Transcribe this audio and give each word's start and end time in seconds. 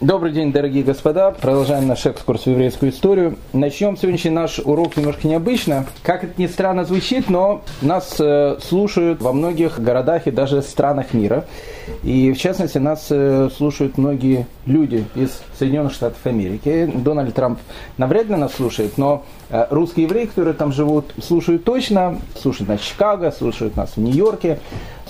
Добрый 0.00 0.32
день, 0.32 0.50
дорогие 0.50 0.82
господа. 0.82 1.30
Продолжаем 1.30 1.86
наш 1.86 2.04
экскурс 2.04 2.42
в 2.42 2.46
еврейскую 2.48 2.90
историю. 2.90 3.38
Начнем 3.52 3.96
сегодняшний 3.96 4.32
наш 4.32 4.58
урок 4.58 4.96
немножко 4.96 5.28
необычно. 5.28 5.86
Как 6.02 6.24
это 6.24 6.32
ни 6.36 6.48
странно 6.48 6.84
звучит, 6.84 7.30
но 7.30 7.62
нас 7.80 8.16
э, 8.18 8.58
слушают 8.60 9.22
во 9.22 9.32
многих 9.32 9.78
городах 9.78 10.26
и 10.26 10.32
даже 10.32 10.62
странах 10.62 11.14
мира. 11.14 11.44
И 12.02 12.32
в 12.32 12.38
частности 12.38 12.78
нас 12.78 13.06
э, 13.10 13.48
слушают 13.56 13.96
многие 13.96 14.48
люди 14.66 15.04
из 15.14 15.40
Соединенных 15.56 15.92
Штатов 15.92 16.26
Америки. 16.26 16.90
Дональд 16.92 17.32
Трамп 17.32 17.60
навряд 17.96 18.26
ли 18.26 18.34
нас 18.34 18.54
слушает, 18.54 18.98
но 18.98 19.22
э, 19.48 19.64
русские 19.70 20.06
евреи, 20.06 20.26
которые 20.26 20.54
там 20.54 20.72
живут, 20.72 21.14
слушают 21.22 21.62
точно. 21.62 22.18
Слушают 22.36 22.68
нас 22.68 22.80
в 22.80 22.84
Чикаго, 22.84 23.30
слушают 23.30 23.76
нас 23.76 23.92
в 23.94 24.00
Нью-Йорке 24.00 24.58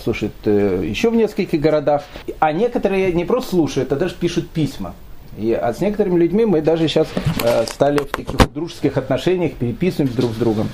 слушают 0.05 0.35
э, 0.45 0.85
еще 0.85 1.11
в 1.11 1.17
нескольких 1.17 1.61
городах. 1.61 2.05
А 2.39 2.53
некоторые 2.53 3.13
не 3.13 3.25
просто 3.25 3.51
слушают, 3.51 3.93
а 3.93 3.97
даже 3.97 4.15
пишут 4.15 4.49
письма. 4.51 4.95
И, 5.37 5.53
а 5.53 5.73
с 5.73 5.81
некоторыми 5.81 6.19
людьми 6.19 6.45
мы 6.45 6.61
даже 6.61 6.87
сейчас 6.87 7.09
э, 7.43 7.65
стали 7.67 7.99
в 7.99 8.07
таких 8.07 8.53
дружеских 8.53 8.97
отношениях, 8.97 9.55
переписываемся 9.55 10.17
друг 10.17 10.33
с 10.33 10.37
другом. 10.37 10.69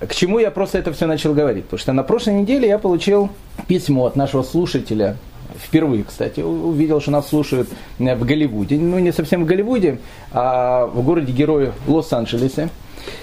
К 0.00 0.14
чему 0.14 0.38
я 0.38 0.50
просто 0.50 0.78
это 0.78 0.92
все 0.92 1.06
начал 1.06 1.34
говорить? 1.34 1.64
Потому 1.64 1.78
что 1.78 1.92
на 1.92 2.02
прошлой 2.02 2.34
неделе 2.34 2.68
я 2.68 2.78
получил 2.78 3.30
письмо 3.66 4.06
от 4.06 4.16
нашего 4.16 4.42
слушателя, 4.42 5.16
впервые, 5.58 6.04
кстати, 6.04 6.40
увидел, 6.40 7.00
что 7.00 7.10
нас 7.10 7.28
слушают 7.28 7.68
э, 7.98 8.14
в 8.14 8.24
Голливуде. 8.24 8.76
Ну, 8.76 8.98
не 8.98 9.12
совсем 9.12 9.44
в 9.44 9.46
Голливуде, 9.46 9.98
а 10.32 10.86
в 10.86 11.02
городе-герое 11.02 11.72
Лос-Анджелесе. 11.86 12.68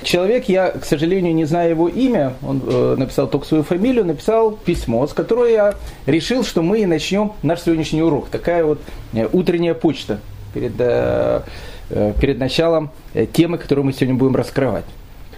Человек, 0.03 0.49
я, 0.49 0.71
к 0.71 0.85
сожалению, 0.85 1.33
не 1.33 1.45
знаю 1.45 1.71
его 1.71 1.87
имя, 1.87 2.33
он 2.41 2.61
э, 2.65 2.95
написал 2.97 3.27
только 3.27 3.45
свою 3.45 3.63
фамилию, 3.63 4.05
написал 4.05 4.51
письмо, 4.51 5.05
с 5.07 5.13
которого 5.13 5.45
я 5.45 5.75
решил, 6.05 6.43
что 6.43 6.61
мы 6.61 6.81
и 6.81 6.85
начнем 6.85 7.33
наш 7.43 7.61
сегодняшний 7.61 8.01
урок. 8.01 8.29
Такая 8.29 8.63
вот 8.63 8.79
э, 9.13 9.27
утренняя 9.31 9.73
почта 9.73 10.19
перед, 10.53 10.73
э, 10.79 11.41
э, 11.89 12.13
перед 12.19 12.39
началом 12.39 12.89
э, 13.13 13.25
темы, 13.25 13.57
которую 13.57 13.85
мы 13.85 13.93
сегодня 13.93 14.15
будем 14.15 14.35
раскрывать. 14.35 14.85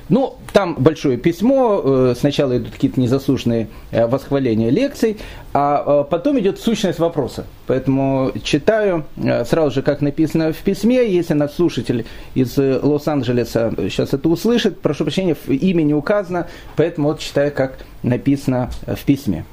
Ну, 0.09 0.37
там 0.53 0.75
большое 0.75 1.17
письмо, 1.17 1.81
э, 1.83 2.15
сначала 2.17 2.57
идут 2.57 2.71
какие-то 2.71 2.99
незаслуженные 2.99 3.67
э, 3.91 4.07
восхваления 4.07 4.69
лекций, 4.69 5.17
а 5.53 6.03
э, 6.05 6.09
потом 6.09 6.39
идет 6.39 6.59
сущность 6.59 6.99
вопроса. 6.99 7.45
Поэтому 7.67 8.31
читаю 8.41 9.05
сразу 9.45 9.71
же, 9.71 9.81
как 9.81 10.01
написано 10.01 10.53
в 10.53 10.57
письме. 10.57 11.11
Если 11.11 11.33
наш 11.33 11.51
слушатель 11.51 12.05
из 12.35 12.57
Лос-Анджелеса 12.57 13.73
сейчас 13.89 14.13
это 14.13 14.29
услышит, 14.29 14.79
прошу 14.79 15.03
прощения, 15.03 15.35
имя 15.47 15.83
не 15.83 15.93
указано, 15.93 16.47
поэтому 16.77 17.09
вот 17.09 17.19
читаю, 17.19 17.51
как 17.51 17.79
написано 18.01 18.69
в 18.85 19.03
письме. 19.03 19.43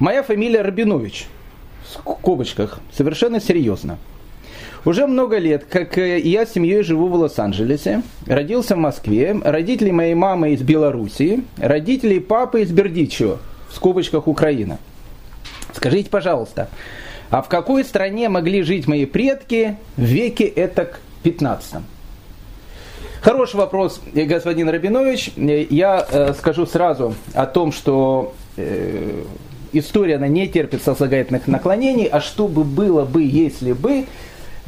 Моя 0.00 0.24
фамилия 0.24 0.62
Рабинович, 0.62 1.26
в 1.84 1.92
скобочках, 1.92 2.80
совершенно 2.92 3.40
серьезно– 3.40 3.98
уже 4.84 5.06
много 5.06 5.38
лет, 5.38 5.64
как 5.68 5.98
э, 5.98 6.18
я 6.20 6.46
с 6.46 6.52
семьей 6.52 6.82
живу 6.82 7.08
в 7.08 7.14
Лос-Анджелесе, 7.14 8.02
родился 8.26 8.76
в 8.76 8.78
Москве, 8.78 9.36
родители 9.44 9.90
моей 9.90 10.14
мамы 10.14 10.52
из 10.52 10.62
Белоруссии, 10.62 11.44
родители 11.58 12.18
папы 12.18 12.62
из 12.62 12.70
Бердичева, 12.70 13.38
в 13.68 13.74
скобочках 13.74 14.26
Украина. 14.26 14.78
Скажите, 15.74 16.10
пожалуйста, 16.10 16.68
а 17.30 17.42
в 17.42 17.48
какой 17.48 17.84
стране 17.84 18.28
могли 18.28 18.62
жить 18.62 18.86
мои 18.86 19.06
предки 19.06 19.76
в 19.96 20.02
веке 20.02 20.44
этак 20.44 21.00
15 21.22 21.82
Хороший 23.20 23.56
вопрос, 23.56 24.00
э, 24.14 24.24
господин 24.24 24.70
Рабинович. 24.70 25.32
Э, 25.36 25.66
я 25.68 26.06
э, 26.10 26.32
скажу 26.32 26.64
сразу 26.64 27.14
о 27.34 27.44
том, 27.44 27.70
что 27.70 28.32
э, 28.56 29.24
история 29.72 30.16
она 30.16 30.26
не 30.26 30.48
терпит 30.48 30.82
сослагательных 30.82 31.46
наклонений, 31.46 32.06
а 32.06 32.20
что 32.20 32.48
бы 32.48 32.64
было 32.64 33.04
бы, 33.04 33.22
если 33.22 33.72
бы 33.72 34.06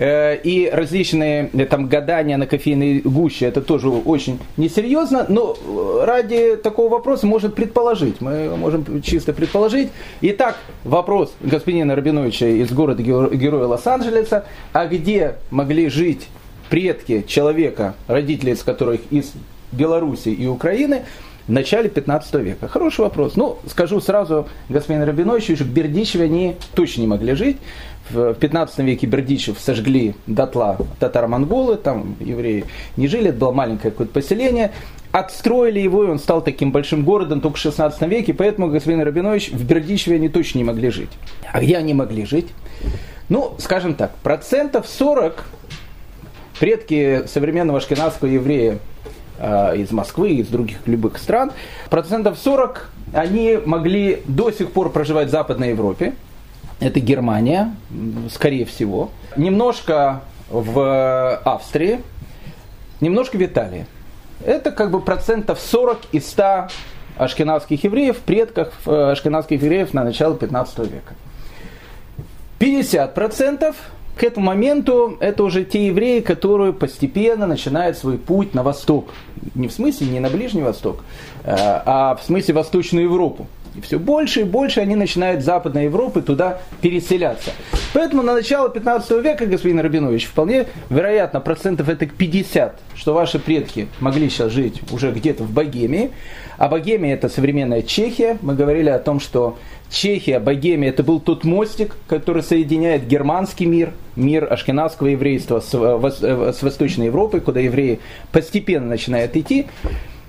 и 0.04 0.68
различные 0.72 1.48
э, 1.52 1.66
там 1.66 1.86
гадания 1.86 2.36
на 2.36 2.46
кофейной 2.46 3.00
гуще, 3.00 3.46
это 3.46 3.60
тоже 3.60 3.88
очень 3.88 4.40
несерьезно, 4.56 5.26
но 5.28 5.54
э, 5.54 6.04
ради 6.04 6.56
такого 6.56 6.88
вопроса 6.88 7.26
можно 7.26 7.50
предположить, 7.50 8.20
мы 8.20 8.56
можем 8.56 9.02
чисто 9.02 9.32
предположить. 9.32 9.90
Итак, 10.20 10.56
вопрос 10.82 11.32
господина 11.40 11.94
Рабиновича 11.94 12.46
из 12.46 12.72
города 12.72 13.00
Героя 13.02 13.66
Лос-Анджелеса, 13.66 14.44
а 14.72 14.86
где 14.86 15.36
могли 15.50 15.88
жить 15.88 16.26
предки 16.68 17.24
человека, 17.28 17.94
родители 18.08 18.50
из 18.50 18.62
которых 18.62 19.00
из 19.10 19.32
Беларуси 19.70 20.30
и 20.30 20.46
Украины, 20.48 21.02
в 21.46 21.52
начале 21.52 21.88
15 21.88 22.34
века? 22.34 22.66
Хороший 22.66 23.02
вопрос. 23.02 23.36
Ну, 23.36 23.58
скажу 23.66 24.00
сразу, 24.00 24.48
господин 24.68 25.02
Рабинович, 25.02 25.60
в 25.60 25.72
Бердичеве 25.72 26.24
они 26.24 26.56
точно 26.74 27.02
не 27.02 27.06
могли 27.06 27.34
жить 27.34 27.58
в 28.10 28.34
15 28.34 28.78
веке 28.80 29.06
Бердичев 29.06 29.58
сожгли 29.58 30.14
дотла 30.26 30.76
татаро-монголы, 30.98 31.76
там 31.76 32.16
евреи 32.20 32.64
не 32.96 33.08
жили, 33.08 33.30
это 33.30 33.38
было 33.38 33.52
маленькое 33.52 33.90
какое-то 33.90 34.12
поселение. 34.12 34.72
Отстроили 35.12 35.78
его, 35.78 36.04
и 36.04 36.08
он 36.08 36.18
стал 36.18 36.42
таким 36.42 36.72
большим 36.72 37.04
городом 37.04 37.40
только 37.40 37.56
в 37.56 37.60
16 37.60 38.00
веке, 38.02 38.32
поэтому, 38.32 38.68
господин 38.68 39.02
Рабинович, 39.02 39.50
в 39.50 39.64
Бердичеве 39.64 40.16
они 40.16 40.28
точно 40.28 40.58
не 40.58 40.64
могли 40.64 40.90
жить. 40.90 41.10
А 41.52 41.60
где 41.60 41.76
они 41.76 41.92
могли 41.92 42.24
жить? 42.24 42.48
Ну, 43.28 43.54
скажем 43.58 43.94
так, 43.94 44.14
процентов 44.16 44.86
40 44.88 45.44
предки 46.58 47.24
современного 47.26 47.78
ашкенадского 47.78 48.28
еврея 48.28 48.78
э, 49.38 49.76
из 49.76 49.90
Москвы, 49.90 50.30
из 50.32 50.48
других 50.48 50.78
любых 50.86 51.18
стран, 51.18 51.52
процентов 51.90 52.38
40 52.38 52.90
они 53.12 53.58
могли 53.64 54.22
до 54.26 54.50
сих 54.50 54.72
пор 54.72 54.90
проживать 54.90 55.28
в 55.28 55.30
Западной 55.30 55.70
Европе, 55.70 56.14
это 56.82 57.00
Германия, 57.00 57.74
скорее 58.30 58.64
всего. 58.64 59.10
Немножко 59.36 60.22
в 60.50 61.36
Австрии, 61.44 62.00
немножко 63.00 63.36
в 63.36 63.42
Италии. 63.42 63.86
Это 64.44 64.72
как 64.72 64.90
бы 64.90 65.00
процентов 65.00 65.60
40 65.60 66.00
из 66.12 66.28
100 66.28 66.68
ашкенадских 67.16 67.84
евреев, 67.84 68.18
предках 68.18 68.72
э, 68.86 69.12
ашкенадских 69.12 69.62
евреев 69.62 69.94
на 69.94 70.02
начало 70.02 70.34
15 70.34 70.78
века. 70.80 71.14
50 72.58 73.14
процентов 73.14 73.76
к 74.16 74.24
этому 74.24 74.46
моменту 74.46 75.16
это 75.20 75.44
уже 75.44 75.64
те 75.64 75.86
евреи, 75.86 76.20
которые 76.20 76.72
постепенно 76.72 77.46
начинают 77.46 77.96
свой 77.96 78.18
путь 78.18 78.54
на 78.54 78.62
восток. 78.62 79.10
Не 79.54 79.68
в 79.68 79.72
смысле 79.72 80.08
не 80.08 80.20
на 80.20 80.28
Ближний 80.28 80.62
Восток, 80.62 81.04
э, 81.44 81.54
а 81.54 82.16
в 82.16 82.24
смысле 82.24 82.54
Восточную 82.54 83.04
Европу. 83.04 83.46
И 83.74 83.80
все 83.80 83.98
больше 83.98 84.40
и 84.40 84.44
больше 84.44 84.80
они 84.80 84.96
начинают 84.96 85.42
с 85.42 85.44
Западной 85.44 85.84
Европы 85.84 86.20
туда 86.22 86.60
переселяться. 86.80 87.50
Поэтому 87.94 88.22
на 88.22 88.34
начало 88.34 88.68
15 88.68 89.22
века, 89.22 89.46
господин 89.46 89.80
Рабинович, 89.80 90.26
вполне 90.26 90.66
вероятно, 90.90 91.40
процентов 91.40 91.88
это 91.88 92.06
50, 92.06 92.78
что 92.94 93.14
ваши 93.14 93.38
предки 93.38 93.88
могли 94.00 94.28
сейчас 94.28 94.52
жить 94.52 94.80
уже 94.92 95.10
где-то 95.10 95.44
в 95.44 95.50
Богемии. 95.50 96.10
А 96.58 96.68
Богемия 96.68 97.14
это 97.14 97.28
современная 97.28 97.82
Чехия. 97.82 98.38
Мы 98.42 98.54
говорили 98.54 98.88
о 98.88 98.98
том, 98.98 99.20
что 99.20 99.58
Чехия, 99.90 100.38
Богемия 100.38 100.88
это 100.88 101.02
был 101.02 101.20
тот 101.20 101.44
мостик, 101.44 101.96
который 102.08 102.42
соединяет 102.42 103.06
германский 103.06 103.66
мир, 103.66 103.92
мир 104.16 104.50
ашкенадского 104.50 105.08
еврейства 105.08 105.60
с, 105.60 105.74
э, 105.74 106.52
с 106.52 106.62
Восточной 106.62 107.06
Европой, 107.06 107.40
куда 107.40 107.60
евреи 107.60 108.00
постепенно 108.32 108.86
начинают 108.86 109.36
идти. 109.36 109.66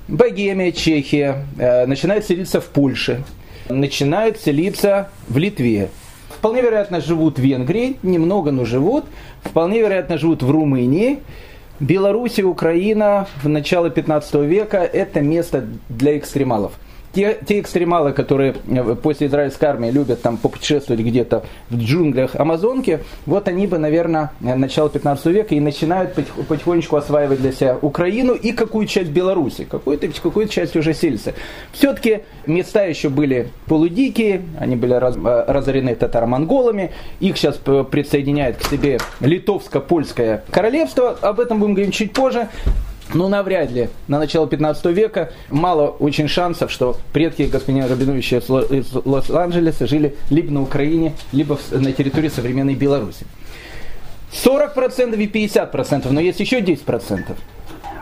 Богемия, 0.07 0.71
Чехия, 0.71 1.45
э, 1.57 1.85
начинают 1.85 2.25
селиться 2.25 2.59
в 2.59 2.65
Польше, 2.65 3.23
начинают 3.69 4.39
селиться 4.39 5.09
в 5.29 5.37
Литве. 5.37 5.89
Вполне 6.29 6.61
вероятно 6.61 6.99
живут 6.99 7.39
в 7.39 7.41
Венгрии, 7.41 7.97
немного, 8.03 8.51
но 8.51 8.65
живут. 8.65 9.05
Вполне 9.43 9.79
вероятно 9.79 10.17
живут 10.17 10.43
в 10.43 10.51
Румынии. 10.51 11.19
Белоруссия, 11.79 12.43
Украина 12.43 13.27
в 13.41 13.47
начало 13.47 13.89
15 13.89 14.35
века– 14.45 14.77
это 14.93 15.21
место 15.21 15.65
для 15.89 16.17
экстремалов 16.17 16.73
те, 17.13 17.37
те 17.45 17.59
экстремалы, 17.59 18.11
которые 18.11 18.55
э, 18.67 18.95
после 18.95 19.27
израильской 19.27 19.69
армии 19.69 19.91
любят 19.91 20.21
там 20.21 20.37
попутешествовать 20.37 21.01
где-то 21.01 21.43
в 21.69 21.77
джунглях 21.77 22.35
Амазонки, 22.35 22.99
вот 23.25 23.47
они 23.47 23.67
бы, 23.67 23.77
наверное, 23.77 24.31
э, 24.41 24.55
начало 24.55 24.89
15 24.89 25.25
века 25.27 25.55
и 25.55 25.59
начинают 25.59 26.13
потихонечку 26.13 26.95
осваивать 26.95 27.41
для 27.41 27.51
себя 27.51 27.77
Украину 27.81 28.33
и 28.33 28.51
какую 28.51 28.87
часть 28.87 29.11
Беларуси, 29.11 29.65
какую-то 29.69 30.07
какую 30.07 30.47
часть 30.47 30.75
уже 30.75 30.93
сельцы. 30.93 31.33
Все-таки 31.71 32.23
места 32.47 32.83
еще 32.83 33.09
были 33.09 33.49
полудикие, 33.67 34.41
они 34.59 34.75
были 34.75 34.93
раз, 34.93 35.15
э, 35.15 35.45
разорены 35.47 35.95
татаро-монголами, 35.95 36.91
их 37.19 37.37
сейчас 37.37 37.57
присоединяет 37.57 38.57
к 38.57 38.63
себе 38.63 38.97
литовско-польское 39.19 40.43
королевство, 40.49 41.11
об 41.21 41.39
этом 41.39 41.59
будем 41.59 41.75
говорить 41.75 41.93
чуть 41.93 42.13
позже. 42.13 42.49
Ну, 43.13 43.27
навряд 43.27 43.71
ли. 43.71 43.89
На 44.07 44.17
начало 44.17 44.47
15 44.47 44.85
века 44.85 45.31
мало 45.49 45.87
очень 45.87 46.27
шансов, 46.27 46.71
что 46.71 46.97
предки 47.11 47.43
господина 47.43 47.87
Рабиновича 47.87 48.37
из 48.37 48.93
Лос-Анджелеса 49.05 49.85
жили 49.85 50.15
либо 50.29 50.51
на 50.51 50.63
Украине, 50.63 51.13
либо 51.31 51.59
на 51.71 51.91
территории 51.91 52.29
современной 52.29 52.75
Беларуси. 52.75 53.25
40% 54.31 55.15
и 55.15 55.27
50%, 55.27 56.09
но 56.09 56.19
есть 56.19 56.39
еще 56.39 56.59
10%. 56.59 57.35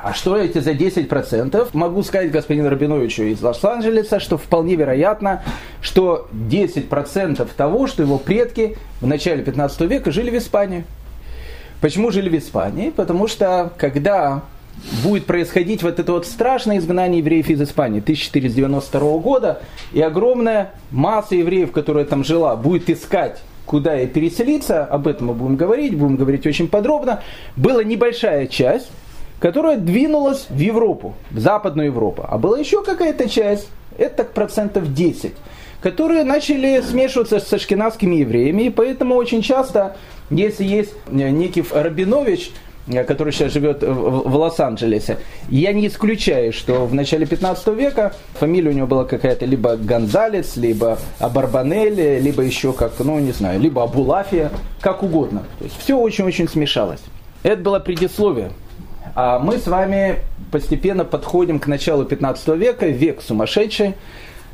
а 0.04 0.14
что 0.14 0.38
эти 0.38 0.60
за 0.60 0.72
10%? 0.72 1.70
Могу 1.74 2.04
сказать 2.04 2.32
господину 2.32 2.70
Рабиновичу 2.70 3.24
из 3.24 3.42
Лос-Анджелеса, 3.42 4.22
что 4.22 4.38
вполне 4.38 4.76
вероятно, 4.76 5.44
что 5.82 6.30
10% 6.32 7.50
того, 7.56 7.88
что 7.88 8.02
его 8.02 8.18
предки 8.18 8.78
в 9.02 9.08
начале 9.08 9.44
15 9.44 9.82
века 9.82 10.12
жили 10.12 10.30
в 10.30 10.38
Испании. 10.38 10.86
Почему 11.82 12.12
жили 12.12 12.30
в 12.30 12.38
Испании? 12.38 12.92
Потому 12.92 13.28
что 13.28 13.74
когда 13.78 14.44
будет 15.04 15.26
происходить 15.26 15.84
вот 15.84 16.00
это 16.00 16.12
вот 16.12 16.26
страшное 16.26 16.78
изгнание 16.78 17.20
евреев 17.20 17.50
из 17.50 17.62
Испании 17.62 18.00
1492 18.00 19.18
года, 19.18 19.62
и 19.94 20.02
огромная 20.02 20.72
масса 20.92 21.36
евреев, 21.36 21.72
которая 21.72 22.06
там 22.06 22.24
жила, 22.24 22.56
будет 22.56 22.90
искать 22.90 23.42
куда 23.66 23.94
ей 23.94 24.08
переселиться, 24.08 24.84
об 24.84 25.08
этом 25.08 25.28
мы 25.28 25.34
будем 25.34 25.56
говорить, 25.56 25.96
будем 25.96 26.18
говорить 26.18 26.46
очень 26.46 26.68
подробно, 26.68 27.22
была 27.56 27.84
небольшая 27.84 28.48
часть, 28.48 28.90
которая 29.40 29.78
двинулась 29.78 30.48
в 30.50 30.58
Европу, 30.58 31.16
в 31.30 31.40
Западную 31.40 31.88
Европу. 31.88 32.26
А 32.28 32.38
была 32.38 32.60
еще 32.60 32.84
какая-то 32.84 33.30
часть, 33.30 33.70
это 33.98 34.18
так 34.18 34.34
процентов 34.34 34.94
10, 34.94 35.32
которые 35.80 36.26
начали 36.26 36.82
смешиваться 36.82 37.40
с 37.40 37.54
ашкенадскими 37.54 38.16
евреями, 38.18 38.64
и 38.64 38.70
поэтому 38.70 39.16
очень 39.16 39.42
часто, 39.42 39.96
если 40.30 40.66
есть 40.66 40.94
некий 41.10 41.64
Рабинович, 41.72 42.52
Э, 42.52 42.71
который 43.08 43.34
сейчас 43.34 43.54
живет 43.54 43.84
в 43.84 44.36
Лос-Анджелесе, 44.36 45.18
я 45.50 45.74
не 45.74 45.88
исключаю, 45.88 46.54
что 46.54 46.86
в 46.86 46.94
начале 46.94 47.26
15 47.26 47.68
века 47.68 48.14
фамилия 48.34 48.70
у 48.70 48.74
него 48.74 48.88
была 48.88 49.06
какая-то 49.06 49.46
либо 49.46 49.76
Гонзалес, 49.78 50.58
либо 50.58 50.98
Абарбанелли, 51.20 52.20
либо 52.22 52.44
еще 52.44 52.74
как, 52.74 52.94
ну 53.00 53.20
не 53.20 53.32
знаю, 53.32 53.60
либо 53.60 53.84
Абулафия, 53.84 54.52
как 54.80 55.04
угодно. 55.04 55.44
То 55.60 55.66
есть 55.66 55.78
все 55.80 55.98
очень-очень 55.98 56.48
смешалось. 56.48 57.02
Это 57.44 57.62
было 57.62 57.80
предисловие. 57.80 58.52
А 59.16 59.40
мы 59.40 59.58
с 59.58 59.68
вами 59.68 60.20
постепенно 60.52 61.04
подходим 61.04 61.60
к 61.60 61.68
началу 61.68 62.06
15 62.06 62.48
века, 62.50 62.88
век 62.88 63.22
сумасшедший, 63.22 63.96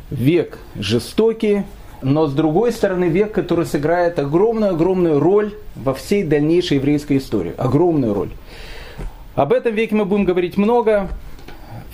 век 0.09 0.57
жестокий, 0.75 1.63
но 2.01 2.27
с 2.27 2.33
другой 2.33 2.71
стороны 2.71 3.05
век, 3.05 3.31
который 3.31 3.65
сыграет 3.65 4.19
огромную-огромную 4.19 5.19
роль 5.19 5.53
во 5.75 5.93
всей 5.93 6.23
дальнейшей 6.23 6.77
еврейской 6.77 7.17
истории. 7.17 7.53
Огромную 7.57 8.13
роль. 8.13 8.29
Об 9.35 9.53
этом 9.53 9.73
веке 9.73 9.95
мы 9.95 10.05
будем 10.05 10.25
говорить 10.25 10.57
много. 10.57 11.09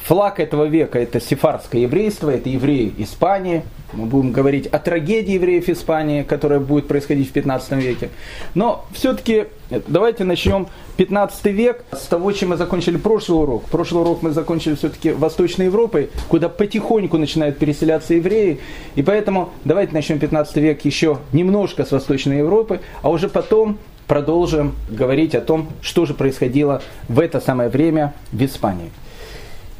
Флаг 0.05 0.41
этого 0.41 0.65
века 0.65 1.00
это 1.00 1.21
сефардское 1.21 1.83
еврейство, 1.83 2.29
это 2.29 2.50
евреи 2.50 2.94
Испании. 2.97 3.63
Мы 3.94 4.05
будем 4.05 4.33
говорить 4.33 4.67
о 4.67 4.79
трагедии 4.79 5.33
евреев 5.33 5.69
Испании, 5.69 6.23
которая 6.23 6.59
будет 6.59 6.89
происходить 6.89 7.29
в 7.29 7.31
15 7.31 7.71
веке. 7.73 8.09
Но 8.53 8.85
все-таки 8.91 9.45
давайте 9.88 10.25
начнем 10.25 10.67
15 10.97 11.45
век 11.45 11.85
с 11.94 12.01
того, 12.07 12.33
чем 12.33 12.50
мы 12.50 12.57
закончили 12.57 12.97
прошлый 12.97 13.39
урок. 13.44 13.63
Прошлый 13.65 14.01
урок 14.01 14.23
мы 14.23 14.31
закончили 14.31 14.75
все-таки 14.75 15.11
Восточной 15.11 15.65
Европой, 15.65 16.09
куда 16.27 16.50
потихоньку 16.50 17.17
начинают 17.17 17.57
переселяться 17.57 18.13
евреи. 18.13 18.59
И 18.95 19.03
поэтому 19.03 19.51
давайте 19.63 19.94
начнем 19.94 20.19
15 20.19 20.57
век 20.57 20.83
еще 20.83 21.19
немножко 21.31 21.85
с 21.85 21.91
Восточной 21.91 22.39
Европы, 22.39 22.81
а 23.03 23.09
уже 23.09 23.29
потом 23.29 23.77
продолжим 24.07 24.75
говорить 24.89 25.33
о 25.33 25.39
том, 25.39 25.69
что 25.81 26.05
же 26.05 26.13
происходило 26.13 26.81
в 27.07 27.21
это 27.21 27.39
самое 27.39 27.69
время 27.69 28.13
в 28.33 28.44
Испании. 28.44 28.91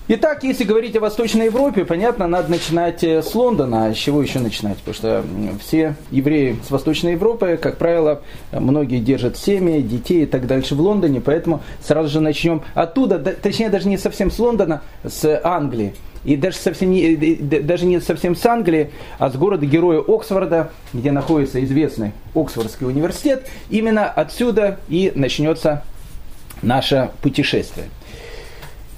Итак, 0.10 0.44
если 0.44 0.66
говорить 0.66 0.98
о 0.98 1.00
Восточной 1.00 1.46
Европе, 1.46 1.86
понятно, 1.86 2.28
надо 2.28 2.52
начинать 2.52 3.06
э, 3.06 3.24
с 3.24 3.34
Лондона. 3.34 3.86
А 3.86 3.94
с 3.94 3.98
чего 3.98 4.22
еще 4.22 4.40
начинать? 4.40 4.78
Потому 4.80 4.96
что 4.96 5.24
все 5.62 5.96
евреи 6.12 6.58
с 6.68 6.72
Восточной 6.72 7.14
Европы, 7.14 7.58
как 7.62 7.78
правило, 7.78 8.22
многие 8.52 9.00
держат 9.00 9.38
семьи, 9.38 9.82
детей 9.82 10.24
и 10.24 10.26
так 10.26 10.46
дальше 10.46 10.76
в 10.76 10.82
Лондоне, 10.82 11.22
поэтому 11.22 11.62
сразу 11.82 12.10
же 12.10 12.20
начнем 12.20 12.64
оттуда, 12.74 13.18
точнее 13.18 13.70
даже 13.70 13.88
не 13.88 13.98
совсем 13.98 14.30
с 14.30 14.38
Лондона, 14.40 14.82
с 15.06 15.40
Англии. 15.42 15.94
И 16.26 16.36
даже, 16.36 16.58
совсем 16.58 16.92
не, 16.92 17.16
даже 17.16 17.86
не 17.86 18.02
совсем 18.02 18.36
с 18.36 18.46
Англии, 18.46 18.92
а 19.20 19.30
с 19.30 19.38
города 19.38 19.66
героя 19.66 20.04
Оксфорда, 20.06 20.72
где 20.92 21.14
находится 21.14 21.64
известный 21.64 22.12
Оксфордский 22.36 22.86
университет. 22.86 23.48
Именно 23.70 24.10
отсюда 24.10 24.80
и 24.90 25.14
начнется 25.16 25.84
наше 26.62 27.12
путешествие. 27.22 27.88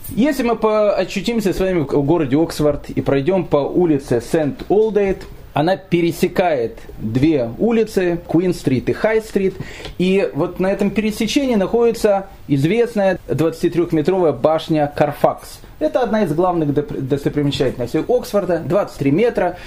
Если 0.10 0.44
мы 0.44 0.54
очутимся 0.92 1.52
с 1.52 1.60
вами 1.60 1.80
в 1.80 2.04
городе 2.04 2.38
Оксфорд 2.38 2.90
и 2.92 3.02
пройдем 3.02 3.44
по 3.46 3.58
улице 3.58 4.22
Сент-Олдейт, 4.22 5.24
она 5.54 5.78
пересекает 5.78 6.78
две 7.00 7.50
улицы, 7.58 8.20
Куин-стрит 8.28 8.90
и 8.90 8.94
Хай-стрит. 8.94 9.56
И 9.98 10.30
вот 10.34 10.60
на 10.60 10.72
этом 10.72 10.92
пересечении 10.92 11.56
находится 11.56 12.28
известная 12.48 13.18
23-метровая 13.30 14.34
башня 14.34 14.92
Карфакс. 14.94 15.62
Это 15.80 16.02
одна 16.02 16.24
из 16.24 16.34
главных 16.34 16.74
достопримечательностей 16.74 18.04
Оксфорда, 18.08 18.60
23 18.60 19.12
метра. 19.12 19.58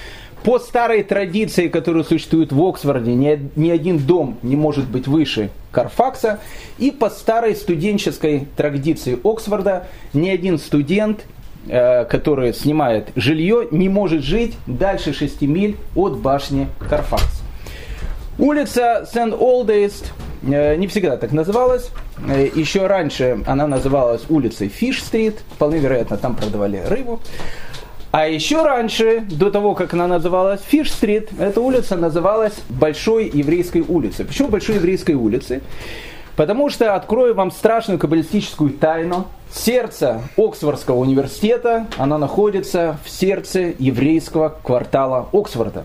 По 0.44 0.58
старой 0.58 1.02
традиции, 1.02 1.68
которая 1.68 2.04
существует 2.04 2.52
в 2.52 2.62
Оксфорде, 2.62 3.14
ни, 3.14 3.50
ни 3.56 3.70
один 3.70 3.98
дом 3.98 4.38
не 4.42 4.56
может 4.56 4.86
быть 4.88 5.06
выше 5.06 5.50
Карфакса. 5.72 6.38
И 6.78 6.90
по 6.90 7.10
старой 7.10 7.56
студенческой 7.56 8.46
традиции 8.56 9.18
Оксфорда, 9.22 9.88
ни 10.12 10.28
один 10.28 10.58
студент, 10.58 11.24
э, 11.66 12.04
который 12.04 12.54
снимает 12.54 13.08
жилье, 13.16 13.66
не 13.70 13.88
может 13.88 14.22
жить 14.22 14.56
дальше 14.66 15.12
6 15.12 15.42
миль 15.42 15.76
от 15.94 16.18
башни 16.18 16.68
Карфакс. 16.88 17.42
Улица 18.38 19.08
Сент-Олдейст 19.12 20.12
э, 20.42 20.76
не 20.76 20.86
всегда 20.86 21.16
так 21.16 21.32
называлась. 21.32 21.90
Э, 22.28 22.48
еще 22.54 22.86
раньше 22.86 23.42
она 23.46 23.66
называлась 23.66 24.22
улицей 24.28 24.68
Фиш-стрит. 24.68 25.40
Вполне 25.54 25.78
вероятно, 25.78 26.16
там 26.16 26.36
продавали 26.36 26.80
рыбу. 26.86 27.20
А 28.10 28.26
еще 28.26 28.62
раньше, 28.62 29.20
до 29.28 29.50
того, 29.50 29.74
как 29.74 29.92
она 29.92 30.06
называлась 30.06 30.62
Фиш-стрит, 30.62 31.28
эта 31.38 31.60
улица 31.60 31.94
называлась 31.94 32.54
Большой 32.70 33.28
еврейской 33.28 33.82
улицей. 33.86 34.24
Почему 34.24 34.48
Большой 34.48 34.76
еврейской 34.76 35.12
улицей? 35.12 35.60
Потому 36.34 36.70
что 36.70 36.94
открою 36.94 37.34
вам 37.34 37.50
страшную 37.50 37.98
каббалистическую 37.98 38.70
тайну. 38.70 39.26
Сердце 39.52 40.22
Оксфордского 40.36 40.96
университета, 40.96 41.86
оно 41.96 42.16
находится 42.16 42.98
в 43.04 43.10
сердце 43.10 43.74
еврейского 43.78 44.54
квартала 44.62 45.28
Оксфорда. 45.32 45.84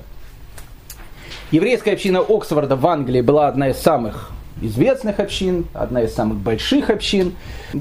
Еврейская 1.51 1.93
община 1.93 2.19
Оксфорда 2.19 2.75
в 2.75 2.87
Англии 2.87 3.21
была 3.21 3.47
одна 3.47 3.69
из 3.69 3.77
самых 3.77 4.31
известных 4.61 5.19
общин, 5.19 5.65
одна 5.73 6.01
из 6.01 6.13
самых 6.13 6.37
больших 6.37 6.89
общин. 6.89 7.35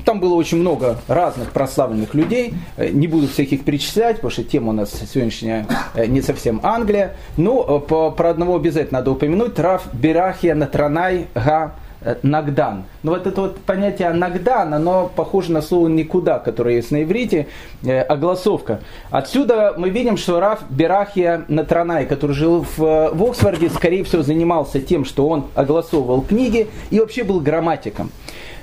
Там 0.04 0.20
было 0.20 0.34
очень 0.34 0.58
много 0.58 0.98
разных 1.08 1.52
прославленных 1.52 2.14
людей. 2.14 2.54
Э, 2.76 2.88
не 2.88 3.08
буду 3.08 3.28
всех 3.28 3.52
их 3.52 3.64
перечислять, 3.64 4.16
потому 4.16 4.30
что 4.30 4.44
тема 4.44 4.70
у 4.70 4.72
нас 4.72 4.92
сегодняшняя 4.92 5.66
э, 5.94 6.06
не 6.06 6.22
совсем 6.22 6.60
Англия. 6.62 7.16
Но 7.36 7.84
э, 7.88 8.16
про 8.16 8.30
одного 8.30 8.56
обязательно 8.56 9.00
надо 9.00 9.10
упомянуть. 9.10 9.58
Раф 9.58 9.86
Берахия 9.92 10.54
Натранай 10.54 11.26
Га 11.34 11.74
нагдан. 12.22 12.84
Но 13.02 13.12
вот 13.12 13.26
это 13.26 13.40
вот 13.40 13.58
понятие 13.58 14.12
нагдан, 14.12 14.74
оно 14.74 15.10
похоже 15.14 15.52
на 15.52 15.62
слово 15.62 15.88
никуда, 15.88 16.38
которое 16.38 16.76
есть 16.76 16.90
на 16.90 17.02
иврите, 17.02 17.48
э, 17.84 18.00
огласовка. 18.00 18.80
Отсюда 19.10 19.74
мы 19.76 19.90
видим, 19.90 20.16
что 20.16 20.40
Раф 20.40 20.60
Берахия 20.70 21.44
Натранай, 21.48 22.06
который 22.06 22.32
жил 22.32 22.64
в, 22.76 23.10
в 23.12 23.22
Оксфорде, 23.24 23.68
скорее 23.70 24.04
всего 24.04 24.22
занимался 24.22 24.80
тем, 24.80 25.04
что 25.04 25.28
он 25.28 25.46
огласовывал 25.54 26.22
книги 26.22 26.68
и 26.90 27.00
вообще 27.00 27.24
был 27.24 27.40
грамматиком. 27.40 28.10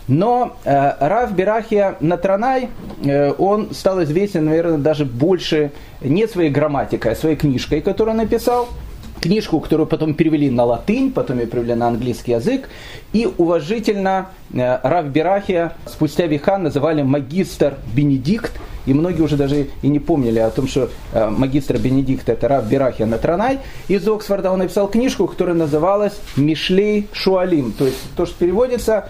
Но 0.07 0.55
э, 0.65 0.93
Раф 0.99 1.33
Берахия 1.33 1.95
Натранай, 1.99 2.69
э, 3.03 3.31
он 3.37 3.71
стал 3.73 4.03
известен, 4.03 4.45
наверное, 4.45 4.79
даже 4.79 5.05
больше 5.05 5.71
не 6.01 6.27
своей 6.27 6.49
грамматикой, 6.49 7.11
а 7.11 7.15
своей 7.15 7.35
книжкой, 7.35 7.81
которую 7.81 8.13
он 8.13 8.17
написал– 8.17 8.67
книжку, 9.19 9.59
которую 9.59 9.87
потом 9.87 10.13
перевели 10.13 10.49
на 10.49 10.65
латынь, 10.65 11.11
потом 11.11 11.39
ее 11.39 11.47
перевели 11.47 11.75
на 11.75 11.87
английский 11.87 12.31
язык, 12.31 12.69
и 13.13 13.27
уважительно 13.37 14.29
э, 14.53 14.79
Рав 14.83 15.07
Берахия 15.07 15.73
спустя 15.85 16.25
века 16.27 16.57
называли 16.57 17.01
магистр 17.01 17.75
Бенедикт, 17.93 18.51
и 18.85 18.93
многие 18.93 19.21
уже 19.21 19.37
даже 19.37 19.67
и 19.81 19.87
не 19.87 19.99
помнили 19.99 20.39
о 20.39 20.49
том, 20.49 20.67
что 20.67 20.89
э, 21.13 21.29
магистр 21.29 21.77
Бенедикт 21.77 22.29
это 22.29 22.47
Рав 22.47 22.67
Берахия 22.67 23.05
Натранай. 23.05 23.59
Из 23.87 24.07
Оксфорда 24.07 24.51
он 24.51 24.59
написал 24.59 24.87
книжку, 24.87 25.27
которая 25.27 25.55
называлась 25.55 26.13
«Мишлей 26.35 27.07
Шуалим», 27.11 27.73
то 27.73 27.85
есть 27.85 27.97
то, 28.15 28.25
что 28.25 28.35
переводится 28.35 29.09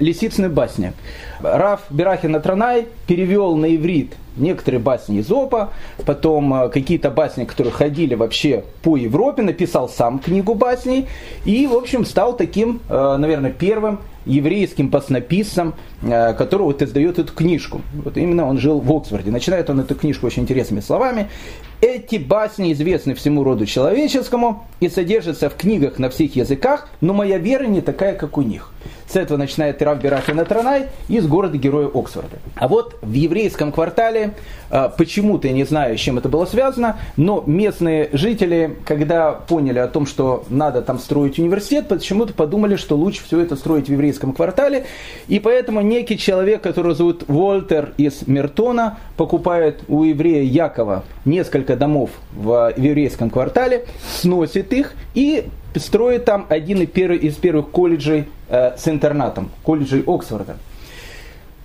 «Лисицыны 0.00 0.48
басни». 0.48 0.92
Рав 1.40 1.82
Берахия 1.90 2.30
Натранай 2.30 2.86
перевел 3.06 3.56
на 3.56 3.74
иврит 3.74 4.14
некоторые 4.36 4.80
басни 4.80 5.18
из 5.18 5.30
Опа, 5.30 5.70
потом 6.04 6.52
э, 6.54 6.68
какие-то 6.68 7.10
басни, 7.10 7.44
которые 7.44 7.72
ходили 7.72 8.14
вообще 8.14 8.64
по 8.82 8.96
Европе, 8.96 9.42
написал 9.42 9.88
сам 9.88 10.18
книгу 10.18 10.54
басней 10.54 11.06
и, 11.44 11.66
в 11.66 11.74
общем, 11.74 12.04
стал 12.04 12.36
таким, 12.36 12.80
э, 12.88 13.16
наверное, 13.16 13.52
первым 13.52 14.00
еврейским 14.26 14.88
баснописцем, 14.88 15.74
э, 16.02 16.34
который 16.34 16.62
вот 16.62 16.82
издает 16.82 17.18
эту 17.18 17.32
книжку. 17.32 17.82
Вот 17.92 18.16
именно 18.16 18.46
он 18.46 18.58
жил 18.58 18.80
в 18.80 18.90
Оксфорде. 18.92 19.30
Начинает 19.30 19.70
он 19.70 19.80
эту 19.80 19.94
книжку 19.94 20.26
очень 20.26 20.42
интересными 20.42 20.80
словами. 20.80 21.28
Эти 21.80 22.16
басни 22.16 22.72
известны 22.72 23.14
всему 23.14 23.44
роду 23.44 23.66
человеческому 23.66 24.66
и 24.80 24.88
содержатся 24.88 25.50
в 25.50 25.56
книгах 25.56 25.98
на 25.98 26.08
всех 26.08 26.34
языках, 26.34 26.88
но 27.00 27.12
моя 27.12 27.38
вера 27.38 27.64
не 27.66 27.82
такая, 27.82 28.14
как 28.14 28.38
у 28.38 28.42
них. 28.42 28.70
С 29.14 29.16
этого 29.16 29.38
начинает 29.38 29.80
Раф 29.80 30.02
Берахина 30.02 30.44
Транай 30.44 30.86
из 31.06 31.28
города-героя 31.28 31.86
Оксфорда. 31.86 32.38
А 32.56 32.66
вот 32.66 32.96
в 33.00 33.12
еврейском 33.12 33.70
квартале, 33.70 34.32
э, 34.70 34.88
почему-то, 34.98 35.46
я 35.46 35.54
не 35.54 35.62
знаю, 35.62 35.96
с 35.96 36.00
чем 36.00 36.18
это 36.18 36.28
было 36.28 36.46
связано, 36.46 36.96
но 37.16 37.44
местные 37.46 38.08
жители, 38.12 38.76
когда 38.84 39.30
поняли 39.30 39.78
о 39.78 39.86
том, 39.86 40.06
что 40.06 40.42
надо 40.48 40.82
там 40.82 40.98
строить 40.98 41.38
университет, 41.38 41.86
почему-то 41.86 42.34
подумали, 42.34 42.74
что 42.74 42.96
лучше 42.96 43.22
все 43.22 43.38
это 43.38 43.54
строить 43.54 43.86
в 43.86 43.92
еврейском 43.92 44.32
квартале. 44.32 44.84
И 45.28 45.38
поэтому 45.38 45.80
некий 45.80 46.18
человек, 46.18 46.62
которого 46.62 46.96
зовут 46.96 47.22
Вольтер 47.28 47.92
из 47.96 48.26
Мертона, 48.26 48.98
покупает 49.16 49.84
у 49.86 50.02
еврея 50.02 50.42
Якова 50.42 51.04
несколько 51.24 51.76
домов 51.76 52.10
в 52.34 52.72
еврейском 52.76 53.30
квартале, 53.30 53.84
сносит 54.20 54.72
их 54.72 54.94
и 55.14 55.44
строит 55.78 56.24
там 56.24 56.46
один 56.48 56.82
из 56.82 57.34
первых 57.34 57.70
колледжей 57.70 58.20
э, 58.20 58.43
с 58.76 58.88
интернатом, 58.88 59.50
колледжей 59.62 60.02
Оксфорда. 60.06 60.56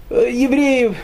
Э, 0.10 0.30
евреи 0.32 0.96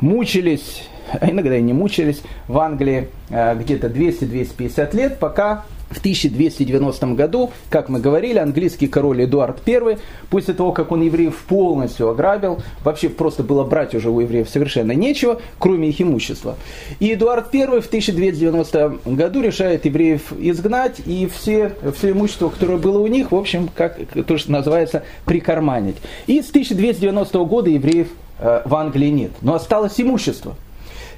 мучились, 0.00 0.88
а 1.20 1.30
иногда 1.30 1.56
и 1.56 1.62
не 1.62 1.72
мучились, 1.72 2.22
в 2.46 2.58
Англии 2.58 3.08
э, 3.30 3.54
где-то 3.56 3.88
200-250 3.88 4.96
лет, 4.96 5.18
пока 5.18 5.64
в 5.90 5.98
1290 5.98 7.06
году, 7.14 7.50
как 7.70 7.88
мы 7.88 8.00
говорили, 8.00 8.38
английский 8.38 8.88
король 8.88 9.24
Эдуард 9.24 9.60
I, 9.66 9.98
после 10.30 10.54
того, 10.54 10.72
как 10.72 10.92
он 10.92 11.02
евреев 11.02 11.36
полностью 11.48 12.10
ограбил, 12.10 12.58
вообще 12.84 13.08
просто 13.08 13.42
было 13.42 13.64
брать 13.64 13.94
уже 13.94 14.10
у 14.10 14.20
евреев 14.20 14.48
совершенно 14.48 14.92
нечего, 14.92 15.40
кроме 15.58 15.88
их 15.88 16.00
имущества. 16.00 16.56
И 17.00 17.14
Эдуард 17.14 17.54
I 17.54 17.80
в 17.80 17.86
1290 17.86 18.98
году 19.06 19.40
решает 19.40 19.84
евреев 19.84 20.32
изгнать 20.38 21.00
и 21.06 21.26
все, 21.26 21.72
все 21.96 22.10
имущество, 22.10 22.48
которое 22.48 22.78
было 22.78 22.98
у 22.98 23.06
них, 23.06 23.32
в 23.32 23.36
общем, 23.36 23.68
как 23.74 23.98
то, 24.26 24.38
что 24.38 24.52
называется, 24.52 25.04
прикарманить. 25.24 25.96
И 26.26 26.42
с 26.42 26.50
1290 26.50 27.38
года 27.44 27.70
евреев 27.70 28.08
э, 28.38 28.62
в 28.64 28.74
Англии 28.74 29.08
нет. 29.08 29.30
Но 29.40 29.54
осталось 29.54 30.00
имущество– 30.00 30.54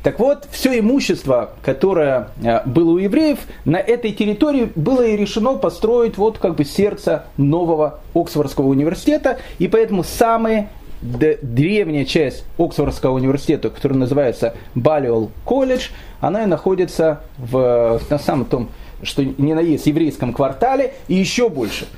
так 0.02 0.18
вот, 0.18 0.46
все 0.50 0.78
имущество, 0.78 1.50
которое 1.62 2.28
э, 2.42 2.60
было 2.64 2.92
у 2.92 2.98
евреев, 2.98 3.40
на 3.66 3.76
этой 3.76 4.12
территории 4.12 4.72
было 4.74 5.06
и 5.06 5.16
решено 5.16 5.54
построить 5.54 6.16
вот 6.16 6.38
как 6.38 6.56
бы 6.56 6.64
сердце 6.64 7.24
нового 7.36 8.00
Оксфордского 8.14 8.66
университета, 8.66 9.38
и 9.58 9.68
поэтому 9.68 10.02
самые 10.02 10.70
древняя 11.02 12.04
часть 12.04 12.44
Оксфордского 12.58 13.14
университета, 13.14 13.70
который 13.70 13.96
называется 13.96 14.54
Балиол 14.74 15.30
колледж, 15.44 15.88
она 16.20 16.44
и 16.44 16.46
находится 16.46 17.20
в, 17.36 18.00
на 18.08 18.18
самом 18.18 18.46
том, 18.46 18.68
что 19.02 19.22
не 19.24 19.54
на 19.54 19.60
есть, 19.60 19.86
еврейском 19.86 20.32
квартале, 20.32 20.94
и 21.08 21.14
еще 21.14 21.48
больше– 21.48 21.86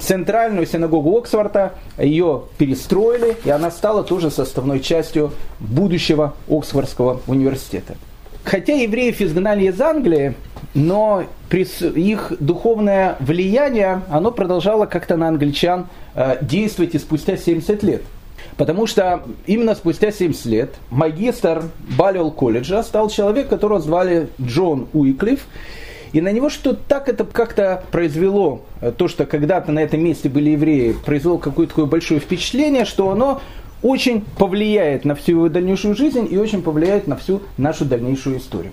центральную 0.00 0.66
синагогу 0.66 1.16
Оксфорда, 1.18 1.72
ее 1.98 2.44
перестроили, 2.58 3.36
и 3.44 3.50
она 3.50 3.70
стала 3.70 4.04
тоже 4.04 4.30
составной 4.30 4.80
частью 4.80 5.32
будущего 5.60 6.34
Оксфордского 6.48 7.20
университета. 7.26 7.94
Хотя 8.44 8.74
евреев 8.74 9.20
изгнали 9.20 9.64
из 9.64 9.80
Англии, 9.80 10.34
но 10.74 11.24
их 11.50 12.32
духовное 12.40 13.16
влияние, 13.20 14.02
оно 14.08 14.30
продолжало 14.30 14.86
как-то 14.86 15.16
на 15.16 15.28
англичан 15.28 15.86
э, 16.14 16.38
действовать 16.42 16.94
и 16.94 16.98
спустя 16.98 17.36
70 17.36 17.82
лет. 17.82 18.02
Потому 18.56 18.86
что 18.86 19.22
именно 19.46 19.74
спустя 19.74 20.12
70 20.12 20.44
лет 20.46 20.74
магистр 20.90 21.64
Балиол 21.96 22.30
колледжа 22.30 22.82
стал 22.82 23.08
человек, 23.08 23.48
которого 23.48 23.80
звали 23.80 24.28
Джон 24.40 24.88
Уиклифф, 24.92 25.40
и 26.14 26.20
на 26.20 26.30
него 26.30 26.48
что 26.48 26.74
так 26.74 27.08
это 27.08 27.24
как-то 27.24 27.82
произвело, 27.90 28.62
э, 28.80 28.92
то, 28.96 29.08
что 29.08 29.26
когда-то 29.26 29.72
на 29.72 29.80
этом 29.80 30.02
месте 30.02 30.28
были 30.28 30.50
евреи, 30.50 30.94
произвело 31.04 31.38
какое-то 31.38 31.72
такое 31.72 31.86
большое 31.86 32.20
впечатление, 32.20 32.84
что 32.84 33.10
оно 33.10 33.42
очень 33.82 34.22
повлияет 34.38 35.04
на 35.04 35.16
всю 35.16 35.32
его 35.32 35.48
дальнейшую 35.48 35.96
жизнь 35.96 36.28
и 36.30 36.38
очень 36.38 36.62
повлияет 36.62 37.08
на 37.08 37.16
всю 37.16 37.42
нашу 37.58 37.84
дальнейшую 37.84 38.38
историю. 38.38 38.72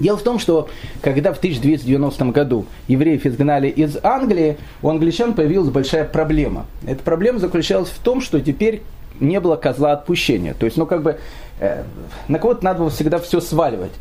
Дело 0.00 0.16
в 0.16 0.22
том, 0.22 0.40
что 0.40 0.68
когда 1.00 1.32
в 1.32 1.38
1290 1.38 2.24
году 2.26 2.66
евреев 2.88 3.24
изгнали 3.24 3.68
из 3.68 3.96
Англии, 4.02 4.56
у 4.82 4.88
англичан 4.88 5.34
появилась 5.34 5.70
большая 5.70 6.04
проблема. 6.04 6.66
Эта 6.84 7.04
проблема 7.04 7.38
заключалась 7.38 7.90
в 7.90 7.98
том, 8.00 8.20
что 8.20 8.40
теперь 8.40 8.82
не 9.20 9.38
было 9.38 9.54
козла 9.56 9.92
отпущения. 9.92 10.54
То 10.54 10.66
есть, 10.66 10.76
ну 10.76 10.86
как 10.86 11.02
бы, 11.02 11.18
э, 11.60 11.84
на 12.26 12.38
кого-то 12.38 12.64
надо 12.64 12.80
было 12.80 12.90
всегда 12.90 13.18
все 13.18 13.40
сваливать. 13.40 13.92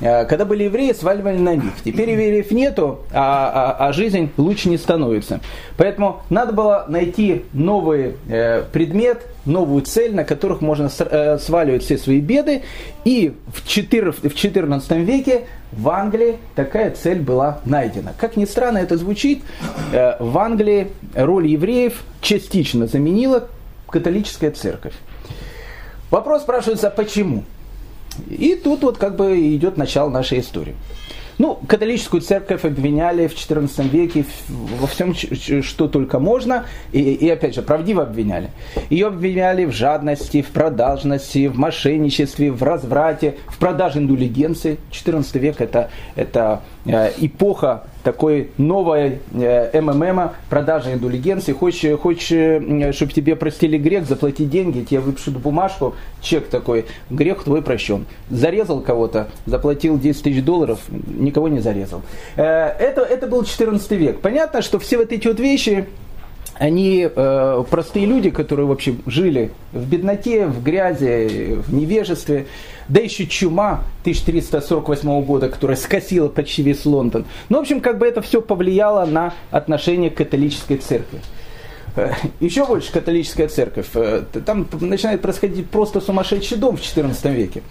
Э, 0.00 0.24
когда 0.24 0.44
были 0.44 0.64
евреи, 0.64 0.92
сваливали 0.92 1.38
на 1.38 1.54
них. 1.54 1.72
Теперь 1.84 2.10
евреев 2.10 2.50
нету, 2.50 3.00
а, 3.12 3.76
а, 3.78 3.88
а 3.88 3.92
жизнь 3.92 4.30
лучше 4.36 4.68
не 4.68 4.78
становится. 4.78 5.40
Поэтому 5.76 6.22
надо 6.30 6.52
было 6.52 6.86
найти 6.88 7.44
новый 7.52 8.16
э, 8.28 8.62
предмет, 8.72 9.26
новую 9.44 9.82
цель, 9.82 10.14
на 10.14 10.24
которых 10.24 10.60
можно 10.60 10.90
э, 10.98 11.38
сваливать 11.38 11.84
все 11.84 11.98
свои 11.98 12.20
беды. 12.20 12.62
И 13.04 13.34
в, 13.52 13.66
4, 13.66 14.12
в 14.12 14.34
14 14.34 14.90
веке 14.92 15.42
в 15.72 15.88
Англии 15.88 16.38
такая 16.54 16.90
цель 16.90 17.20
была 17.20 17.60
найдена. 17.64 18.12
Как 18.18 18.36
ни 18.36 18.44
странно 18.44 18.78
это 18.78 18.96
звучит, 18.96 19.42
в 19.92 20.38
Англии 20.38 20.88
роль 21.14 21.46
евреев 21.46 22.02
частично 22.20 22.86
заменила 22.86 23.48
католическая 23.88 24.50
церковь. 24.50 24.94
Вопрос 26.10 26.42
спрашивается, 26.42 26.90
почему? 26.90 27.44
И 28.28 28.54
тут 28.54 28.82
вот 28.82 28.98
как 28.98 29.16
бы 29.16 29.38
идет 29.54 29.76
начало 29.76 30.10
нашей 30.10 30.40
истории. 30.40 30.74
Ну, 31.40 31.58
католическую 31.66 32.20
церковь 32.20 32.66
обвиняли 32.66 33.26
в 33.26 33.32
XIV 33.32 33.88
веке 33.88 34.26
во 34.78 34.86
всем, 34.86 35.14
что 35.14 35.88
только 35.88 36.18
можно, 36.18 36.66
и, 36.92 37.00
и 37.00 37.30
опять 37.30 37.54
же, 37.54 37.62
правдиво 37.62 38.02
обвиняли. 38.02 38.50
Ее 38.90 39.06
обвиняли 39.06 39.64
в 39.64 39.72
жадности, 39.72 40.42
в 40.42 40.48
продажности, 40.48 41.46
в 41.46 41.56
мошенничестве, 41.58 42.52
в 42.52 42.62
разврате, 42.62 43.36
в 43.46 43.56
продаже 43.56 44.00
индулигенции. 44.00 44.76
XIV 44.92 45.38
век 45.38 45.62
это, 45.62 45.88
это 46.14 46.60
эпоха 46.84 47.84
такой 48.02 48.50
новой 48.56 49.18
э, 49.32 49.80
МММ, 49.80 50.30
продажа 50.48 50.92
индулигенции. 50.94 51.52
Хочешь, 51.52 51.98
хочешь, 51.98 52.32
э, 52.32 52.92
чтобы 52.92 53.12
тебе 53.12 53.36
простили 53.36 53.76
грех, 53.76 54.06
заплати 54.06 54.44
деньги, 54.44 54.84
тебе 54.84 55.00
выпишут 55.00 55.36
бумажку, 55.36 55.94
чек 56.20 56.48
такой, 56.48 56.86
грех 57.10 57.44
твой 57.44 57.62
прощен. 57.62 58.06
Зарезал 58.30 58.80
кого-то, 58.80 59.28
заплатил 59.46 59.98
10 59.98 60.22
тысяч 60.22 60.42
долларов, 60.42 60.80
никого 60.90 61.48
не 61.48 61.60
зарезал. 61.60 62.02
Э, 62.36 62.68
это, 62.78 63.02
это 63.02 63.26
был 63.26 63.44
14 63.44 63.90
век. 63.92 64.20
Понятно, 64.20 64.62
что 64.62 64.78
все 64.78 64.96
вот 64.96 65.12
эти 65.12 65.28
вот 65.28 65.40
вещи, 65.40 65.86
они 66.58 67.08
э, 67.14 67.64
простые 67.70 68.06
люди, 68.06 68.30
которые 68.30 68.66
вообще 68.66 68.94
жили 69.06 69.50
в 69.72 69.88
бедноте, 69.88 70.46
в 70.46 70.62
грязи, 70.62 71.54
в 71.66 71.72
невежестве, 71.74 72.46
да 72.90 73.00
еще 73.00 73.26
чума 73.26 73.84
1348 74.02 75.24
года, 75.24 75.48
которая 75.48 75.76
скосила 75.76 76.28
почти 76.28 76.62
весь 76.62 76.84
Лондон. 76.84 77.24
Ну, 77.48 77.58
в 77.58 77.60
общем, 77.60 77.80
как 77.80 77.98
бы 77.98 78.06
это 78.06 78.20
все 78.20 78.42
повлияло 78.42 79.06
на 79.06 79.32
отношение 79.52 80.10
к 80.10 80.16
католической 80.16 80.76
церкви. 80.76 81.20
Э, 81.94 82.12
еще 82.40 82.66
больше 82.66 82.90
католическая 82.92 83.46
церковь. 83.46 83.86
Э, 83.94 84.24
там 84.44 84.66
начинает 84.80 85.22
происходить 85.22 85.70
просто 85.70 86.00
сумасшедший 86.00 86.58
дом 86.58 86.76
в 86.76 86.80
XIV 86.80 87.32
веке. 87.32 87.62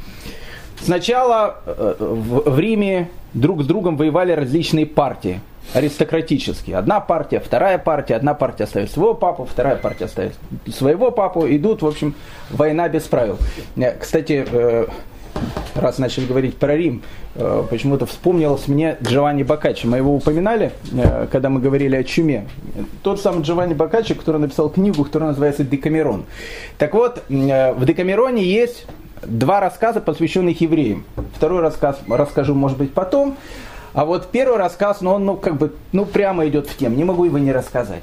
Сначала 0.81 1.57
э, 1.65 1.95
в 1.99 2.57
Риме 2.57 3.09
друг 3.33 3.63
с 3.63 3.65
другом 3.65 3.97
воевали 3.97 4.31
различные 4.31 4.85
партии 4.85 5.41
аристократические. 5.73 6.77
Одна 6.77 6.99
партия, 6.99 7.39
вторая 7.39 7.77
партия, 7.77 8.15
одна 8.15 8.33
партия 8.33 8.67
ставит 8.67 8.91
своего 8.91 9.13
папу, 9.13 9.45
вторая 9.45 9.75
партия 9.75 10.07
ставит 10.07 10.33
своего 10.67 11.11
папу, 11.11 11.47
идут, 11.47 11.81
в 11.81 11.87
общем, 11.87 12.15
война 12.49 12.89
без 12.89 13.03
правил. 13.03 13.37
Э, 13.77 13.95
кстати, 13.97 14.45
э, 14.49 14.87
раз 15.75 15.99
начали 15.99 16.25
говорить 16.25 16.57
про 16.57 16.75
Рим, 16.75 17.01
э, 17.35 17.63
почему-то 17.69 18.05
вспомнилось 18.05 18.67
мне 18.67 18.97
Джованни 19.01 19.43
Бокаччи. 19.43 19.87
Мы 19.87 19.97
его 19.97 20.15
упоминали, 20.15 20.71
когда 21.31 21.49
мы 21.49 21.61
говорили 21.61 21.95
о 21.95 22.03
чуме. 22.03 22.47
Тот 23.03 23.21
самый 23.21 23.43
Джованни 23.43 23.73
Бокаччи, 23.73 24.15
который 24.15 24.41
написал 24.41 24.69
книгу, 24.69 25.03
которая 25.03 25.29
называется 25.29 25.63
«Декамерон». 25.63 26.25
Так 26.77 26.93
вот, 26.93 27.23
в 27.29 27.85
Декамероне 27.85 28.43
есть 28.43 28.85
два 29.23 29.59
рассказа, 29.59 30.01
посвященных 30.01 30.59
евреям. 30.61 31.05
Второй 31.35 31.61
рассказ 31.61 31.99
расскажу, 32.07 32.55
может 32.55 32.77
быть, 32.77 32.93
потом. 32.93 33.37
А 33.99 34.05
вот 34.05 34.27
первый 34.27 34.57
рассказ, 34.57 35.01
ну, 35.01 35.11
он, 35.11 35.25
ну, 35.25 35.35
как 35.35 35.57
бы, 35.57 35.75
ну, 35.91 36.05
прямо 36.05 36.47
идет 36.47 36.69
в 36.69 36.77
тему. 36.77 36.95
Не 36.95 37.03
могу 37.03 37.25
его 37.25 37.37
не 37.37 37.51
рассказать. 37.51 38.01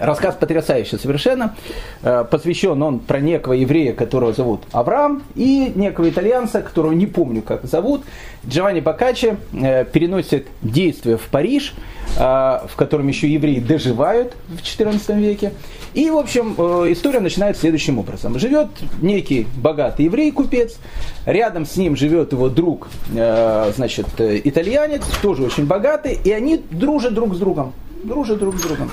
Рассказ 0.00 0.34
потрясающий 0.34 0.96
совершенно. 0.96 1.54
Э, 2.02 2.24
посвящен 2.28 2.82
он 2.82 3.00
про 3.00 3.20
некого 3.20 3.52
еврея, 3.52 3.92
которого 3.92 4.32
зовут 4.32 4.62
Авраам, 4.72 5.22
и 5.34 5.72
некого 5.74 6.08
итальянца, 6.08 6.62
которого 6.62 6.92
не 6.92 7.06
помню, 7.06 7.42
как 7.42 7.66
зовут. 7.66 8.02
Джованни 8.48 8.80
Бокаччи 8.80 9.36
э, 9.52 9.84
переносит 9.84 10.46
действие 10.62 11.18
в 11.18 11.26
Париж, 11.28 11.74
э, 12.16 12.20
в 12.20 12.72
котором 12.76 13.08
еще 13.08 13.28
евреи 13.28 13.60
доживают 13.60 14.34
в 14.48 14.62
XIV 14.62 15.20
веке. 15.20 15.52
И, 15.92 16.08
в 16.08 16.16
общем, 16.16 16.54
история 16.90 17.20
начинается 17.20 17.62
следующим 17.62 17.98
образом. 17.98 18.38
Живет 18.38 18.68
некий 19.02 19.48
богатый 19.56 20.06
еврей-купец, 20.06 20.78
рядом 21.26 21.66
с 21.66 21.76
ним 21.76 21.96
живет 21.96 22.30
его 22.30 22.48
друг, 22.48 22.86
значит, 23.10 24.06
итальянец, 24.18 25.02
тоже 25.20 25.42
очень 25.42 25.66
богатый, 25.66 26.16
и 26.22 26.30
они 26.30 26.62
дружат 26.70 27.12
друг 27.12 27.34
с 27.34 27.38
другом. 27.38 27.72
Дружат 28.02 28.38
друг 28.38 28.56
с 28.58 28.62
другом. 28.62 28.90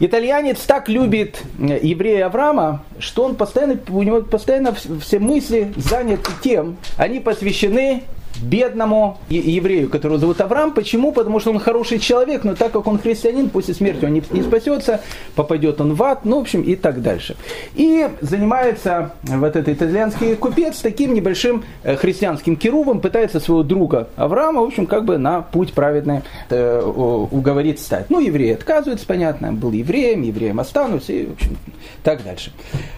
Итальянец 0.00 0.60
так 0.60 0.88
любит 0.88 1.42
еврея 1.58 2.26
Авраама, 2.26 2.82
что 2.98 3.24
он 3.24 3.36
постоянно, 3.36 3.78
у 3.90 4.02
него 4.02 4.22
постоянно 4.22 4.74
все 4.74 5.18
мысли 5.18 5.72
заняты 5.76 6.30
тем, 6.42 6.78
они 6.96 7.20
посвящены 7.20 8.04
бедному 8.42 9.18
еврею, 9.28 9.88
которого 9.88 10.18
зовут 10.18 10.40
Авраам. 10.40 10.72
Почему? 10.72 11.12
Потому 11.12 11.40
что 11.40 11.50
он 11.50 11.58
хороший 11.58 11.98
человек, 11.98 12.44
но 12.44 12.54
так 12.54 12.72
как 12.72 12.86
он 12.86 12.98
христианин, 12.98 13.50
после 13.50 13.74
смерти 13.74 14.04
он 14.04 14.14
не, 14.14 14.22
не 14.30 14.42
спасется, 14.42 15.00
попадет 15.34 15.80
он 15.80 15.94
в 15.94 16.02
ад, 16.02 16.24
ну, 16.24 16.38
в 16.38 16.42
общем, 16.42 16.62
и 16.62 16.76
так 16.76 17.02
дальше. 17.02 17.36
И 17.74 18.08
занимается 18.20 19.12
вот 19.22 19.56
этот 19.56 19.68
итальянский 19.68 20.36
купец 20.36 20.78
таким 20.78 21.14
небольшим 21.14 21.64
э, 21.82 21.96
христианским 21.96 22.56
керувом, 22.56 23.00
пытается 23.00 23.40
своего 23.40 23.62
друга 23.62 24.08
Авраама, 24.16 24.62
в 24.62 24.64
общем, 24.64 24.86
как 24.86 25.04
бы 25.04 25.18
на 25.18 25.42
путь 25.42 25.72
праведный 25.72 26.22
э, 26.48 26.80
уговорить 26.80 27.80
стать. 27.80 28.10
Ну, 28.10 28.20
евреи 28.20 28.54
отказываются, 28.54 29.06
понятно, 29.06 29.52
был 29.52 29.72
евреем, 29.72 30.22
евреем 30.22 30.60
останусь, 30.60 31.10
и, 31.10 31.26
в 31.26 31.32
общем, 31.32 31.56
так 32.02 32.24
дальше. 32.24 32.52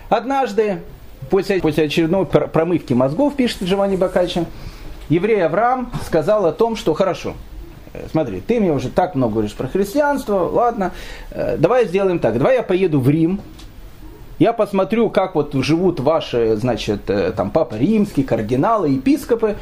Однажды, 0.09 0.79
после, 1.31 1.61
после 1.61 1.85
очередной 1.85 2.27
промывки 2.27 2.93
мозгов, 2.93 3.35
пишет 3.35 3.63
Джованни 3.63 3.97
Бакачи, 3.97 4.45
еврей 5.13 5.45
Авраам 5.45 5.93
сказал 6.07 6.47
о 6.47 6.53
том, 6.53 6.75
что 6.75 6.95
хорошо, 6.95 7.35
э, 7.93 8.07
смотри, 8.11 8.41
ты 8.41 8.61
мне 8.61 8.73
уже 8.73 8.89
так 8.89 9.15
много 9.15 9.35
говоришь 9.35 9.55
про 9.55 9.69
христианство, 9.69 10.49
ладно, 10.49 10.93
э, 11.31 11.57
давай 11.59 11.87
сделаем 11.87 12.19
так, 12.19 12.39
давай 12.39 12.57
я 12.57 12.63
поеду 12.63 12.99
в 12.99 13.09
Рим, 13.09 13.41
я 14.39 14.53
посмотрю, 14.53 15.11
как 15.11 15.35
вот 15.35 15.53
живут 15.55 16.01
ваши, 16.01 16.57
значит, 16.57 17.11
э, 17.11 17.33
там, 17.33 17.51
папа 17.51 17.75
римский, 17.75 18.23
кардиналы, 18.23 18.89
епископы, 18.89 19.57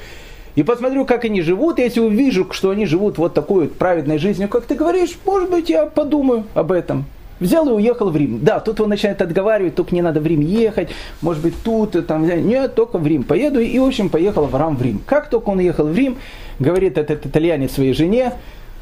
и 0.55 0.63
посмотрю, 0.63 1.05
как 1.05 1.25
они 1.25 1.43
живут, 1.43 1.79
если 1.79 2.01
увижу, 2.01 2.47
что 2.53 2.71
они 2.71 2.87
живут 2.87 3.19
вот 3.19 3.35
такой 3.35 3.65
вот 3.65 3.77
праведной 3.77 4.19
жизнью, 4.19 4.49
как 4.49 4.65
ты 4.65 4.75
говоришь, 4.75 5.19
может 5.25 5.51
быть, 5.51 5.69
я 5.69 5.87
подумаю 5.87 6.45
об 6.55 6.73
этом. 6.73 7.05
Взял 7.41 7.69
и 7.69 7.73
уехал 7.73 8.11
в 8.11 8.17
Рим. 8.17 8.41
Да, 8.43 8.61
тут 8.61 8.81
он 8.81 8.91
начинает 8.91 9.21
отговаривать, 9.23 9.75
только 9.75 9.95
не 9.95 10.03
надо 10.03 10.21
в 10.21 10.27
Рим 10.27 10.41
ехать, 10.41 10.91
может 11.23 11.43
быть, 11.43 11.55
тут, 11.65 12.07
там, 12.07 12.27
нет, 12.27 12.75
только 12.75 12.99
в 12.99 13.07
Рим 13.07 13.25
поеду. 13.25 13.61
И, 13.61 13.79
в 13.79 13.85
общем, 13.85 14.11
поехал 14.11 14.45
Авраам 14.45 14.77
в 14.77 14.83
Рим. 14.83 15.01
Как 15.07 15.31
только 15.31 15.49
он 15.49 15.59
уехал 15.59 15.87
в 15.87 15.97
Рим, 15.97 16.19
говорит 16.59 16.99
этот 16.99 17.25
итальянец 17.27 17.73
своей 17.73 17.95
жене, 17.95 18.35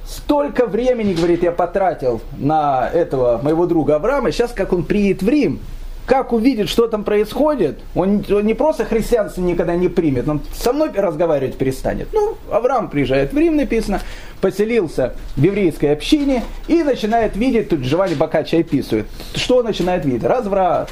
столько 0.05 0.67
времени, 0.67 1.15
говорит, 1.15 1.43
я 1.43 1.53
потратил 1.53 2.21
на 2.37 2.91
этого 2.93 3.41
моего 3.43 3.67
друга 3.67 3.97
Авраама, 3.97 4.33
сейчас 4.33 4.53
как 4.53 4.73
он 4.73 4.85
приедет 4.85 5.23
в 5.23 5.29
Рим, 5.29 5.61
как 6.07 6.33
увидит, 6.33 6.71
что 6.71 6.89
там 6.89 7.05
происходит, 7.05 7.79
он, 7.95 8.25
он 8.31 8.47
не 8.47 8.55
просто 8.55 8.87
христианство 8.87 9.43
никогда 9.43 9.77
не 9.77 9.89
примет, 9.89 10.27
он 10.27 10.41
со 10.55 10.73
мной 10.73 10.91
разговаривать 10.95 11.57
перестанет. 11.57 12.09
Ну, 12.15 12.35
Авраам 12.51 12.89
приезжает 12.89 13.35
в 13.35 13.37
Рим, 13.37 13.57
написано, 13.57 14.01
поселился 14.41 15.15
в 15.37 15.43
еврейской 15.43 15.93
общине 15.93 16.45
и 16.67 16.83
начинает 16.83 17.37
видеть, 17.37 17.69
тут 17.69 17.81
Джованни 17.81 18.15
Бакачи 18.15 18.57
описывает, 18.57 19.07
что 19.35 19.59
он 19.59 19.65
начинает 19.65 20.05
видеть? 20.05 20.25
Разврат, 20.25 20.91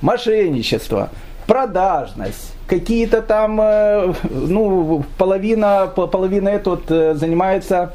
мошенничество, 0.00 1.10
продажность, 1.46 2.52
какие-то 2.66 3.22
там, 3.22 3.60
э, 3.60 4.12
ну, 4.30 5.04
половина, 5.16 5.86
половина 5.94 6.48
этот 6.48 6.90
э, 6.90 7.14
занимается 7.14 7.94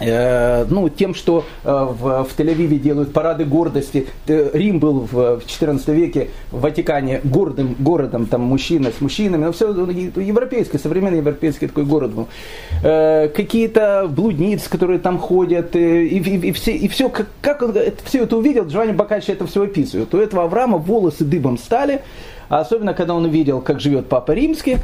ну, 0.00 0.88
тем, 0.88 1.14
что 1.14 1.44
э, 1.64 1.70
в, 1.70 2.24
в 2.24 2.38
Тель-Авиве 2.38 2.78
делают 2.78 3.12
парады 3.12 3.44
гордости. 3.44 4.06
Рим 4.26 4.78
был 4.78 5.08
в, 5.10 5.42
14 5.46 5.88
веке 5.88 6.28
в 6.50 6.60
Ватикане 6.60 7.20
гордым 7.24 7.74
городом, 7.78 8.26
там 8.26 8.42
мужчина 8.42 8.92
с 8.96 9.00
мужчинами, 9.00 9.44
но 9.44 9.52
все 9.52 9.72
ну, 9.72 9.90
европейский, 9.90 10.78
современный 10.78 11.18
европейский 11.18 11.66
такой 11.66 11.84
город 11.84 12.12
был. 12.12 12.28
Э, 12.84 13.28
какие-то 13.28 14.08
блудницы, 14.08 14.70
которые 14.70 14.98
там 15.00 15.18
ходят, 15.18 15.74
и, 15.74 16.06
и, 16.06 16.48
и 16.48 16.52
все, 16.52 16.72
и 16.72 16.88
все 16.88 17.08
как, 17.08 17.28
как 17.40 17.62
он 17.62 17.70
это, 17.72 18.02
все 18.04 18.22
это 18.22 18.36
увидел, 18.36 18.66
Джованни 18.66 18.92
Бакачи 18.92 19.32
это 19.32 19.46
все 19.46 19.64
описывает. 19.64 20.14
У 20.14 20.18
этого 20.18 20.44
Авраама 20.44 20.78
волосы 20.78 21.24
дыбом 21.24 21.58
стали, 21.58 22.02
особенно 22.48 22.94
когда 22.94 23.14
он 23.14 23.24
увидел, 23.24 23.60
как 23.60 23.80
живет 23.80 24.08
Папа 24.08 24.32
Римский. 24.32 24.78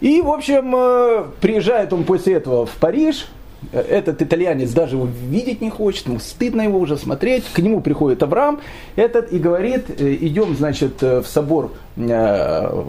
И, 0.00 0.20
в 0.20 0.30
общем, 0.30 1.32
приезжает 1.40 1.92
он 1.92 2.04
после 2.04 2.34
этого 2.34 2.66
в 2.66 2.72
Париж, 2.76 3.26
этот 3.72 4.22
итальянец 4.22 4.70
даже 4.70 4.96
его 4.96 5.06
видеть 5.06 5.60
не 5.60 5.70
хочет, 5.70 6.06
ему 6.06 6.20
стыдно 6.20 6.62
его 6.62 6.78
уже 6.78 6.96
смотреть. 6.96 7.44
К 7.52 7.58
нему 7.58 7.80
приходит 7.80 8.22
Авраам 8.22 8.60
этот 8.96 9.32
и 9.32 9.38
говорит, 9.38 10.00
э, 10.00 10.14
идем, 10.20 10.56
значит, 10.56 11.02
э, 11.02 11.20
в 11.20 11.26
собор 11.26 11.72
э, 11.96 12.84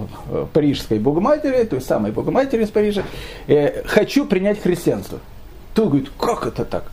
Парижской 0.54 1.00
Богоматери, 1.00 1.64
той 1.64 1.82
самой 1.82 2.12
Богоматери 2.12 2.64
из 2.64 2.70
Парижа, 2.70 3.04
хочу 3.86 4.26
принять 4.26 4.62
христианство. 4.62 5.20
Тут 5.74 5.90
говорит, 5.90 6.12
как 6.20 6.46
это 6.46 6.66
так? 6.66 6.92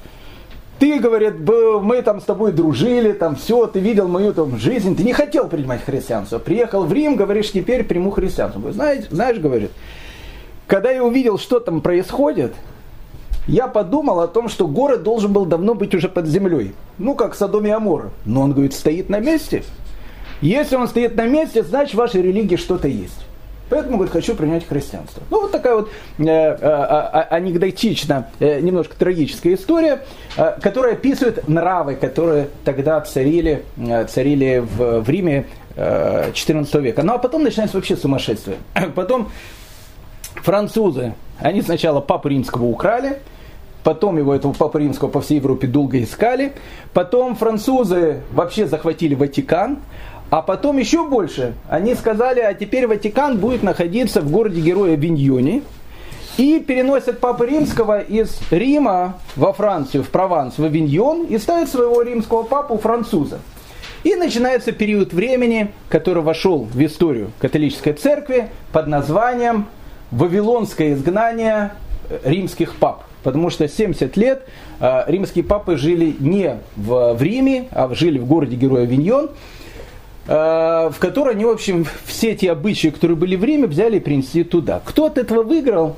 Ты, 0.79 0.99
говорит, 0.99 1.35
мы 1.39 2.03
там 2.03 2.21
с 2.21 2.25
тобой 2.25 2.53
дружили, 2.53 3.12
там 3.12 3.37
все, 3.37 3.67
ты 3.67 3.81
видел 3.81 4.09
мою 4.09 4.35
там 4.35 4.59
жизнь, 4.59 4.95
ты 4.95 5.05
не 5.05 5.15
хотел 5.15 5.49
принимать 5.49 5.83
христианство. 5.83 6.39
Приехал 6.39 6.85
в 6.85 6.93
Рим, 6.93 7.17
говоришь, 7.17 7.53
теперь 7.53 7.83
приму 7.83 8.11
христианство. 8.11 8.73
Знаешь, 8.73 9.05
знаешь, 9.11 9.39
говорит, 9.39 9.71
когда 10.67 10.91
я 10.91 11.03
увидел, 11.03 11.39
что 11.39 11.61
там 11.61 11.81
происходит, 11.81 12.53
я 13.47 13.69
подумал 13.69 14.21
о 14.21 14.29
том, 14.29 14.49
что 14.49 14.67
город 14.67 15.03
должен 15.03 15.33
был 15.33 15.47
давно 15.47 15.75
быть 15.75 15.95
уже 15.95 16.09
под 16.09 16.27
землей. 16.27 16.75
Ну, 16.99 17.15
как 17.15 17.35
Содом 17.35 17.67
и 17.67 17.71
Амор. 17.71 18.11
Но 18.25 18.43
он, 18.43 18.53
говорит, 18.53 18.75
стоит 18.75 19.09
на 19.09 19.21
месте. 19.21 19.63
Если 20.41 20.77
он 20.77 20.89
стоит 20.89 21.17
на 21.17 21.27
месте, 21.27 21.63
значит, 21.63 21.95
в 21.95 21.99
вашей 21.99 22.23
религии 22.23 22.57
что-то 22.57 22.89
есть. 22.89 23.27
Поэтому, 23.69 23.97
говорит, 23.97 24.13
хочу 24.13 24.37
принять 24.37 24.67
христианство. 24.67 25.23
Ну, 25.29 25.43
вот 25.43 25.51
такая 25.51 25.75
вот 25.75 25.91
э, 26.19 26.25
э, 26.25 26.57
э, 26.61 27.21
анекдотичная, 27.31 28.31
э, 28.39 28.61
немножко 28.61 28.95
трагическая 28.97 29.55
история, 29.55 30.05
э, 30.37 30.57
которая 30.61 30.93
описывает 30.93 31.49
нравы, 31.49 31.97
которые 31.97 32.49
тогда 32.65 33.01
царили, 33.01 33.65
э, 33.77 34.05
царили 34.07 34.59
в, 34.59 35.01
в 35.01 35.11
Риме 35.11 35.47
э, 35.75 36.31
14 36.33 36.75
века. 36.77 37.03
Ну, 37.03 37.15
а 37.15 37.19
потом 37.19 37.43
начинается 37.43 37.77
вообще 37.77 37.97
сумасшествие. 37.97 38.59
Потом 38.95 39.31
французы, 40.37 41.15
они 41.41 41.61
сначала 41.61 42.01
папу 42.01 42.29
римского 42.29 42.67
украли, 42.67 43.19
Потом 43.87 44.18
его, 44.18 44.35
этого 44.35 44.53
Папы 44.53 44.81
Римского, 44.81 45.09
по 45.09 45.20
всей 45.20 45.37
Европе 45.37 45.68
долго 45.68 46.03
искали. 46.03 46.55
Потом 46.92 47.37
французы 47.37 48.22
вообще 48.33 48.66
захватили 48.66 49.14
Ватикан. 49.14 49.79
А 50.29 50.42
потом 50.42 50.79
еще 50.79 51.07
больше. 51.07 51.55
Они 51.68 51.94
сказали, 51.94 52.40
а 52.40 52.53
теперь 52.53 52.88
Ватикан 52.88 53.38
будет 53.38 53.62
находиться 53.62 54.22
в 54.22 54.29
городе 54.33 54.61
Героя 54.61 54.96
Виньоне. 54.96 55.62
И 56.37 56.59
переносят 56.59 57.20
Папы 57.20 57.46
Римского 57.46 58.01
из 58.01 58.40
Рима 58.51 59.20
во 59.37 59.53
Францию, 59.53 60.03
в 60.03 60.09
Прованс, 60.09 60.59
в 60.59 60.64
Авиньон, 60.64 61.27
и 61.27 61.38
ставят 61.38 61.68
своего 61.68 62.03
римского 62.03 62.42
папу 62.42 62.79
француза. 62.79 63.38
И 64.03 64.16
начинается 64.16 64.72
период 64.72 65.12
времени, 65.12 65.70
который 65.90 66.25
вошел 66.25 66.64
в 66.64 66.85
историю 66.85 67.31
католической 67.38 67.92
церкви 67.92 68.49
под 68.72 68.88
названием 68.88 69.68
«Вавилонское 70.11 70.94
изгнание 70.94 71.70
римских 72.25 72.75
пап» 72.75 73.06
потому 73.27 73.51
что 73.51 73.67
70 73.67 74.17
лет 74.17 74.47
э, 74.79 75.03
римские 75.09 75.43
папы 75.43 75.77
жили 75.77 76.15
не 76.21 76.61
в, 76.77 77.21
Риме, 77.21 77.67
а 77.73 77.93
жили 77.93 78.21
в 78.21 78.25
городе 78.25 78.55
Героя 78.55 78.85
Виньон, 78.85 79.31
э, 80.29 80.91
в 80.93 80.95
которой 81.01 81.35
они, 81.35 81.45
в 81.45 81.49
общем, 81.49 81.89
все 82.05 82.37
те 82.37 82.53
обычаи, 82.53 82.89
которые 82.91 83.17
были 83.17 83.35
в 83.35 83.43
Риме, 83.43 83.67
взяли 83.67 83.97
и 83.97 84.01
принесли 84.01 84.45
туда. 84.45 84.81
Кто 84.85 85.07
от 85.07 85.19
этого 85.19 85.43
выиграл? 85.43 85.97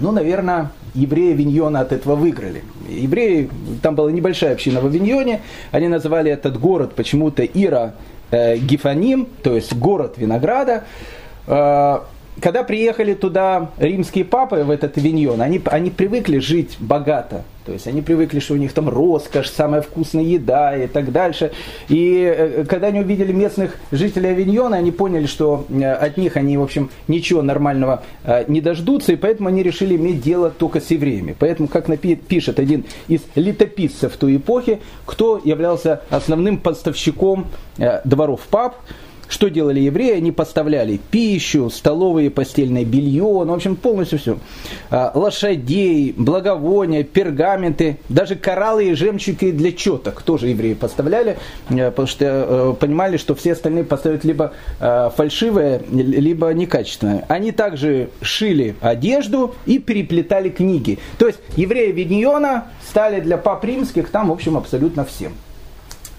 Ну, 0.00 0.10
наверное, 0.10 0.72
евреи 0.92 1.34
Виньона 1.34 1.82
от 1.82 1.92
этого 1.92 2.16
выиграли. 2.16 2.64
Евреи, 2.88 3.48
там 3.80 3.94
была 3.94 4.10
небольшая 4.10 4.54
община 4.54 4.80
в 4.80 4.86
Авиньоне, 4.86 5.42
они 5.70 5.86
называли 5.86 6.32
этот 6.32 6.58
город 6.58 6.94
почему-то 6.96 7.44
Ира 7.44 7.94
э, 8.32 8.56
Гифаним, 8.56 9.28
то 9.44 9.54
есть 9.54 9.72
город 9.72 10.14
винограда. 10.16 10.82
Э, 11.46 12.00
когда 12.40 12.62
приехали 12.62 13.14
туда 13.14 13.70
римские 13.78 14.24
папы 14.24 14.64
в 14.64 14.70
этот 14.70 14.96
Виньон, 14.96 15.40
они, 15.40 15.60
они 15.66 15.90
привыкли 15.90 16.38
жить 16.38 16.76
богато. 16.78 17.44
То 17.66 17.72
есть 17.74 17.86
они 17.86 18.00
привыкли, 18.00 18.40
что 18.40 18.54
у 18.54 18.56
них 18.56 18.72
там 18.72 18.88
роскошь, 18.88 19.48
самая 19.48 19.82
вкусная 19.82 20.24
еда 20.24 20.76
и 20.76 20.86
так 20.86 21.12
дальше. 21.12 21.52
И 21.88 22.22
э, 22.22 22.64
когда 22.64 22.88
они 22.88 23.00
увидели 23.00 23.32
местных 23.32 23.76
жителей 23.92 24.30
Авиньона, 24.30 24.78
они 24.78 24.90
поняли, 24.90 25.26
что 25.26 25.66
э, 25.68 25.92
от 25.92 26.16
них 26.16 26.36
они, 26.36 26.56
в 26.56 26.62
общем, 26.62 26.90
ничего 27.06 27.42
нормального 27.42 28.02
э, 28.24 28.44
не 28.48 28.60
дождутся, 28.60 29.12
и 29.12 29.16
поэтому 29.16 29.50
они 29.50 29.62
решили 29.62 29.94
иметь 29.94 30.22
дело 30.22 30.50
только 30.50 30.80
с 30.80 30.90
евреями. 30.90 31.36
Поэтому, 31.38 31.68
как 31.68 31.86
пишет 32.00 32.58
один 32.58 32.84
из 33.08 33.20
летописцев 33.34 34.16
той 34.16 34.36
эпохи, 34.36 34.80
кто 35.04 35.40
являлся 35.44 36.02
основным 36.10 36.58
поставщиком 36.58 37.46
дворов 38.04 38.40
пап, 38.50 38.76
что 39.30 39.48
делали 39.48 39.80
евреи? 39.80 40.16
Они 40.16 40.32
поставляли 40.32 41.00
пищу, 41.10 41.70
столовые, 41.70 42.30
постельное 42.30 42.84
белье, 42.84 43.22
ну, 43.22 43.46
в 43.46 43.54
общем, 43.54 43.76
полностью 43.76 44.18
все. 44.18 44.38
А, 44.90 45.12
лошадей, 45.14 46.12
благовония, 46.16 47.04
пергаменты, 47.04 47.98
даже 48.08 48.34
кораллы 48.34 48.90
и 48.90 48.94
жемчуги 48.94 49.52
для 49.52 49.72
четок 49.72 50.22
тоже 50.22 50.48
евреи 50.48 50.74
поставляли, 50.74 51.38
э, 51.68 51.90
потому 51.90 52.08
что 52.08 52.24
э, 52.26 52.74
понимали, 52.78 53.16
что 53.16 53.34
все 53.36 53.52
остальные 53.52 53.84
поставят 53.84 54.24
либо 54.24 54.52
э, 54.80 55.10
фальшивое, 55.16 55.80
либо 55.90 56.48
некачественное. 56.52 57.24
Они 57.28 57.52
также 57.52 58.10
шили 58.20 58.74
одежду 58.80 59.54
и 59.64 59.78
переплетали 59.78 60.48
книги. 60.48 60.98
То 61.18 61.28
есть 61.28 61.38
евреи 61.56 61.92
Виньона 61.92 62.66
стали 62.88 63.20
для 63.20 63.38
пап 63.38 63.64
римских 63.64 64.10
там, 64.10 64.28
в 64.28 64.32
общем, 64.32 64.56
абсолютно 64.56 65.04
всем. 65.04 65.32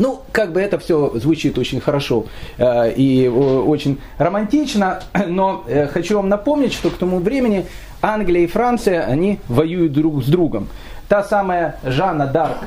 Ну, 0.02 0.22
как 0.32 0.52
бы 0.52 0.60
это 0.60 0.80
все 0.80 1.12
звучит 1.14 1.60
очень 1.60 1.80
хорошо 1.80 2.26
э, 2.58 2.92
и 2.96 3.28
очень 3.28 4.00
романтично, 4.18 5.04
но 5.28 5.64
э, 5.68 5.86
хочу 5.86 6.16
вам 6.16 6.28
напомнить, 6.28 6.74
что 6.74 6.90
к 6.90 6.98
тому 6.98 7.20
времени 7.20 7.68
Англия 8.02 8.42
и 8.42 8.48
Франция, 8.48 9.04
они 9.04 9.40
воюют 9.48 9.94
друг 9.94 10.24
с 10.24 10.28
другом. 10.28 10.70
Та 11.08 11.24
самая 11.24 11.76
Жанна 11.84 12.26
Дарк, 12.26 12.58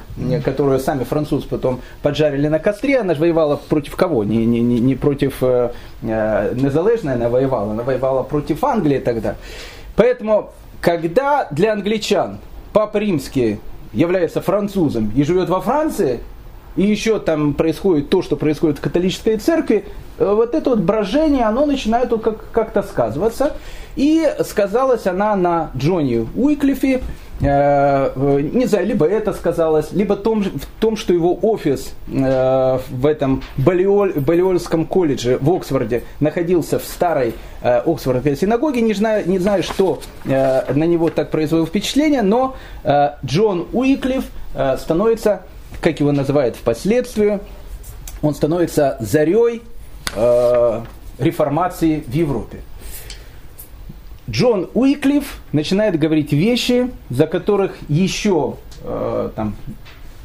которую 0.44 0.78
сами 0.78 1.02
французы 1.02 1.48
потом 1.48 1.80
поджарили 2.02 2.46
на 2.46 2.60
костре, 2.60 3.00
она 3.00 3.14
же 3.14 3.20
воевала 3.20 3.56
против 3.56 3.96
кого? 3.96 4.22
Не, 4.22 4.46
не, 4.46 4.60
не, 4.60 4.94
против 4.94 5.42
э, 5.42 5.72
э, 6.02 6.54
Незалежной 6.54 7.14
она 7.14 7.28
воевала, 7.28 7.72
она 7.72 7.82
воевала 7.82 8.22
против 8.22 8.62
Англии 8.62 9.00
тогда. 9.00 9.34
Поэтому, 9.96 10.50
когда 10.80 11.48
для 11.50 11.72
англичан 11.72 12.38
Папа 12.72 12.98
Римский 12.98 13.58
является 13.92 14.40
французом 14.40 15.10
и 15.16 15.24
живет 15.24 15.48
во 15.48 15.60
Франции, 15.60 16.20
и 16.76 16.82
еще 16.82 17.18
там 17.20 17.54
происходит 17.54 18.10
то, 18.10 18.22
что 18.22 18.36
происходит 18.36 18.78
в 18.78 18.80
католической 18.80 19.36
церкви, 19.36 19.84
э, 20.18 20.34
вот 20.34 20.54
это 20.54 20.70
вот 20.70 20.80
брожение, 20.80 21.44
оно 21.44 21.66
начинает 21.66 22.10
вот 22.10 22.22
как- 22.22 22.50
как-то 22.50 22.82
сказываться. 22.82 23.52
И 23.96 24.28
сказалась 24.44 25.06
она 25.06 25.36
на 25.36 25.70
Джонни 25.76 26.26
Уиклифе, 26.34 27.00
э, 27.40 28.40
не 28.52 28.66
знаю, 28.66 28.86
либо 28.86 29.06
это 29.06 29.32
сказалось, 29.32 29.92
либо 29.92 30.16
том, 30.16 30.42
в 30.42 30.66
том, 30.80 30.96
что 30.96 31.12
его 31.12 31.38
офис 31.42 31.94
э, 32.12 32.78
в 32.90 33.06
этом 33.06 33.44
Балиоль, 33.56 34.14
Балиольском 34.14 34.84
колледже 34.86 35.38
в 35.40 35.48
Оксфорде 35.48 36.02
находился 36.18 36.80
в 36.80 36.84
старой 36.84 37.34
э, 37.62 37.82
Оксфордской 37.86 38.36
синагоге. 38.36 38.80
Не 38.80 38.94
знаю, 38.94 39.28
не 39.28 39.38
знаю 39.38 39.62
что 39.62 40.00
э, 40.24 40.72
на 40.72 40.84
него 40.84 41.08
так 41.10 41.30
произвело 41.30 41.64
впечатление, 41.64 42.22
но 42.22 42.56
э, 42.82 43.10
Джон 43.24 43.66
Уиклиф 43.72 44.24
становится 44.78 45.42
как 45.80 46.00
его 46.00 46.12
называют 46.12 46.56
впоследствии, 46.56 47.40
он 48.22 48.34
становится 48.34 48.96
зарей 49.00 49.62
э, 50.14 50.80
реформации 51.18 52.04
в 52.06 52.12
Европе. 52.12 52.58
Джон 54.28 54.70
Уиклиф 54.72 55.40
начинает 55.52 55.98
говорить 55.98 56.32
вещи, 56.32 56.90
за 57.10 57.26
которых 57.26 57.76
еще 57.88 58.56
э, 58.82 59.30
там, 59.36 59.54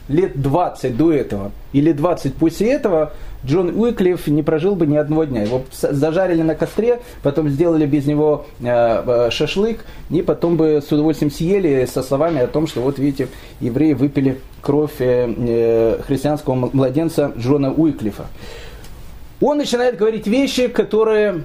лет 0.07 0.41
20 0.41 0.95
до 0.95 1.11
этого 1.11 1.51
или 1.73 1.91
20 1.91 2.35
после 2.35 2.71
этого 2.73 3.13
Джон 3.45 3.69
Уиклиф 3.79 4.27
не 4.27 4.43
прожил 4.43 4.75
бы 4.75 4.85
ни 4.85 4.97
одного 4.97 5.23
дня. 5.23 5.43
Его 5.43 5.63
зажарили 5.71 6.41
на 6.41 6.55
костре, 6.55 6.99
потом 7.23 7.49
сделали 7.49 7.85
без 7.85 8.05
него 8.05 8.45
э, 8.59 8.65
э, 8.67 9.29
шашлык, 9.31 9.85
и 10.09 10.21
потом 10.21 10.57
бы 10.57 10.81
с 10.85 10.91
удовольствием 10.91 11.31
съели 11.31 11.85
со 11.85 12.03
словами 12.03 12.41
о 12.41 12.47
том, 12.47 12.67
что 12.67 12.81
вот 12.81 12.99
видите, 12.99 13.29
евреи 13.61 13.93
выпили 13.93 14.39
кровь 14.61 14.95
э, 14.99 16.01
христианского 16.05 16.69
младенца 16.73 17.33
Джона 17.37 17.73
Уиклифа. 17.73 18.27
Он 19.41 19.57
начинает 19.57 19.97
говорить 19.97 20.27
вещи, 20.27 20.67
которые 20.67 21.43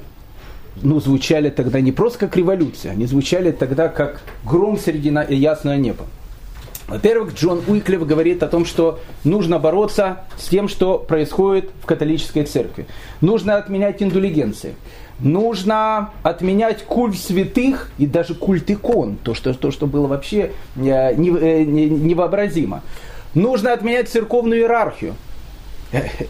ну, 0.82 1.00
звучали 1.00 1.50
тогда 1.50 1.80
не 1.80 1.92
просто 1.92 2.18
как 2.18 2.36
революция, 2.36 2.92
они 2.92 3.06
звучали 3.06 3.52
тогда 3.52 3.88
как 3.88 4.22
гром 4.44 4.78
среди 4.78 5.12
ясного 5.34 5.76
неба. 5.76 6.04
Во-первых, 6.86 7.34
Джон 7.34 7.62
Уиклиф 7.66 8.06
говорит 8.06 8.42
о 8.42 8.48
том, 8.48 8.66
что 8.66 9.00
нужно 9.24 9.58
бороться 9.58 10.24
с 10.36 10.48
тем, 10.48 10.68
что 10.68 10.98
происходит 10.98 11.70
в 11.82 11.86
католической 11.86 12.44
церкви. 12.44 12.86
Нужно 13.22 13.56
отменять 13.56 14.02
индулигенции. 14.02 14.74
Нужно 15.20 16.10
отменять 16.22 16.82
культ 16.84 17.16
святых 17.16 17.90
и 17.98 18.06
даже 18.06 18.34
культ 18.34 18.70
икон, 18.70 19.16
то, 19.22 19.34
что, 19.34 19.54
то, 19.54 19.70
что 19.70 19.86
было 19.86 20.06
вообще 20.06 20.52
э, 20.76 21.14
невообразимо. 21.14 22.82
Нужно 23.34 23.72
отменять 23.72 24.08
церковную 24.08 24.60
иерархию. 24.62 25.14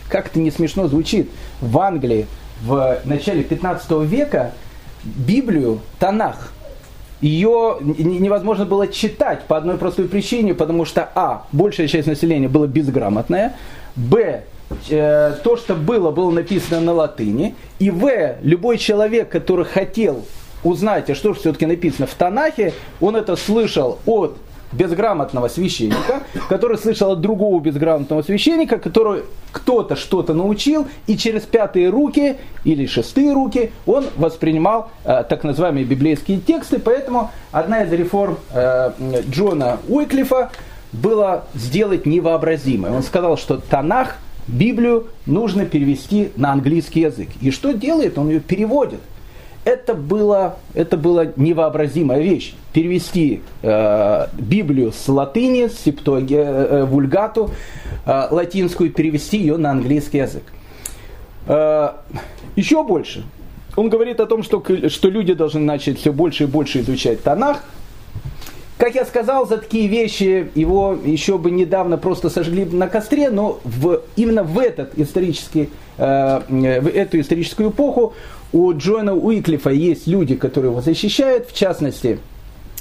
Как-то 0.09 0.38
не 0.38 0.51
смешно 0.51 0.87
звучит. 0.88 1.31
В 1.61 1.79
Англии 1.79 2.27
в 2.62 2.99
начале 3.05 3.42
15 3.42 3.90
века 4.03 4.53
Библию, 5.03 5.81
Танах, 5.99 6.53
ее 7.20 7.79
невозможно 7.81 8.66
было 8.66 8.87
читать 8.87 9.44
по 9.44 9.57
одной 9.57 9.77
простой 9.79 10.09
причине, 10.09 10.55
потому 10.55 10.85
что, 10.85 11.09
а, 11.14 11.47
большая 11.53 11.88
часть 11.88 12.07
населения 12.07 12.49
была 12.49 12.66
безграмотная, 12.66 13.55
б, 13.97 14.20
э, 14.20 14.42
то, 14.88 15.56
что 15.56 15.74
было, 15.74 16.10
было 16.10 16.30
написано 16.30 16.80
на 16.80 16.92
латыни, 16.92 17.54
и 17.78 17.90
в, 17.90 18.37
любой 18.42 18.78
человек, 18.78 19.28
который 19.28 19.64
хотел 19.64 20.24
узнать, 20.62 21.10
а 21.10 21.14
что 21.14 21.34
же 21.34 21.40
все-таки 21.40 21.66
написано 21.66 22.06
в 22.06 22.14
Танахе, 22.14 22.72
он 23.00 23.16
это 23.16 23.37
слышал 23.37 23.98
от 24.06 24.38
безграмотного 24.74 25.48
священника, 25.48 26.22
который 26.48 26.78
слышал 26.78 27.12
от 27.12 27.20
другого 27.20 27.60
безграмотного 27.60 28.22
священника, 28.22 28.78
который 28.78 29.22
кто-то 29.52 29.96
что-то 29.96 30.34
научил, 30.34 30.88
и 31.06 31.16
через 31.16 31.42
пятые 31.42 31.90
руки 31.90 32.37
или 32.64 32.87
шестые 32.87 33.32
руки 33.32 33.70
он 33.87 34.06
воспринимал 34.16 34.90
э, 35.04 35.24
так 35.28 35.44
называемые 35.44 35.84
библейские 35.84 36.40
тексты. 36.40 36.78
Поэтому 36.78 37.30
одна 37.52 37.84
из 37.84 37.92
реформ 37.92 38.38
э, 38.52 38.90
Джона 39.30 39.78
Уиклифа 39.88 40.50
была 40.92 41.44
сделать 41.54 42.06
невообразимое. 42.06 42.92
Он 42.92 43.02
сказал, 43.02 43.37
что 43.37 43.58
Танах, 43.58 44.16
Библию, 44.46 45.07
нужно 45.26 45.64
перевести 45.64 46.30
на 46.37 46.52
английский 46.52 47.00
язык. 47.00 47.28
И 47.40 47.50
что 47.50 47.72
делает? 47.72 48.18
Он 48.18 48.28
ее 48.28 48.40
переводит 48.40 49.00
это 49.64 49.94
было, 49.94 50.59
это 50.74 50.96
была 50.96 51.26
невообразимая 51.37 52.20
вещь. 52.20 52.54
Перевести 52.72 53.40
э, 53.62 54.26
Библию 54.38 54.92
с 54.92 55.09
латыни, 55.09 55.68
с 55.68 55.78
септуаги, 55.78 56.37
э, 56.37 56.40
э, 56.40 56.85
вульгату, 56.85 57.50
э, 58.04 58.28
латинскую, 58.30 58.90
перевести 58.90 59.38
ее 59.38 59.57
на 59.57 59.70
английский 59.70 60.18
язык. 60.18 60.42
Э, 61.46 61.92
еще 62.57 62.85
больше. 62.85 63.24
Он 63.76 63.88
говорит 63.88 64.20
о 64.20 64.26
том, 64.26 64.42
что, 64.42 64.62
что 64.88 65.09
люди 65.09 65.33
должны 65.35 65.61
начать 65.61 65.98
все 65.98 66.12
больше 66.12 66.44
и 66.44 66.46
больше 66.46 66.80
изучать 66.80 67.22
Танах. 67.22 67.64
Как 68.76 68.96
я 68.96 69.04
сказал, 69.04 69.46
за 69.46 69.58
такие 69.58 69.87
вещи 69.87 70.50
его 70.54 70.98
еще 71.04 71.38
бы 71.38 71.52
недавно 71.52 71.96
просто 71.96 72.28
сожгли 72.28 72.64
на 72.64 72.88
костре, 72.88 73.30
но 73.30 73.60
в, 73.62 74.00
именно 74.16 74.42
в, 74.42 74.58
этот 74.58 74.98
исторический, 74.98 75.70
э, 75.96 76.40
в 76.48 76.88
эту 76.88 77.20
историческую 77.20 77.70
эпоху 77.70 78.14
у 78.52 78.72
Джона 78.72 79.14
Уиклифа 79.14 79.70
есть 79.70 80.06
люди, 80.06 80.34
которые 80.34 80.72
его 80.72 80.80
защищают, 80.80 81.48
в 81.48 81.54
частности, 81.54 82.18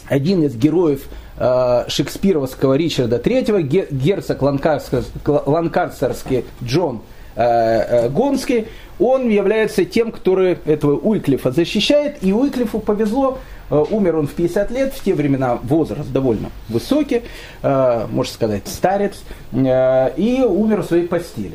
один 0.07 0.43
из 0.43 0.55
героев 0.55 1.07
э, 1.37 1.85
шекспировского 1.87 2.75
Ричарда 2.75 3.17
III, 3.17 3.87
герцог 3.91 4.41
Ланкастерский 4.41 6.45
Джон 6.63 7.01
э, 7.35 7.43
э, 7.43 8.09
Гонский, 8.09 8.67
он 8.99 9.29
является 9.29 9.85
тем, 9.85 10.11
который 10.11 10.57
этого 10.65 10.97
Уиклифа 10.97 11.51
защищает, 11.51 12.17
и 12.21 12.33
Уиклифу 12.33 12.79
повезло, 12.79 13.39
умер 13.69 14.17
он 14.17 14.27
в 14.27 14.33
50 14.33 14.71
лет, 14.71 14.93
в 14.93 15.03
те 15.03 15.13
времена 15.13 15.59
возраст 15.63 16.11
довольно 16.11 16.49
высокий, 16.69 17.23
э, 17.61 18.07
можно 18.09 18.33
сказать, 18.33 18.67
старец, 18.67 19.23
э, 19.51 20.11
и 20.17 20.41
умер 20.41 20.81
в 20.81 20.85
своей 20.85 21.07
постели. 21.07 21.53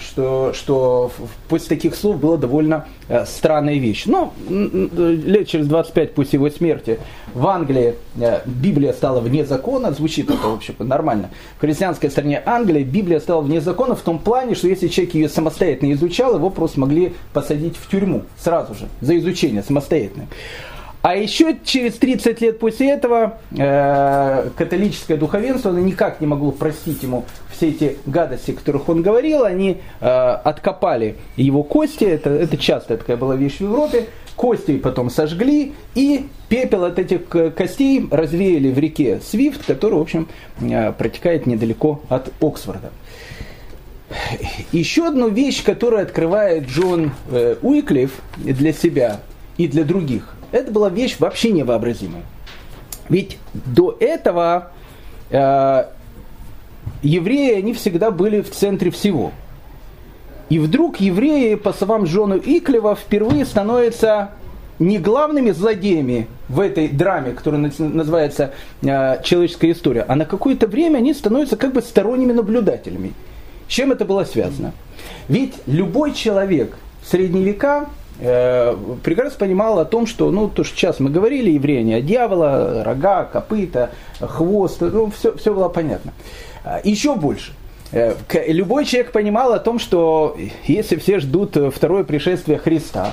Что, 0.00 0.52
что 0.54 1.10
после 1.48 1.68
таких 1.68 1.94
слов 1.94 2.18
было 2.18 2.38
довольно 2.38 2.86
странная 3.26 3.78
вещь. 3.78 4.04
Но 4.06 4.32
лет 4.48 5.48
через 5.48 5.66
25 5.66 6.14
после 6.14 6.38
его 6.38 6.50
смерти 6.50 6.98
в 7.34 7.46
Англии 7.46 7.94
Библия 8.44 8.92
стала 8.92 9.20
вне 9.20 9.44
закона, 9.44 9.92
звучит 9.92 10.30
это, 10.30 10.48
в 10.48 10.54
общем, 10.54 10.74
нормально. 10.78 11.30
В 11.56 11.60
христианской 11.60 12.10
стране 12.10 12.42
Англии 12.44 12.82
Библия 12.82 13.20
стала 13.20 13.40
вне 13.40 13.60
закона 13.60 13.94
в 13.94 14.00
том 14.00 14.18
плане, 14.18 14.54
что 14.54 14.68
если 14.68 14.88
человек 14.88 15.14
ее 15.14 15.28
самостоятельно 15.28 15.92
изучал, 15.92 16.34
его 16.34 16.50
просто 16.50 16.80
могли 16.80 17.14
посадить 17.32 17.76
в 17.76 17.88
тюрьму 17.90 18.22
сразу 18.38 18.74
же 18.74 18.88
за 19.00 19.16
изучение 19.18 19.62
самостоятельное. 19.62 20.28
А 21.00 21.16
еще 21.16 21.56
через 21.64 21.94
30 21.94 22.40
лет 22.40 22.58
после 22.58 22.90
этого 22.90 23.38
э, 23.56 24.50
католическое 24.56 25.16
духовенство 25.16 25.70
оно 25.70 25.80
никак 25.80 26.20
не 26.20 26.26
могло 26.26 26.50
простить 26.50 27.02
ему 27.02 27.24
все 27.52 27.68
эти 27.68 27.98
гадости, 28.06 28.50
о 28.50 28.54
которых 28.54 28.88
он 28.88 29.02
говорил. 29.02 29.44
Они 29.44 29.78
э, 30.00 30.06
откопали 30.06 31.16
его 31.36 31.62
кости, 31.62 32.04
это, 32.04 32.30
это 32.30 32.56
часто 32.56 32.96
такая 32.96 33.16
была 33.16 33.36
вещь 33.36 33.58
в 33.58 33.62
Европе. 33.62 34.06
Кости 34.34 34.76
потом 34.76 35.10
сожгли 35.10 35.74
и 35.94 36.26
пепел 36.48 36.84
от 36.84 36.98
этих 36.98 37.28
костей 37.54 38.06
развеяли 38.10 38.70
в 38.70 38.78
реке 38.78 39.20
Свифт, 39.20 39.64
которая, 39.66 39.98
в 39.98 40.02
общем, 40.02 40.28
э, 40.60 40.92
протекает 40.92 41.46
недалеко 41.46 42.02
от 42.08 42.32
Оксфорда. 42.40 42.90
Еще 44.72 45.06
одну 45.06 45.28
вещь, 45.28 45.62
которую 45.62 46.02
открывает 46.02 46.66
Джон 46.66 47.12
э, 47.30 47.56
Уиклиф 47.62 48.20
для 48.36 48.72
себя 48.72 49.20
и 49.58 49.68
для 49.68 49.84
других 49.84 50.34
это 50.52 50.70
была 50.70 50.88
вещь 50.88 51.16
вообще 51.18 51.52
невообразимая. 51.52 52.22
Ведь 53.08 53.38
до 53.54 53.96
этого 53.98 54.72
э, 55.30 55.84
евреи, 57.02 57.58
они 57.58 57.72
всегда 57.72 58.10
были 58.10 58.40
в 58.42 58.50
центре 58.50 58.90
всего. 58.90 59.32
И 60.48 60.58
вдруг 60.58 60.98
евреи, 60.98 61.54
по 61.54 61.72
словам 61.72 62.04
Джона 62.04 62.34
Иклева, 62.34 62.94
впервые 62.94 63.44
становятся 63.44 64.30
не 64.78 64.98
главными 64.98 65.50
злодеями 65.50 66.28
в 66.48 66.60
этой 66.60 66.88
драме, 66.88 67.32
которая 67.32 67.70
называется 67.78 68.52
э, 68.82 69.22
«Человеческая 69.22 69.72
история», 69.72 70.04
а 70.06 70.14
на 70.14 70.24
какое-то 70.24 70.66
время 70.66 70.98
они 70.98 71.12
становятся 71.14 71.56
как 71.56 71.72
бы 71.72 71.82
сторонними 71.82 72.32
наблюдателями. 72.32 73.12
С 73.68 73.72
чем 73.72 73.92
это 73.92 74.04
было 74.04 74.24
связано? 74.24 74.72
Ведь 75.28 75.54
любой 75.66 76.12
человек 76.14 76.76
в 77.02 77.08
средние 77.08 77.44
века 77.44 77.88
прекрасно 78.18 79.38
понимал 79.38 79.78
о 79.78 79.84
том, 79.84 80.06
что, 80.06 80.30
ну, 80.30 80.48
то, 80.48 80.64
что 80.64 80.76
сейчас 80.76 80.98
мы 80.98 81.10
говорили, 81.10 81.50
евреи 81.50 81.82
не 81.82 81.94
от 81.94 82.06
дьявола, 82.06 82.82
рога, 82.84 83.24
копыта, 83.24 83.90
хвост, 84.20 84.80
ну, 84.80 85.10
все, 85.16 85.36
все 85.36 85.54
было 85.54 85.68
понятно. 85.68 86.12
А, 86.64 86.80
Еще 86.82 87.14
больше. 87.14 87.52
Э, 87.92 88.14
любой 88.48 88.84
человек 88.84 89.12
понимал 89.12 89.52
о 89.52 89.58
том, 89.60 89.78
что 89.78 90.36
если 90.66 90.96
все 90.96 91.20
ждут 91.20 91.56
второе 91.74 92.04
пришествие 92.04 92.58
Христа, 92.58 93.12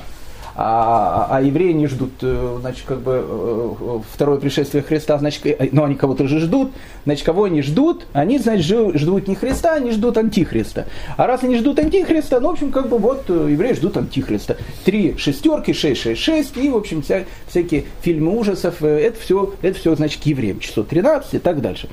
а, 0.57 1.27
а 1.29 1.41
евреи 1.41 1.73
не 1.73 1.87
ждут, 1.87 2.13
э, 2.21 2.57
значит, 2.61 2.85
как 2.87 3.01
бы 3.01 3.21
э, 3.27 3.99
второе 4.13 4.39
пришествие 4.39 4.83
Христа, 4.83 5.17
значит, 5.17 5.43
ну 5.73 5.83
они 5.83 5.95
кого-то 5.95 6.29
же 6.29 6.39
ждут, 6.39 6.71
значит, 7.03 7.25
кого 7.25 7.43
они 7.43 7.61
ждут? 7.61 8.07
Они, 8.13 8.39
значит, 8.39 8.65
ждут 8.65 9.27
не 9.27 9.35
Христа, 9.35 9.73
они 9.73 9.91
ждут 9.91 10.17
Антихриста. 10.17 10.85
А 11.17 11.27
раз 11.27 11.43
они 11.43 11.57
ждут 11.57 11.79
Антихриста, 11.79 12.39
ну, 12.39 12.49
в 12.49 12.51
общем, 12.53 12.71
как 12.71 12.87
бы 12.87 12.99
вот 12.99 13.27
евреи 13.27 13.73
ждут 13.73 13.97
Антихриста. 13.97 14.55
Три 14.85 15.17
шестерки, 15.17 15.73
шесть, 15.73 16.01
шесть, 16.01 16.21
шесть, 16.21 16.55
и, 16.55 16.69
в 16.69 16.77
общем, 16.77 17.01
вся, 17.01 17.25
всякие 17.49 17.83
фильмы 18.01 18.37
ужасов, 18.37 18.81
это 18.81 19.19
все, 19.19 19.53
это 19.61 19.77
все, 19.77 19.93
значит, 19.95 20.23
к 20.23 20.25
евреям, 20.25 20.61
число 20.61 20.83
13 20.83 21.33
и 21.33 21.39
так 21.39 21.59
дальше. 21.59 21.89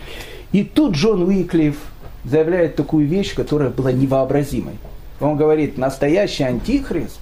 И 0.52 0.62
тут 0.62 0.92
Джон 0.92 1.22
Уиклифф 1.22 1.76
заявляет 2.24 2.76
такую 2.76 3.08
вещь, 3.08 3.34
которая 3.34 3.70
была 3.70 3.90
невообразимой. 3.90 4.74
Он 5.20 5.36
говорит, 5.36 5.78
настоящий 5.78 6.44
антихрист 6.44 7.18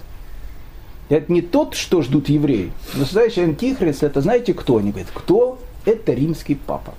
это 1.11 1.31
не 1.31 1.41
тот, 1.41 1.75
что 1.75 2.01
ждут 2.01 2.29
евреи. 2.29 2.71
Настоящий 2.93 3.41
антихрист, 3.41 4.03
это 4.03 4.21
знаете 4.21 4.53
кто? 4.53 4.77
Они 4.77 4.91
говорят, 4.91 5.09
кто? 5.13 5.59
Это 5.85 6.13
римский 6.13 6.55
папа. 6.55 6.93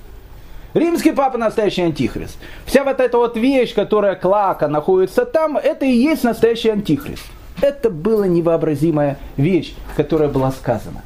Римский 0.75 1.13
папа 1.13 1.39
настоящий 1.39 1.83
антихрист. 1.83 2.37
Вся 2.67 2.85
вот 2.85 3.01
эта 3.01 3.17
вот 3.17 3.37
вещь, 3.37 3.75
которая 3.75 4.15
клака 4.15 4.69
находится 4.69 5.25
там, 5.25 5.57
это 5.57 5.87
и 5.87 5.93
есть 5.93 6.25
настоящий 6.25 6.69
антихрист. 6.69 7.25
Это 7.61 7.91
была 7.91 8.27
невообразимая 8.27 9.19
вещь, 9.37 9.75
которая 9.97 10.29
была 10.29 10.51
сказана. 10.51 11.03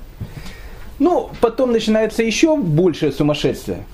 Ну, 0.98 1.30
потом 1.40 1.72
начинается 1.72 2.22
еще 2.22 2.56
большее 2.56 3.12
сумасшествие. 3.12 3.84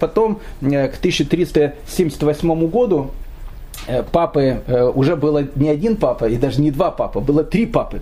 Потом 0.00 0.40
э, 0.60 0.88
к 0.88 0.98
1378 0.98 2.66
году 2.66 3.10
папы, 4.12 4.62
э, 4.66 4.92
уже 4.94 5.16
было 5.16 5.44
не 5.54 5.68
один 5.68 5.96
папа 5.96 6.26
и 6.26 6.36
даже 6.36 6.60
не 6.60 6.70
два 6.70 6.90
папа, 6.90 7.20
было 7.20 7.44
три 7.44 7.66
папы, 7.66 8.00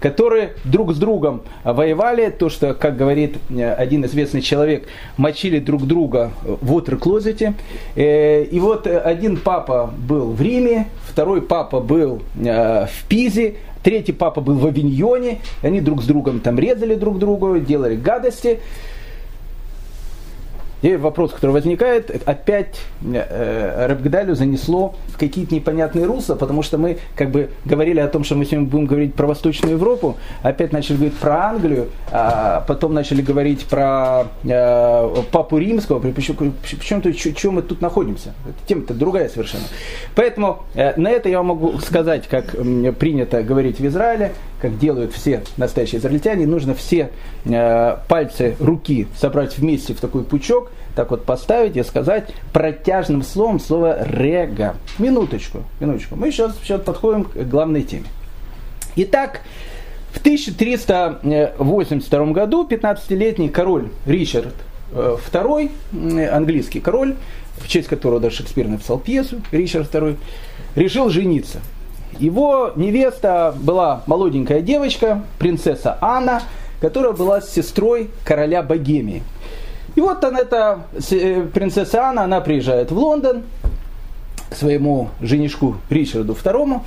которые 0.00 0.54
друг 0.64 0.92
с 0.94 0.98
другом 0.98 1.42
воевали, 1.64 2.30
то, 2.30 2.48
что, 2.48 2.74
как 2.74 2.96
говорит 2.96 3.36
один 3.50 4.04
известный 4.06 4.40
человек, 4.40 4.86
мочили 5.16 5.58
друг 5.58 5.86
друга 5.86 6.30
в 6.44 6.76
water-клозете. 6.76 7.54
И 7.96 8.58
вот 8.60 8.86
один 8.86 9.36
папа 9.36 9.90
был 9.96 10.32
в 10.32 10.40
Риме, 10.40 10.88
второй 11.02 11.42
папа 11.42 11.80
был 11.80 12.22
в 12.34 12.88
Пизе, 13.08 13.56
третий 13.82 14.12
папа 14.12 14.40
был 14.40 14.54
в 14.54 14.66
Авиньоне, 14.66 15.40
они 15.62 15.80
друг 15.80 16.02
с 16.02 16.06
другом 16.06 16.40
там 16.40 16.58
резали 16.58 16.94
друг 16.94 17.18
друга, 17.18 17.58
делали 17.58 17.96
гадости. 17.96 18.60
И 20.82 20.94
вопрос, 20.94 21.32
который 21.32 21.50
возникает, 21.50 22.22
опять 22.26 22.80
э, 23.02 23.86
Рэбгдалю 23.88 24.34
занесло 24.34 24.94
в 25.08 25.18
какие-то 25.18 25.54
непонятные 25.54 26.06
русла, 26.06 26.36
потому 26.36 26.62
что 26.62 26.78
мы 26.78 26.98
как 27.16 27.30
бы 27.30 27.50
говорили 27.64 27.98
о 27.98 28.06
том, 28.06 28.22
что 28.22 28.36
мы 28.36 28.44
сегодня 28.44 28.68
будем 28.68 28.86
говорить 28.86 29.14
про 29.14 29.26
Восточную 29.26 29.74
Европу, 29.74 30.16
опять 30.42 30.72
начали 30.72 30.96
говорить 30.96 31.16
про 31.16 31.48
Англию, 31.48 31.88
а 32.12 32.64
потом 32.68 32.94
начали 32.94 33.22
говорить 33.22 33.64
про 33.66 34.26
э, 34.44 35.14
Папу 35.32 35.58
Римского, 35.58 35.98
причем, 35.98 36.54
причем 36.62 37.00
то, 37.00 37.12
чем 37.12 37.54
мы 37.54 37.62
тут 37.62 37.80
находимся? 37.80 38.34
Тема-то 38.66 38.94
другая 38.94 39.28
совершенно. 39.28 39.64
Поэтому 40.14 40.62
э, 40.74 40.98
на 40.98 41.10
это 41.10 41.28
я 41.28 41.42
могу 41.42 41.78
сказать, 41.80 42.28
как 42.28 42.54
принято 42.98 43.42
говорить 43.42 43.80
в 43.80 43.86
Израиле, 43.86 44.32
как 44.60 44.78
делают 44.78 45.12
все 45.12 45.42
настоящие 45.56 46.00
израильтяне, 46.00 46.46
нужно 46.46 46.74
все 46.74 47.10
э, 47.44 47.96
пальцы 48.08 48.56
руки 48.58 49.06
собрать 49.16 49.56
вместе 49.58 49.94
в 49.94 50.00
такой 50.00 50.24
пучок, 50.24 50.72
так 50.94 51.10
вот 51.10 51.24
поставить 51.24 51.76
и 51.76 51.82
сказать 51.82 52.32
протяжным 52.52 53.22
словом 53.22 53.60
слово 53.60 54.04
рега. 54.04 54.76
Минуточку, 54.98 55.62
минуточку. 55.80 56.16
Мы 56.16 56.32
сейчас, 56.32 56.56
сейчас 56.62 56.80
подходим 56.80 57.24
к 57.24 57.36
главной 57.36 57.84
теме. 57.84 58.06
Итак, 58.96 59.42
в 60.12 60.18
1382 60.18 62.26
году 62.26 62.66
15-летний 62.68 63.48
король 63.48 63.88
Ричард 64.06 64.54
II, 64.92 65.70
э, 65.92 66.28
английский 66.28 66.80
король, 66.80 67.14
в 67.58 67.68
честь 67.68 67.88
которого 67.88 68.20
даже 68.20 68.36
Шекспир 68.36 68.66
написал 68.66 68.98
пьесу, 68.98 69.42
Ричард 69.52 69.94
II, 69.94 70.16
решил 70.74 71.10
жениться. 71.10 71.60
Его 72.18 72.72
невеста 72.74 73.54
была 73.60 74.02
молоденькая 74.06 74.60
девочка, 74.60 75.22
принцесса 75.38 75.98
Анна, 76.00 76.42
которая 76.80 77.12
была 77.12 77.40
сестрой 77.40 78.10
короля 78.24 78.62
Богемии. 78.62 79.22
И 79.94 80.00
вот 80.00 80.22
она, 80.24 80.40
эта 80.40 80.80
э, 81.10 81.42
принцесса 81.52 82.04
Анна, 82.04 82.22
она 82.24 82.40
приезжает 82.40 82.90
в 82.90 82.98
Лондон 82.98 83.42
к 84.50 84.54
своему 84.54 85.10
женишку 85.20 85.76
Ричарду 85.90 86.32
II. 86.32 86.80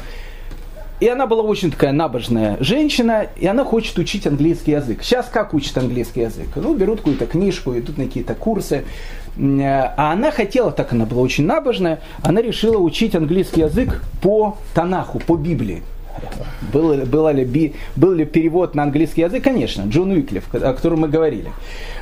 И 1.01 1.07
она 1.07 1.25
была 1.25 1.41
очень 1.41 1.71
такая 1.71 1.91
набожная 1.91 2.57
женщина, 2.59 3.25
и 3.35 3.47
она 3.47 3.65
хочет 3.65 3.97
учить 3.97 4.27
английский 4.27 4.73
язык. 4.73 5.01
Сейчас 5.01 5.25
как 5.33 5.55
учат 5.55 5.79
английский 5.79 6.21
язык? 6.21 6.49
Ну, 6.55 6.75
берут 6.75 6.99
какую-то 6.99 7.25
книжку, 7.25 7.75
идут 7.75 7.97
на 7.97 8.05
какие-то 8.05 8.35
курсы. 8.35 8.85
А 9.35 10.11
она 10.13 10.29
хотела, 10.29 10.71
так 10.71 10.93
она 10.93 11.07
была 11.07 11.23
очень 11.23 11.47
набожная, 11.47 12.01
она 12.21 12.39
решила 12.39 12.77
учить 12.77 13.15
английский 13.15 13.61
язык 13.61 14.03
по 14.21 14.57
Танаху, 14.75 15.19
по 15.19 15.37
Библии. 15.37 15.81
Был, 16.71 16.95
было 17.07 17.29
ли, 17.29 17.45
би, 17.45 17.73
был 17.95 18.11
ли 18.11 18.23
перевод 18.23 18.75
на 18.75 18.83
английский 18.83 19.21
язык? 19.21 19.43
Конечно, 19.43 19.83
Джон 19.87 20.11
Уиклиф, 20.11 20.53
о 20.53 20.73
котором 20.73 20.99
мы 20.99 21.07
говорили. 21.07 21.51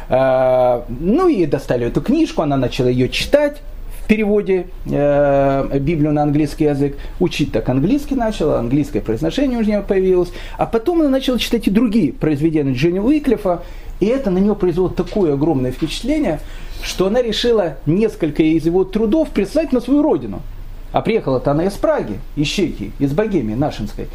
А, 0.09 0.83
ну 0.89 1.29
и 1.29 1.45
достали 1.45 1.87
эту 1.87 2.01
книжку, 2.01 2.41
она 2.41 2.57
начала 2.57 2.89
ее 2.89 3.07
читать 3.07 3.61
переводе 4.09 4.67
э, 4.87 5.77
Библию 5.79 6.11
на 6.11 6.23
английский 6.23 6.65
язык. 6.65 6.97
Учить 7.19 7.51
так 7.51 7.69
английский 7.69 8.15
начала, 8.15 8.57
английское 8.57 9.01
произношение 9.01 9.59
у 9.59 9.61
нее 9.61 9.85
появилось. 9.87 10.31
А 10.57 10.65
потом 10.65 11.01
она 11.01 11.09
начала 11.09 11.37
читать 11.37 11.67
и 11.67 11.71
другие 11.71 12.11
произведения 12.11 12.73
Джонни 12.73 12.97
Уиклифа. 12.97 13.61
И 13.99 14.07
это 14.07 14.31
на 14.31 14.39
нее 14.39 14.55
произвело 14.55 14.89
такое 14.89 15.35
огромное 15.35 15.71
впечатление, 15.71 16.39
что 16.81 17.05
она 17.05 17.21
решила 17.21 17.77
несколько 17.85 18.41
из 18.41 18.65
его 18.65 18.83
трудов 18.83 19.29
прислать 19.29 19.71
на 19.71 19.79
свою 19.79 20.01
родину. 20.01 20.41
А 20.91 21.01
приехала-то 21.01 21.51
она 21.51 21.65
из 21.65 21.73
Праги, 21.73 22.19
из 22.35 22.47
Чехии, 22.47 22.91
из 22.97 23.13
Богемии 23.13 23.53
нашинской. 23.53 24.07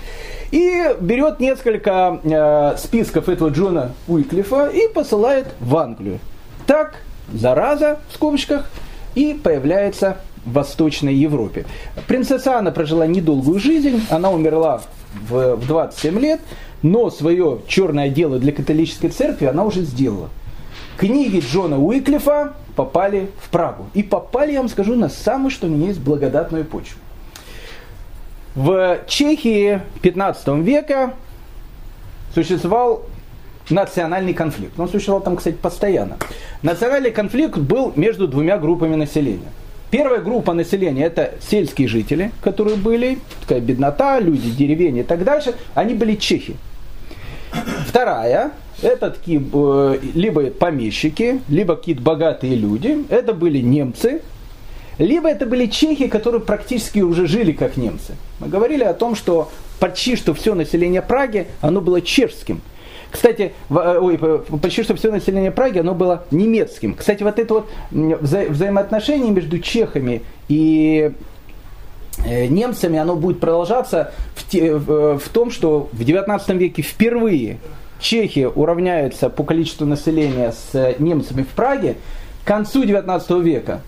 И 0.51 0.87
берет 1.01 1.39
несколько 1.39 2.19
э, 2.25 2.77
списков 2.79 3.29
этого 3.29 3.51
Джона 3.51 3.93
Уиклифа 4.09 4.67
и 4.67 4.93
посылает 4.93 5.47
в 5.61 5.77
Англию. 5.77 6.19
Так, 6.67 6.97
зараза, 7.33 8.01
в 8.09 8.15
скобочках, 8.15 8.69
и 9.15 9.35
появляется 9.35 10.19
в 10.45 10.53
Восточной 10.53 11.15
Европе. 11.15 11.67
Принцесса 12.07 12.57
Анна 12.57 12.71
прожила 12.71 13.07
недолгую 13.07 13.59
жизнь, 13.59 14.03
она 14.11 14.31
умерла 14.31 14.83
в, 15.29 15.57
в 15.57 15.67
27 15.67 16.19
лет, 16.19 16.41
но 16.83 17.11
свое 17.11 17.61
черное 17.67 18.11
дело 18.11 18.39
для 18.39 18.53
католической 18.53 19.09
церкви 19.09 19.47
она 19.47 19.65
уже 19.65 19.83
сделала. 19.83 20.29
Книги 20.97 21.41
Джона 21.41 21.83
Уиклифа 21.83 22.55
попали 22.77 23.31
в 23.41 23.49
Прагу. 23.49 23.87
И 23.95 24.03
попали, 24.03 24.53
я 24.53 24.61
вам 24.61 24.69
скажу, 24.69 24.95
на 24.95 25.09
самую, 25.09 25.51
что 25.51 25.67
у 25.67 25.71
меня 25.71 25.89
есть, 25.89 26.01
благодатную 26.01 26.65
почву. 26.65 26.99
В 28.55 29.01
Чехии 29.09 29.81
15 30.03 30.49
века 30.59 31.15
существовал 32.35 33.05
национальный 33.71 34.35
конфликт. 34.35 34.79
Он 34.79 34.89
существовал 34.89 35.23
там, 35.23 35.37
кстати, 35.37 35.57
постоянно. 35.57 36.17
Национальный 36.63 37.11
конфликт 37.11 37.57
был 37.57 37.93
между 37.97 38.29
двумя 38.29 38.59
группами 38.59 38.95
населения. 38.95 39.53
Первая 39.91 40.21
группа 40.21 40.53
населения 40.53 41.05
это 41.05 41.35
сельские 41.41 41.87
жители, 41.89 42.33
которые 42.43 42.77
были, 42.77 43.19
такая 43.41 43.61
беднота, 43.61 44.19
люди, 44.19 44.51
деревень 44.51 44.99
и 44.99 45.03
так 45.03 45.23
дальше. 45.25 45.55
Они 45.75 45.95
были 45.95 46.17
чехи. 46.17 46.57
Вторая 47.87 48.53
это 48.83 49.11
такие 49.11 49.43
э, 49.53 49.99
либо 50.15 50.47
помещики, 50.51 51.41
либо 51.49 51.77
какие-то 51.77 52.03
богатые 52.03 52.57
люди. 52.57 53.05
Это 53.09 53.33
были 53.33 53.59
немцы, 53.59 54.21
либо 54.99 55.29
это 55.29 55.47
были 55.47 55.67
чехи, 55.67 56.09
которые 56.09 56.41
практически 56.41 57.01
уже 57.01 57.27
жили 57.27 57.53
как 57.53 57.77
немцы. 57.77 58.17
Мы 58.41 58.49
говорили 58.49 58.85
о 58.85 58.95
том, 58.95 59.15
что 59.15 59.51
почти 59.81 60.17
что 60.17 60.35
все 60.35 60.55
население 60.55 61.03
Праги, 61.03 61.47
оно 61.61 61.81
было 61.81 62.01
чешским. 62.01 62.61
Кстати, 63.15 63.53
э, 63.71 63.99
ой, 64.01 64.19
почти 64.61 64.83
что 64.83 64.97
все 64.97 65.13
население 65.13 65.53
Праги, 65.53 65.79
оно 65.79 65.95
было 65.95 66.25
немецким. 66.33 66.95
Кстати, 66.95 67.23
вот 67.23 67.39
это 67.39 67.55
вот 67.55 67.71
вза 67.93 68.43
взаимоотношение 68.49 69.31
между 69.31 69.61
чехами 69.61 70.23
и 70.49 71.13
э, 72.27 72.47
немцами, 72.47 72.99
оно 72.99 73.15
будет 73.15 73.39
продолжаться 73.39 74.13
в, 74.35 74.51
те, 74.51 74.75
в, 74.75 75.21
в 75.21 75.29
том, 75.29 75.53
что 75.53 75.89
в 75.93 76.03
19 76.03 76.49
веке 76.57 76.83
впервые 76.83 77.59
Чехия 78.01 78.49
уравняется 78.49 79.31
по 79.31 79.45
количеству 79.45 79.87
населения 79.87 80.53
с 80.53 80.97
немцами 80.99 81.45
в 81.45 81.55
Праге, 81.55 81.95
к 82.43 82.49
концу 82.49 82.85
19 82.85 83.31
века 83.45 83.81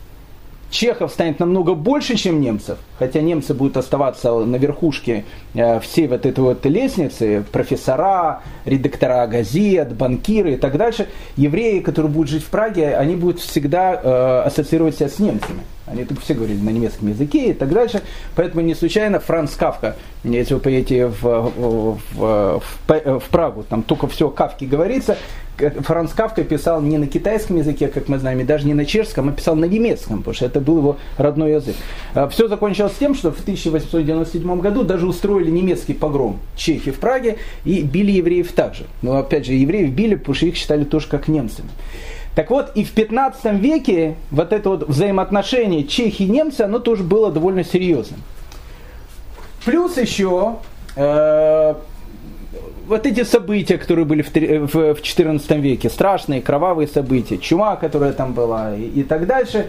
чехов 0.71 1.13
станет 1.13 1.41
намного 1.41 1.75
больше, 1.75 2.17
чем 2.17 2.41
немцев, 2.41 2.79
хотя 2.99 3.21
немцы 3.21 3.55
будут 3.55 3.77
оставаться 3.77 4.33
на 4.33 4.57
верхушке 4.57 5.25
э, 5.55 5.81
всей 5.81 6.09
вот 6.09 6.27
этой 6.27 6.41
вот 6.41 6.65
лестницы, 6.67 7.45
профессора, 7.53 8.43
редактора 8.65 9.27
газет, 9.27 9.95
банкиры 9.95 10.55
и 10.55 10.57
так 10.57 10.77
дальше, 10.77 11.09
евреи, 11.37 11.81
которые 11.81 12.11
будут 12.11 12.31
жить 12.31 12.43
в 12.43 12.51
Праге, 12.51 12.97
они 12.97 13.17
будут 13.17 13.41
всегда 13.41 13.95
э, 13.95 14.43
ассоциировать 14.47 14.97
себя 14.97 15.09
с 15.09 15.19
немцами. 15.19 15.61
Они 15.87 16.05
только 16.05 16.21
все 16.23 16.35
говорили 16.35 16.61
на 16.61 16.71
немецком 16.71 17.09
языке 17.09 17.51
и 17.51 17.53
так 17.53 17.73
дальше. 17.73 18.03
Поэтому 18.35 18.61
не 18.61 18.75
случайно 18.75 19.21
Франц 19.21 19.55
Кавка, 19.55 19.95
если 20.25 20.55
вы 20.55 20.61
поедете 20.61 21.07
в, 21.07 21.23
в, 21.23 21.99
в, 22.15 22.63
в, 22.89 23.21
в 23.21 23.29
Прагу, 23.31 23.63
там 23.63 23.85
только 23.85 24.09
все 24.09 24.29
Кавки 24.29 24.65
говорится, 24.65 25.17
Франц 25.59 26.13
Кавка 26.13 26.45
писал 26.45 26.81
не 26.83 26.99
на 26.99 27.07
китайском 27.07 27.57
языке, 27.57 27.89
как 27.89 28.09
мы 28.09 28.19
знаем, 28.19 28.41
и 28.41 28.45
даже 28.45 28.67
не 28.67 28.75
на 28.75 28.85
чешском, 28.85 29.29
а 29.29 29.33
писал 29.33 29.57
на 29.57 29.65
немецком, 29.65 30.19
потому 30.19 30.35
что 30.35 30.47
это 30.47 30.61
был 30.61 30.79
его 30.79 30.97
родной 31.17 31.53
язык. 31.53 31.77
А, 32.15 32.29
Все 32.29 32.49
закончилось 32.49 32.93
тем, 32.99 33.15
что 33.15 33.33
в 33.33 33.41
1897 33.41 34.61
году 34.61 34.83
даже 34.83 35.07
устроили 35.07 35.51
немецкий 35.51 35.95
погром 35.95 36.39
чехи 36.57 36.91
в 36.91 36.99
Праге 36.99 37.39
и 37.65 37.83
били 37.83 38.13
евреев 38.13 38.53
также. 38.53 38.85
Но 39.03 39.17
опять 39.17 39.47
же, 39.47 39.53
евреев 39.53 39.91
били, 39.91 40.15
потому 40.15 40.35
что 40.35 40.47
их 40.47 40.57
считали 40.57 40.85
тоже 40.85 41.09
как 41.09 41.29
немцами. 41.29 41.69
Так 42.35 42.51
вот, 42.51 42.73
и 42.75 42.85
в 42.85 42.93
15 42.93 43.55
веке 43.55 44.17
вот 44.31 44.53
это 44.53 44.69
вот 44.69 44.89
взаимоотношение 44.89 45.85
чехи 45.85 46.25
и 46.25 46.29
немцы, 46.29 46.61
оно 46.63 46.81
тоже 46.81 47.03
было 47.03 47.33
довольно 47.33 47.65
серьезным. 47.65 48.21
Плюс 49.65 49.97
еще 49.97 50.57
э, 50.97 51.75
вот 52.87 53.07
эти 53.07 53.25
события, 53.25 53.79
которые 53.79 54.05
были 54.05 54.23
в, 54.23 54.33
в, 54.73 54.95
в 54.95 55.03
14 55.03 55.51
веке, 55.59 55.91
страшные, 55.91 56.41
кровавые 56.41 56.89
события, 56.89 57.39
чума, 57.39 57.77
которая 57.77 58.13
там 58.13 58.33
была 58.33 58.75
и, 58.75 58.83
и 58.83 59.03
так 59.03 59.27
дальше, 59.27 59.69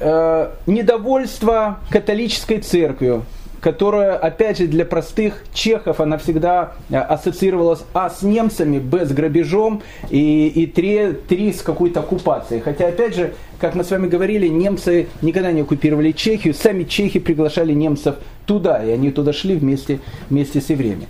э, 0.00 0.50
недовольство 0.66 1.78
католической 1.90 2.60
церковью, 2.60 3.24
которая, 3.60 4.16
опять 4.16 4.58
же, 4.58 4.66
для 4.66 4.84
простых 4.84 5.44
чехов, 5.52 6.00
она 6.00 6.18
всегда 6.18 6.74
э, 6.90 6.96
ассоциировалась 6.96 7.84
а 7.92 8.10
с 8.10 8.22
немцами, 8.22 8.78
б 8.78 9.06
с 9.06 9.12
грабежом 9.12 9.82
и, 10.10 10.48
и 10.48 10.66
три, 10.66 11.12
три 11.28 11.52
с 11.52 11.62
какой-то 11.62 12.00
оккупацией. 12.00 12.60
Хотя, 12.60 12.88
опять 12.88 13.14
же, 13.14 13.34
как 13.60 13.74
мы 13.74 13.84
с 13.84 13.90
вами 13.90 14.06
говорили, 14.06 14.48
немцы 14.48 15.08
никогда 15.22 15.52
не 15.52 15.62
оккупировали 15.62 16.12
Чехию, 16.12 16.54
сами 16.54 16.84
чехи 16.84 17.18
приглашали 17.18 17.72
немцев 17.72 18.16
туда, 18.46 18.84
и 18.84 18.90
они 18.90 19.10
туда 19.10 19.32
шли 19.32 19.56
вместе, 19.56 20.00
вместе 20.28 20.60
с 20.60 20.68
евреями. 20.68 21.06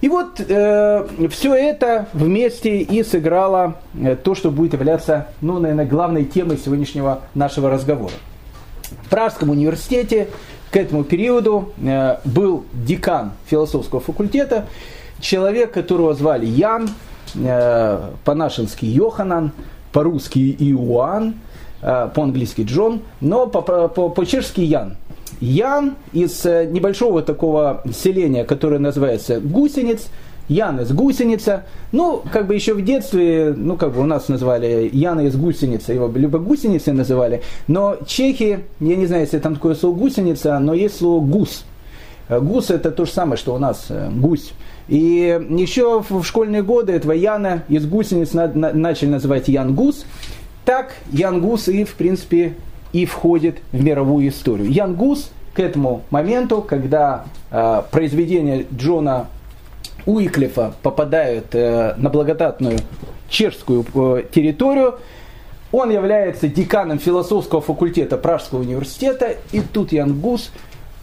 И 0.00 0.08
вот 0.08 0.40
э, 0.40 1.06
все 1.28 1.54
это 1.54 2.06
вместе 2.14 2.80
и 2.80 3.02
сыграло 3.02 3.76
э, 3.94 4.16
то, 4.16 4.34
что 4.34 4.50
будет 4.50 4.72
являться, 4.72 5.28
ну, 5.42 5.58
наверное, 5.58 5.84
главной 5.84 6.24
темой 6.24 6.56
сегодняшнего 6.56 7.20
нашего 7.34 7.70
разговора. 7.70 8.14
В 9.04 9.10
Пражском 9.10 9.50
университете 9.50 10.28
к 10.70 10.76
этому 10.76 11.04
периоду 11.04 11.72
э, 11.82 12.16
был 12.24 12.64
декан 12.72 13.32
философского 13.46 14.00
факультета, 14.00 14.66
человек, 15.20 15.72
которого 15.72 16.14
звали 16.14 16.46
Ян, 16.46 16.88
э, 17.34 18.00
по-нашенски 18.24 18.86
Йоханан, 18.86 19.52
по-русски 19.92 20.38
Иоанн, 20.38 21.34
э, 21.82 22.08
по-английски 22.14 22.62
Джон, 22.62 23.02
но 23.20 23.46
по-чешски 23.48 24.62
Ян. 24.62 24.96
Ян 25.40 25.96
из 26.12 26.44
э, 26.44 26.66
небольшого 26.66 27.22
такого 27.22 27.82
селения, 27.92 28.44
которое 28.44 28.78
называется 28.78 29.40
Гусениц, 29.40 30.08
Ян 30.50 30.80
из 30.80 30.90
гусеница. 30.92 31.64
Ну, 31.92 32.22
как 32.32 32.48
бы 32.48 32.56
еще 32.56 32.74
в 32.74 32.84
детстве, 32.84 33.54
ну, 33.56 33.76
как 33.76 33.94
бы 33.94 34.00
у 34.00 34.04
нас 34.04 34.28
назвали 34.28 34.90
Яна 34.92 35.20
из 35.20 35.36
гусеницы, 35.36 35.92
его 35.92 36.10
либо 36.12 36.40
гусеницей 36.40 36.92
называли. 36.92 37.42
Но 37.68 37.98
чехи, 38.04 38.64
я 38.80 38.96
не 38.96 39.06
знаю, 39.06 39.22
если 39.22 39.38
там 39.38 39.54
такое 39.54 39.76
слово 39.76 39.94
гусеница, 39.96 40.58
но 40.58 40.74
есть 40.74 40.98
слово 40.98 41.24
гус. 41.24 41.64
Э, 42.28 42.40
гус 42.40 42.70
это 42.70 42.90
то 42.90 43.04
же 43.04 43.12
самое, 43.12 43.36
что 43.36 43.54
у 43.54 43.58
нас 43.58 43.86
э, 43.90 44.10
гусь. 44.10 44.52
И 44.88 45.40
еще 45.50 46.02
в 46.08 46.24
школьные 46.24 46.64
годы 46.64 46.94
этого 46.94 47.12
Яна 47.12 47.62
из 47.68 47.86
гусениц 47.86 48.32
начали 48.32 49.08
называть 49.08 49.46
Ян 49.46 49.72
Гус. 49.72 50.04
Так 50.64 50.94
Ян 51.12 51.40
Гус 51.40 51.68
и, 51.68 51.84
в 51.84 51.94
принципе, 51.94 52.54
и 52.92 53.06
входит 53.06 53.58
в 53.72 53.82
мировую 53.82 54.28
историю. 54.28 54.70
Ян 54.70 54.94
Гус 54.94 55.30
к 55.54 55.60
этому 55.60 56.02
моменту, 56.10 56.62
когда 56.62 57.24
э, 57.50 57.82
произведения 57.90 58.66
Джона 58.74 59.26
Уиклифа 60.06 60.74
попадают 60.82 61.46
э, 61.52 61.94
на 61.96 62.10
благодатную 62.10 62.78
чешскую 63.28 63.84
э, 63.94 64.24
территорию, 64.32 64.98
он 65.72 65.90
является 65.90 66.48
деканом 66.48 66.98
философского 66.98 67.60
факультета 67.60 68.16
Пражского 68.16 68.60
университета, 68.60 69.36
и 69.52 69.60
тут 69.60 69.92
Ян 69.92 70.18
Гус 70.18 70.50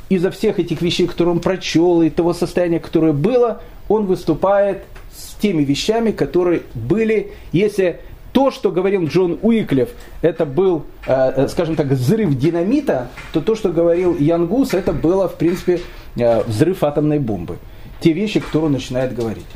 из-за 0.09 0.31
всех 0.31 0.59
этих 0.59 0.81
вещей, 0.81 1.07
которые 1.07 1.35
он 1.35 1.39
прочел, 1.39 2.01
и 2.01 2.09
того 2.09 2.33
состояния, 2.33 2.79
которое 2.79 3.13
было, 3.13 3.61
он 3.87 4.05
выступает 4.05 4.83
с 5.15 5.35
теми 5.35 5.63
вещами, 5.63 6.11
которые 6.11 6.63
были, 6.73 7.31
если 7.51 7.99
то, 8.37 8.51
что 8.51 8.69
говорил 8.69 9.05
Джон 9.05 9.39
Уиклев, 9.41 9.89
это 10.21 10.45
был, 10.45 10.85
э, 11.07 11.31
э, 11.35 11.47
скажем 11.47 11.75
так, 11.75 11.87
взрыв 11.87 12.37
динамита, 12.37 13.07
то 13.33 13.41
то, 13.41 13.55
что 13.55 13.71
говорил 13.71 14.15
Ян 14.15 14.45
Гус, 14.45 14.75
это 14.75 14.93
было, 14.93 15.27
в 15.27 15.37
принципе, 15.37 15.81
э, 16.15 16.43
взрыв 16.43 16.83
атомной 16.83 17.17
бомбы. 17.17 17.57
Те 17.99 18.13
вещи, 18.13 18.39
которые 18.39 18.67
он 18.67 18.73
начинает 18.73 19.15
говорить. 19.15 19.47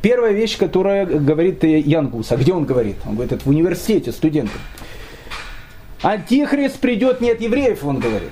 Первая 0.00 0.30
вещь, 0.30 0.56
которая 0.56 1.06
говорит 1.06 1.64
Ян 1.64 2.06
Гус, 2.06 2.30
а 2.30 2.36
где 2.36 2.52
он 2.52 2.66
говорит? 2.66 2.98
Он 3.04 3.14
говорит, 3.14 3.32
это 3.32 3.44
в 3.44 3.48
университете 3.48 4.12
студентам. 4.12 4.60
Антихрист 6.00 6.78
придет 6.78 7.20
не 7.20 7.32
от 7.32 7.40
евреев, 7.40 7.84
он 7.84 7.98
говорит 7.98 8.30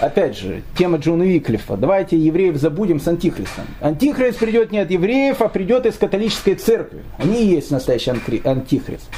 опять 0.00 0.36
же, 0.36 0.62
тема 0.76 0.98
Джона 0.98 1.22
Виклифа. 1.24 1.76
Давайте 1.76 2.16
евреев 2.16 2.56
забудем 2.56 3.00
с 3.00 3.08
антихристом. 3.08 3.64
Антихрист 3.80 4.38
придет 4.38 4.72
не 4.72 4.78
от 4.78 4.90
евреев, 4.90 5.40
а 5.40 5.48
придет 5.48 5.86
из 5.86 5.96
католической 5.96 6.54
церкви. 6.54 7.02
Они 7.18 7.42
и 7.42 7.46
есть 7.46 7.70
настоящий 7.70 8.10
антихрист. 8.10 9.08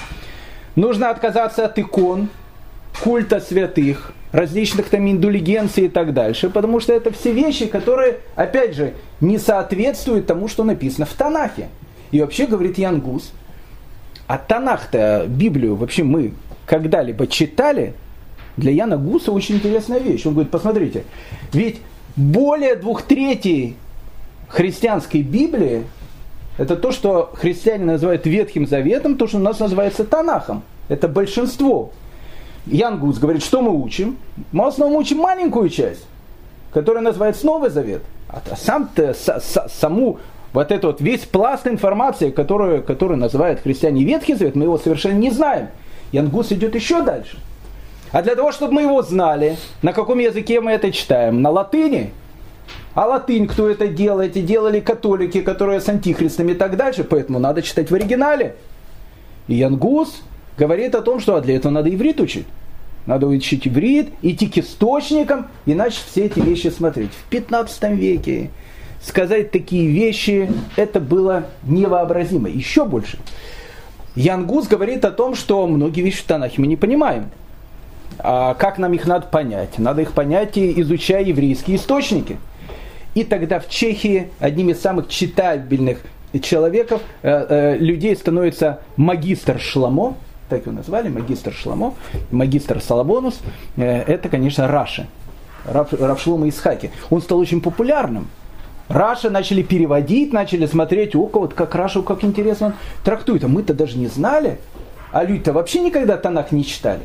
Нужно 0.76 1.10
отказаться 1.10 1.64
от 1.64 1.78
икон, 1.78 2.28
культа 3.02 3.40
святых, 3.40 4.12
различных 4.32 4.88
там 4.88 5.08
индулигенций 5.08 5.84
и 5.84 5.88
так 5.88 6.12
дальше, 6.12 6.50
потому 6.50 6.80
что 6.80 6.92
это 6.92 7.12
все 7.12 7.32
вещи, 7.32 7.66
которые, 7.66 8.18
опять 8.34 8.74
же, 8.74 8.94
не 9.20 9.38
соответствуют 9.38 10.26
тому, 10.26 10.48
что 10.48 10.64
написано 10.64 11.06
в 11.06 11.12
Танахе. 11.14 11.68
И 12.10 12.20
вообще, 12.20 12.46
говорит 12.46 12.76
Ян 12.76 13.00
Гус, 13.00 13.32
а 14.26 14.38
Танах-то, 14.38 15.26
Библию 15.28 15.76
вообще 15.76 16.02
мы 16.02 16.32
когда-либо 16.66 17.26
читали, 17.26 17.94
для 18.56 18.72
Яна 18.72 18.96
Гуса 18.96 19.32
очень 19.32 19.56
интересная 19.56 19.98
вещь. 19.98 20.26
Он 20.26 20.32
говорит, 20.34 20.50
посмотрите, 20.50 21.04
ведь 21.52 21.80
более 22.16 22.76
двух 22.76 23.02
третей 23.02 23.76
христианской 24.48 25.22
Библии 25.22 25.84
это 26.56 26.76
то, 26.76 26.92
что 26.92 27.32
христиане 27.34 27.84
называют 27.84 28.26
Ветхим 28.26 28.66
Заветом, 28.66 29.16
то, 29.16 29.26
что 29.26 29.38
у 29.38 29.40
нас 29.40 29.58
называется 29.58 30.04
Танахом. 30.04 30.62
Это 30.88 31.08
большинство. 31.08 31.90
Ян 32.66 32.98
Гус 32.98 33.18
говорит, 33.18 33.42
что 33.42 33.60
мы 33.60 33.72
учим? 33.72 34.16
Мы 34.52 34.64
в 34.64 34.68
основном 34.68 34.98
учим 34.98 35.18
маленькую 35.18 35.68
часть, 35.68 36.06
которая 36.72 37.02
называется 37.02 37.44
Новый 37.44 37.70
Завет. 37.70 38.02
А 38.28 38.40
сам 38.56 38.88
саму 39.68 40.18
вот 40.52 40.70
этот 40.70 40.84
вот 40.84 41.00
весь 41.00 41.24
пласт 41.24 41.66
информации, 41.66 42.30
которую, 42.30 42.84
которую 42.84 43.18
называют 43.18 43.60
христиане 43.60 44.04
Ветхий 44.04 44.34
Завет, 44.34 44.54
мы 44.54 44.64
его 44.64 44.78
совершенно 44.78 45.18
не 45.18 45.30
знаем. 45.30 45.68
Ян 46.12 46.28
Гус 46.28 46.52
идет 46.52 46.76
еще 46.76 47.02
дальше. 47.02 47.36
А 48.14 48.22
для 48.22 48.36
того, 48.36 48.52
чтобы 48.52 48.74
мы 48.74 48.82
его 48.82 49.02
знали, 49.02 49.56
на 49.82 49.92
каком 49.92 50.20
языке 50.20 50.60
мы 50.60 50.70
это 50.70 50.92
читаем? 50.92 51.42
На 51.42 51.50
латыни? 51.50 52.12
А 52.94 53.06
латынь 53.06 53.48
кто 53.48 53.68
это 53.68 53.88
делает? 53.88 54.36
И 54.36 54.42
делали 54.42 54.78
католики, 54.78 55.40
которые 55.40 55.80
с 55.80 55.88
антихристами 55.88 56.52
и 56.52 56.54
так 56.54 56.76
дальше. 56.76 57.02
Поэтому 57.02 57.40
надо 57.40 57.60
читать 57.60 57.90
в 57.90 57.94
оригинале. 57.96 58.54
И 59.48 59.56
Янгус 59.56 60.22
говорит 60.56 60.94
о 60.94 61.02
том, 61.02 61.18
что 61.18 61.34
а 61.34 61.40
для 61.40 61.56
этого 61.56 61.72
надо 61.72 61.92
иврит 61.92 62.20
учить. 62.20 62.46
Надо 63.04 63.26
учить 63.26 63.66
иврит, 63.66 64.10
идти 64.22 64.46
к 64.46 64.58
источникам, 64.58 65.48
иначе 65.66 65.98
все 66.06 66.26
эти 66.26 66.38
вещи 66.38 66.68
смотреть. 66.68 67.10
В 67.10 67.28
15 67.30 67.82
веке 67.94 68.50
сказать 69.02 69.50
такие 69.50 69.88
вещи, 69.88 70.48
это 70.76 71.00
было 71.00 71.46
невообразимо. 71.64 72.48
Еще 72.48 72.84
больше. 72.84 73.18
Янгус 74.14 74.68
говорит 74.68 75.04
о 75.04 75.10
том, 75.10 75.34
что 75.34 75.66
многие 75.66 76.02
вещи 76.02 76.22
в 76.22 76.26
Танахе 76.26 76.60
мы 76.60 76.68
не 76.68 76.76
понимаем. 76.76 77.32
А 78.18 78.54
как 78.54 78.78
нам 78.78 78.92
их 78.92 79.06
надо 79.06 79.26
понять? 79.26 79.78
Надо 79.78 80.02
их 80.02 80.12
понять, 80.12 80.56
изучая 80.56 81.22
еврейские 81.22 81.76
источники. 81.76 82.38
И 83.14 83.24
тогда 83.24 83.60
в 83.60 83.68
Чехии 83.68 84.30
одним 84.40 84.70
из 84.70 84.80
самых 84.80 85.08
читабельных 85.08 85.98
человеков, 86.42 87.00
э, 87.22 87.46
э, 87.48 87.76
людей 87.78 88.16
становится 88.16 88.80
магистр 88.96 89.60
Шламо, 89.60 90.16
так 90.48 90.66
его 90.66 90.72
назвали, 90.72 91.08
магистр 91.08 91.52
Шламо, 91.52 91.94
магистр 92.30 92.80
Салабонус, 92.80 93.40
э, 93.76 94.02
это, 94.02 94.28
конечно, 94.28 94.66
Раша, 94.66 95.06
рав 95.66 95.94
Шломо 95.94 96.48
Ицхаки. 96.48 96.90
Он 97.10 97.22
стал 97.22 97.38
очень 97.38 97.60
популярным. 97.60 98.28
Раша 98.88 99.30
начали 99.30 99.62
переводить, 99.62 100.32
начали 100.32 100.66
смотреть, 100.66 101.14
о, 101.14 101.30
вот 101.32 101.54
как 101.54 101.74
Рашу, 101.74 102.02
как 102.02 102.22
интересно 102.22 102.66
он 102.68 102.74
трактует. 103.02 103.44
А 103.44 103.48
мы-то 103.48 103.72
даже 103.72 103.96
не 103.96 104.08
знали, 104.08 104.58
а 105.10 105.24
люди-то 105.24 105.52
вообще 105.52 105.80
никогда 105.80 106.16
Танах 106.16 106.52
не 106.52 106.64
читали. 106.64 107.02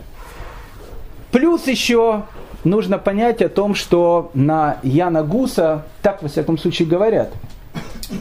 Плюс 1.32 1.67
еще 1.67 2.23
нужно 2.63 2.97
понять 2.97 3.41
о 3.41 3.49
том, 3.49 3.75
что 3.75 4.32
на 4.34 4.77
Яна 4.84 5.23
Гуса, 5.23 5.86
так 6.01 6.21
во 6.21 6.30
всяком 6.30 6.57
случае 6.57 6.88
говорят, 6.88 7.32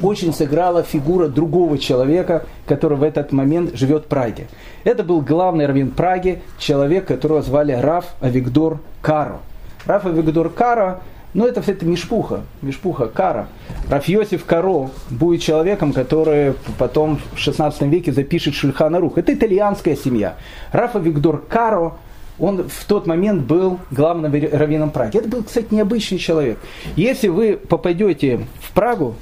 очень 0.02 0.34
сыграла 0.34 0.82
фигура 0.82 1.28
другого 1.28 1.78
человека, 1.78 2.44
который 2.66 2.98
в 2.98 3.02
этот 3.02 3.32
момент 3.32 3.74
живет 3.74 4.04
в 4.04 4.08
Праге. 4.08 4.46
Это 4.84 5.02
был 5.02 5.22
главный 5.22 5.66
раввин 5.66 5.90
Праги, 5.90 6.42
человек, 6.58 7.06
которого 7.06 7.40
звали 7.42 7.72
Раф 7.72 8.06
Авигдор 8.20 8.80
Каро. 9.00 9.38
Раф 9.86 10.04
Авигдор 10.04 10.50
Каро 10.50 11.00
ну, 11.34 11.46
это 11.46 11.60
все 11.60 11.72
это 11.72 11.84
мешпуха, 11.84 12.40
мешпуха, 12.62 13.06
кара. 13.06 13.48
Рафьосиф 13.90 14.46
Каро 14.46 14.88
будет 15.10 15.42
человеком, 15.42 15.92
который 15.92 16.54
потом 16.78 17.20
в 17.34 17.38
16 17.38 17.82
веке 17.82 18.12
запишет 18.12 18.54
Шульхана 18.54 18.98
Рух. 18.98 19.18
Это 19.18 19.34
итальянская 19.34 19.94
семья. 19.94 20.36
Рафа 20.72 20.98
Виктор 20.98 21.36
Каро, 21.38 21.92
он 22.38 22.68
в 22.68 22.84
тот 22.84 23.06
момент 23.06 23.44
был 23.44 23.78
главным 23.90 24.32
раввином 24.32 24.90
Праги. 24.90 25.18
Это 25.18 25.28
был, 25.28 25.42
кстати, 25.42 25.68
необычный 25.70 26.18
человек. 26.18 26.58
Если 26.96 27.28
вы 27.28 27.56
попадете 27.56 28.46
в 28.60 28.72
Прагу, 28.72 29.16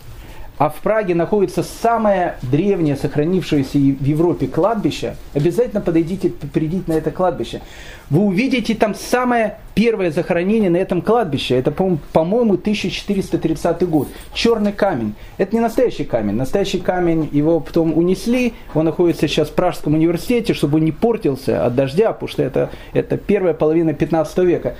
а 0.59 0.71
в 0.71 0.77
Праге 0.77 1.15
находится 1.15 1.63
самое 1.63 2.37
древнее 2.43 2.97
сохранившееся 2.97 3.79
в 3.79 4.05
Европе 4.05 4.47
кладбище, 4.47 5.17
обязательно 5.35 5.81
подойдите, 5.81 6.31
придите 6.31 6.85
на 6.87 6.95
это 6.95 7.11
кладбище. 7.11 7.61
Вы 8.09 8.21
увидите 8.21 8.75
там 8.75 8.95
самое 8.95 9.59
первое 9.75 10.11
захоронение 10.11 10.71
на 10.71 10.77
этом 10.77 11.03
кладбище. 11.03 11.57
Это, 11.57 11.73
по-моему, 11.73 12.55
1430 12.55 13.89
год. 13.89 14.09
Черный 14.33 14.73
камень. 14.73 15.15
Это 15.39 15.55
не 15.55 15.61
настоящий 15.61 16.05
камень. 16.05 16.35
Настоящий 16.35 16.79
камень, 16.79 17.29
его 17.33 17.61
потом 17.61 17.97
унесли. 17.97 18.55
Он 18.75 18.85
находится 18.85 19.27
сейчас 19.29 19.49
в 19.49 19.55
Пражском 19.55 19.95
университете, 19.95 20.55
чтобы 20.55 20.79
он 20.79 20.85
не 20.85 20.93
портился 20.93 21.67
от 21.67 21.75
дождя, 21.75 22.13
потому 22.13 22.29
что 22.29 22.43
это, 22.43 22.71
это 22.93 23.17
первая 23.17 23.55
половина 23.55 23.93
15 23.93 24.39
века. 24.39 24.77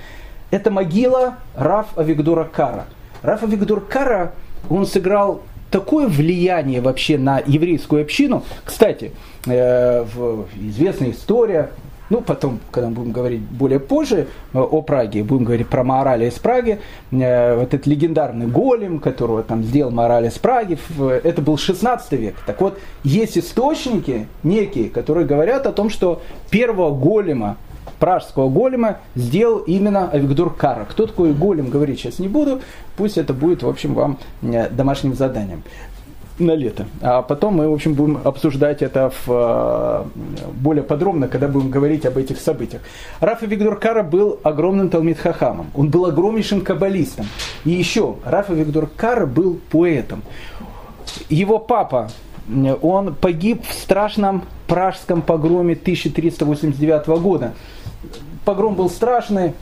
Это 0.49 0.71
могила 0.71 1.35
Раф 1.55 1.97
Авигдора 1.97 2.45
Кара. 2.45 2.85
Раф 3.21 3.43
Авигдор 3.43 3.81
Кара, 3.81 4.31
он 4.69 4.85
сыграл 4.85 5.41
такое 5.71 6.07
влияние 6.07 6.81
вообще 6.81 7.17
на 7.17 7.41
еврейскую 7.45 8.01
общину. 8.01 8.43
Кстати, 8.63 9.11
э, 9.45 10.05
известная 10.59 11.11
история, 11.11 11.71
ну, 12.09 12.21
потом, 12.21 12.59
когда 12.71 12.89
мы 12.89 12.95
будем 12.95 13.11
говорить 13.11 13.41
более 13.41 13.79
позже 13.79 14.27
э, 14.53 14.59
о 14.59 14.81
Праге, 14.81 15.23
будем 15.23 15.43
говорить 15.43 15.67
про 15.67 15.83
Маораля 15.83 16.27
из 16.27 16.35
Праги, 16.35 16.79
э, 17.11 17.55
вот 17.55 17.73
этот 17.73 17.85
легендарный 17.85 18.47
голем, 18.47 18.99
которого 18.99 19.43
там 19.43 19.63
сделал 19.63 19.91
Маораля 19.91 20.29
из 20.29 20.37
Праги, 20.37 20.77
это 21.23 21.41
был 21.41 21.57
16 21.57 22.13
век. 22.13 22.35
Так 22.45 22.61
вот, 22.61 22.79
есть 23.03 23.37
источники 23.37 24.27
некие, 24.43 24.89
которые 24.89 25.25
говорят 25.25 25.67
о 25.67 25.73
том, 25.73 25.89
что 25.89 26.21
первого 26.49 26.97
голема 26.97 27.57
пражского 27.99 28.49
голема 28.49 28.97
сделал 29.15 29.59
именно 29.59 30.09
Авигдор 30.09 30.53
Кара. 30.53 30.85
Кто 30.89 31.07
такой 31.07 31.33
голем, 31.33 31.69
говорить 31.69 31.99
сейчас 31.99 32.19
не 32.19 32.27
буду. 32.27 32.61
Пусть 32.95 33.17
это 33.17 33.33
будет, 33.33 33.63
в 33.63 33.69
общем, 33.69 33.93
вам 33.93 34.17
э, 34.41 34.69
домашним 34.69 35.15
заданием 35.15 35.63
на 36.39 36.51
лето. 36.51 36.85
А 37.01 37.21
потом 37.21 37.55
мы, 37.55 37.69
в 37.69 37.73
общем, 37.73 37.93
будем 37.93 38.19
обсуждать 38.23 38.81
это 38.81 39.09
в, 39.09 39.27
э, 39.27 40.03
более 40.53 40.83
подробно, 40.83 41.27
когда 41.27 41.47
будем 41.47 41.71
говорить 41.71 42.05
об 42.05 42.17
этих 42.17 42.39
событиях. 42.39 42.81
Раф 43.19 43.41
Виктор 43.41 43.75
Кара 43.75 44.03
был 44.03 44.39
огромным 44.43 44.89
Талмит 44.89 45.17
Хахамом. 45.17 45.67
Он 45.75 45.89
был 45.89 46.05
огромнейшим 46.05 46.61
каббалистом. 46.61 47.25
И 47.65 47.71
еще, 47.71 48.15
Раф 48.23 48.49
Виктор 48.49 48.87
Кара 48.87 49.25
был 49.25 49.59
поэтом. 49.71 50.21
Его 51.29 51.57
папа 51.59 52.09
он 52.81 53.13
погиб 53.15 53.65
в 53.67 53.73
страшном 53.73 54.43
пражском 54.67 55.21
погроме 55.21 55.73
1389 55.73 57.07
года. 57.21 57.53
Погром 58.45 58.75
был 58.75 58.89
страшный, 58.89 59.53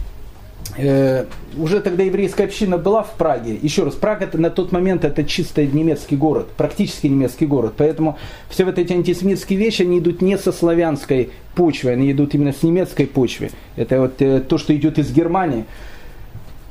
э, 0.77 1.25
уже 1.57 1.79
тогда 1.81 2.03
еврейская 2.03 2.45
община 2.45 2.77
была 2.77 3.03
в 3.03 3.11
Праге. 3.13 3.57
Еще 3.61 3.83
раз, 3.83 3.95
Прага 3.95 4.29
на 4.33 4.49
тот 4.49 4.71
момент 4.71 5.05
это 5.05 5.23
чисто 5.23 5.65
немецкий 5.65 6.15
город, 6.15 6.47
практически 6.57 7.07
немецкий 7.07 7.45
город. 7.45 7.73
Поэтому 7.77 8.17
все 8.49 8.65
вот 8.65 8.77
эти 8.77 8.93
антисемитские 8.93 9.57
вещи, 9.57 9.83
они 9.83 9.99
идут 9.99 10.21
не 10.21 10.37
со 10.37 10.51
славянской 10.51 11.31
почвы, 11.55 11.91
они 11.91 12.11
идут 12.11 12.35
именно 12.35 12.53
с 12.53 12.63
немецкой 12.63 13.07
почвы. 13.07 13.51
Это 13.75 13.99
вот 14.01 14.21
э, 14.21 14.41
то, 14.41 14.57
что 14.57 14.75
идет 14.75 14.99
из 14.99 15.11
Германии. 15.11 15.65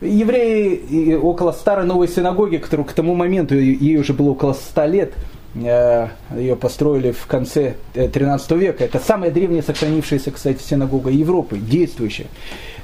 Евреи 0.00 1.14
около 1.14 1.52
старой 1.52 1.86
новой 1.86 2.08
синагоги, 2.08 2.58
которая 2.58 2.86
к 2.86 2.92
тому 2.92 3.14
моменту, 3.14 3.54
ей 3.54 3.96
уже 3.96 4.12
было 4.12 4.30
около 4.30 4.52
ста 4.52 4.86
лет, 4.86 5.14
ее 5.54 6.56
построили 6.56 7.12
в 7.12 7.26
конце 7.26 7.76
13 7.94 8.50
э, 8.50 8.56
века. 8.56 8.84
Это 8.84 8.98
самая 8.98 9.30
древняя 9.30 9.62
сохранившаяся, 9.62 10.30
кстати, 10.30 10.62
синагога 10.62 11.10
Европы, 11.10 11.58
действующая. 11.58 12.26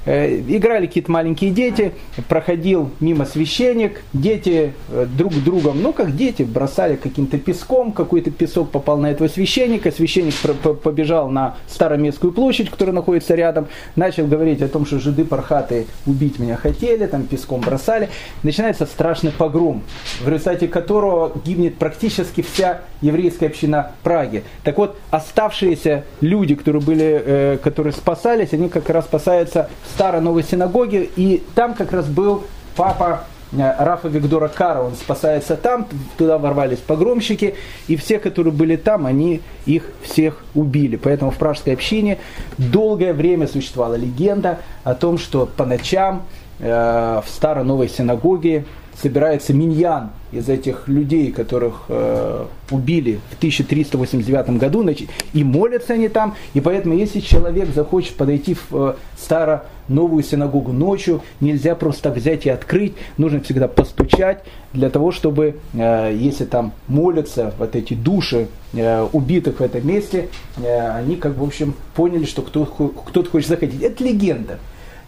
Э, 0.07 0.41
играли 0.49 0.87
какие-то 0.87 1.11
маленькие 1.13 1.51
дети, 1.51 1.93
проходил 2.29 2.91
мимо 3.01 3.27
священник, 3.27 4.03
дети 4.15 4.73
э, 4.89 5.07
друг 5.07 5.35
другом, 5.35 5.83
ну 5.83 5.93
как 5.93 6.17
дети, 6.17 6.43
бросали 6.43 6.97
каким-то 6.97 7.39
песком, 7.39 7.93
какой-то 7.93 8.31
песок 8.31 8.71
попал 8.71 8.97
на 8.97 9.11
этого 9.11 9.29
священника, 9.29 9.91
священник 9.91 10.35
побежал 10.83 11.29
на 11.29 11.57
Староместскую 11.69 12.33
площадь, 12.33 12.71
которая 12.71 12.95
находится 12.95 13.35
рядом, 13.35 13.69
начал 13.95 14.27
говорить 14.27 14.63
о 14.63 14.69
том, 14.69 14.87
что 14.87 14.99
жиды 14.99 15.25
пархаты 15.25 15.87
убить 16.07 16.39
меня 16.39 16.57
хотели, 16.57 17.07
там 17.07 17.25
песком 17.25 17.61
бросали. 17.61 18.09
Начинается 18.43 18.87
страшный 18.87 19.33
погром, 19.33 19.83
в 20.21 20.29
результате 20.29 20.67
которого 20.67 21.33
гибнет 21.45 21.77
практически 21.77 22.41
вся 22.41 22.83
еврейская 23.03 23.47
община 23.47 23.93
Праги. 24.03 24.45
Так 24.65 24.79
вот, 24.79 24.97
оставшиеся 25.11 26.05
люди, 26.21 26.55
которые, 26.55 26.83
были, 26.83 27.23
э, 27.25 27.59
которые 27.63 27.93
спасались, 27.93 28.53
они 28.53 28.69
как 28.69 28.89
раз 28.89 29.05
спасаются 29.05 29.69
старой 29.91 30.21
новой 30.21 30.43
синагоге, 30.43 31.09
и 31.17 31.43
там 31.55 31.75
как 31.75 31.93
раз 31.93 32.07
был 32.07 32.45
папа 32.77 33.25
э, 33.53 33.57
Рафа 33.79 34.09
Виктора 34.09 34.49
Кара, 34.49 34.83
он 34.83 34.95
спасается 34.95 35.57
там, 35.57 35.87
туда 36.17 36.39
ворвались 36.39 36.79
погромщики, 36.79 37.55
и 37.89 37.97
все, 37.97 38.19
которые 38.19 38.53
были 38.53 38.77
там, 38.77 39.07
они 39.07 39.41
их 39.67 39.85
всех 40.03 40.43
убили. 40.55 40.97
Поэтому 40.97 41.31
в 41.31 41.37
пражской 41.37 41.75
общине 41.75 42.19
долгое 42.59 43.13
время 43.13 43.47
существовала 43.47 43.95
легенда 43.95 44.59
о 44.85 44.95
том, 44.95 45.19
что 45.19 45.47
по 45.47 45.65
ночам 45.65 46.23
э, 46.59 47.21
в 47.25 47.29
старой 47.29 47.65
новой 47.65 47.89
синагоге 47.89 48.65
собирается 49.01 49.53
миньян 49.53 50.11
из 50.33 50.49
этих 50.49 50.89
людей, 50.89 51.33
которых 51.33 51.85
э, 51.89 52.47
убили 52.71 53.21
в 53.31 53.37
1389 53.37 54.59
году, 54.59 54.89
и 55.33 55.45
молятся 55.45 55.95
они 55.95 56.09
там, 56.09 56.35
и 56.55 56.61
поэтому 56.61 56.95
если 56.95 57.21
человек 57.21 57.69
захочет 57.75 58.15
подойти 58.15 58.55
в 58.55 58.67
э, 58.73 58.95
старо 59.19 59.65
новую 59.89 60.23
синагогу 60.23 60.73
ночью, 60.73 61.23
нельзя 61.41 61.75
просто 61.75 62.11
взять 62.11 62.47
и 62.47 62.51
открыть, 62.51 62.95
нужно 63.19 63.41
всегда 63.41 63.69
постучать 63.69 64.45
для 64.73 64.89
того, 64.89 65.11
чтобы, 65.11 65.57
э, 65.75 66.17
если 66.19 66.45
там 66.45 66.73
молятся 66.87 67.53
вот 67.59 67.77
эти 67.77 67.95
души 67.95 68.49
э, 68.73 69.07
убитых 69.13 69.61
в 69.61 69.63
этом 69.63 69.87
месте, 69.87 70.29
э, 70.59 70.91
они 70.91 71.17
как 71.17 71.35
бы, 71.35 71.45
в 71.45 71.49
общем, 71.49 71.75
поняли, 71.95 72.25
что 72.25 72.43
кто-то 72.43 73.31
хочет 73.31 73.49
заходить. 73.49 73.83
Это 73.83 74.05
легенда 74.05 74.59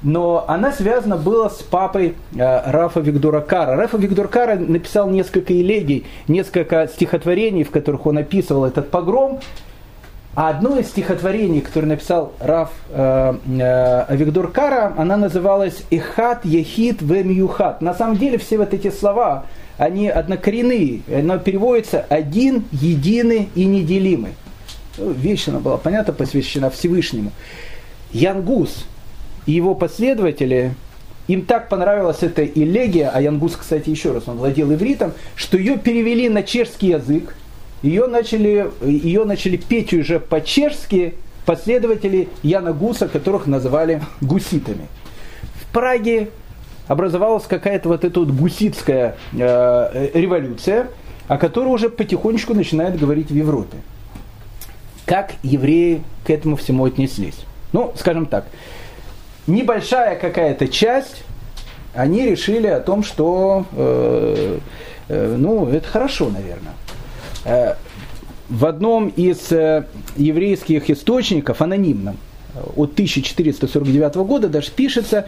но 0.03 0.45
она 0.49 0.73
связана 0.73 1.17
была 1.17 1.49
с 1.51 1.63
папой 1.63 2.15
э, 2.35 2.71
Рафа 2.71 3.01
Виктора 3.01 3.41
Кара. 3.41 3.77
Рафа 3.77 3.97
Виктор 3.97 4.29
Кара 4.29 4.57
написал 4.57 5.09
несколько 5.09 5.53
элегий, 5.53 6.07
несколько 6.29 6.89
стихотворений, 6.89 7.65
в 7.65 7.71
которых 7.71 8.07
он 8.07 8.19
описывал 8.19 8.65
этот 8.65 8.91
погром. 8.91 9.41
А 10.35 10.49
одно 10.49 10.79
из 10.79 10.89
стихотворений, 10.89 11.61
которое 11.61 11.89
написал 11.89 12.33
Раф 12.41 12.71
э, 12.91 13.35
э, 13.47 14.17
Виктор 14.17 14.49
Кара, 14.49 14.95
она 14.97 15.17
называлась 15.17 15.83
«Ихат 15.91 16.45
Ехит 16.45 17.03
Вемюхат». 17.03 17.83
На 17.83 17.93
самом 17.93 18.17
деле 18.17 18.39
все 18.39 18.57
вот 18.57 18.73
эти 18.73 18.91
слова, 18.91 19.45
они 19.77 20.09
однокоренные. 20.09 21.03
Оно 21.15 21.39
переводится 21.39 22.07
«один, 22.09 22.65
единый 22.73 23.51
и 23.55 23.67
неделимый». 23.67 24.33
Ну, 24.97 25.11
вещь 25.11 25.49
она 25.49 25.59
была, 25.59 25.77
понятно, 25.77 26.13
посвящена 26.15 26.71
Всевышнему. 26.71 27.33
Янгус, 28.13 28.87
и 29.47 29.53
его 29.53 29.75
последователи, 29.75 30.75
им 31.29 31.45
так 31.45 31.69
понравилась 31.69 32.19
эта 32.23 32.45
элегия, 32.45 33.11
а 33.13 33.21
Янгус, 33.21 33.57
кстати, 33.57 33.91
еще 33.91 34.13
раз, 34.13 34.27
он 34.27 34.39
владел 34.39 34.73
ивритом, 34.73 35.13
что 35.37 35.57
ее 35.57 35.79
перевели 35.79 36.29
на 36.29 36.43
чешский 36.43 36.89
язык, 36.89 37.35
ее 37.83 38.07
начали, 38.07 38.71
ее 38.83 39.25
начали 39.25 39.57
петь 39.57 39.93
уже 39.93 40.21
по-чешски 40.21 41.15
последователи 41.47 42.29
Яна 42.43 42.73
Гуса, 42.73 43.09
которых 43.09 43.47
называли 43.47 44.03
гуситами. 44.21 44.87
В 45.61 45.73
Праге 45.73 46.29
образовалась 46.87 47.45
какая-то 47.45 47.89
вот 47.89 48.05
эта 48.05 48.21
вот 48.21 48.31
гуситская 48.31 49.17
э, 49.33 50.11
революция, 50.15 50.89
о 51.29 51.39
которой 51.39 51.69
уже 51.69 51.89
потихонечку 51.89 52.55
начинают 52.55 52.99
говорить 52.99 53.31
в 53.31 53.35
Европе. 53.35 53.79
Как 55.07 55.33
евреи 55.43 56.03
к 56.25 56.31
этому 56.31 56.57
всему 56.57 56.85
отнеслись? 56.85 57.39
Ну, 57.73 57.93
скажем 57.97 58.27
так, 58.27 58.47
небольшая 59.47 60.17
какая-то 60.17 60.69
часть, 60.69 61.25
они 61.95 62.25
решили 62.25 62.67
о 62.67 62.81
том, 62.81 63.03
что, 63.03 63.67
э, 63.73 64.59
э, 65.09 65.37
ну, 65.39 65.69
это 65.69 65.87
хорошо, 65.87 66.31
наверное. 66.31 66.73
Э, 67.45 67.75
в 68.49 68.67
одном 68.67 69.09
из 69.09 69.51
э, 69.51 69.87
еврейских 70.17 70.91
источников, 70.91 71.61
анонимном, 71.63 72.17
от 72.77 72.93
1449 72.93 74.15
года 74.17 74.49
даже 74.49 74.71
пишется, 74.71 75.27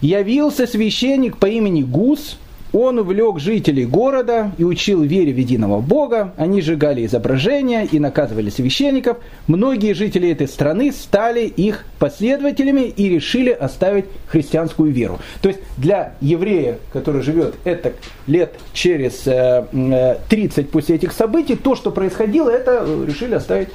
явился 0.00 0.66
священник 0.66 1.36
по 1.36 1.46
имени 1.46 1.82
Гус, 1.82 2.38
он 2.72 2.98
увлек 2.98 3.38
жителей 3.38 3.84
города 3.84 4.52
и 4.58 4.64
учил 4.64 5.02
вере 5.02 5.32
в 5.32 5.36
единого 5.36 5.80
Бога. 5.80 6.32
Они 6.36 6.60
сжигали 6.60 7.04
изображения 7.06 7.84
и 7.84 7.98
наказывали 7.98 8.50
священников. 8.50 9.18
Многие 9.46 9.92
жители 9.92 10.30
этой 10.30 10.48
страны 10.48 10.92
стали 10.92 11.46
их 11.46 11.84
последователями 11.98 12.82
и 12.82 13.08
решили 13.08 13.50
оставить 13.50 14.06
христианскую 14.26 14.92
веру. 14.92 15.18
То 15.42 15.48
есть 15.48 15.60
для 15.76 16.14
еврея, 16.20 16.78
который 16.92 17.22
живет 17.22 17.54
это 17.64 17.92
лет 18.26 18.54
через 18.72 19.22
30 19.22 20.58
э, 20.58 20.62
после 20.64 20.96
этих 20.96 21.12
событий, 21.12 21.56
то, 21.56 21.74
что 21.74 21.90
происходило, 21.90 22.50
это 22.50 22.86
решили 23.06 23.34
оставить 23.34 23.68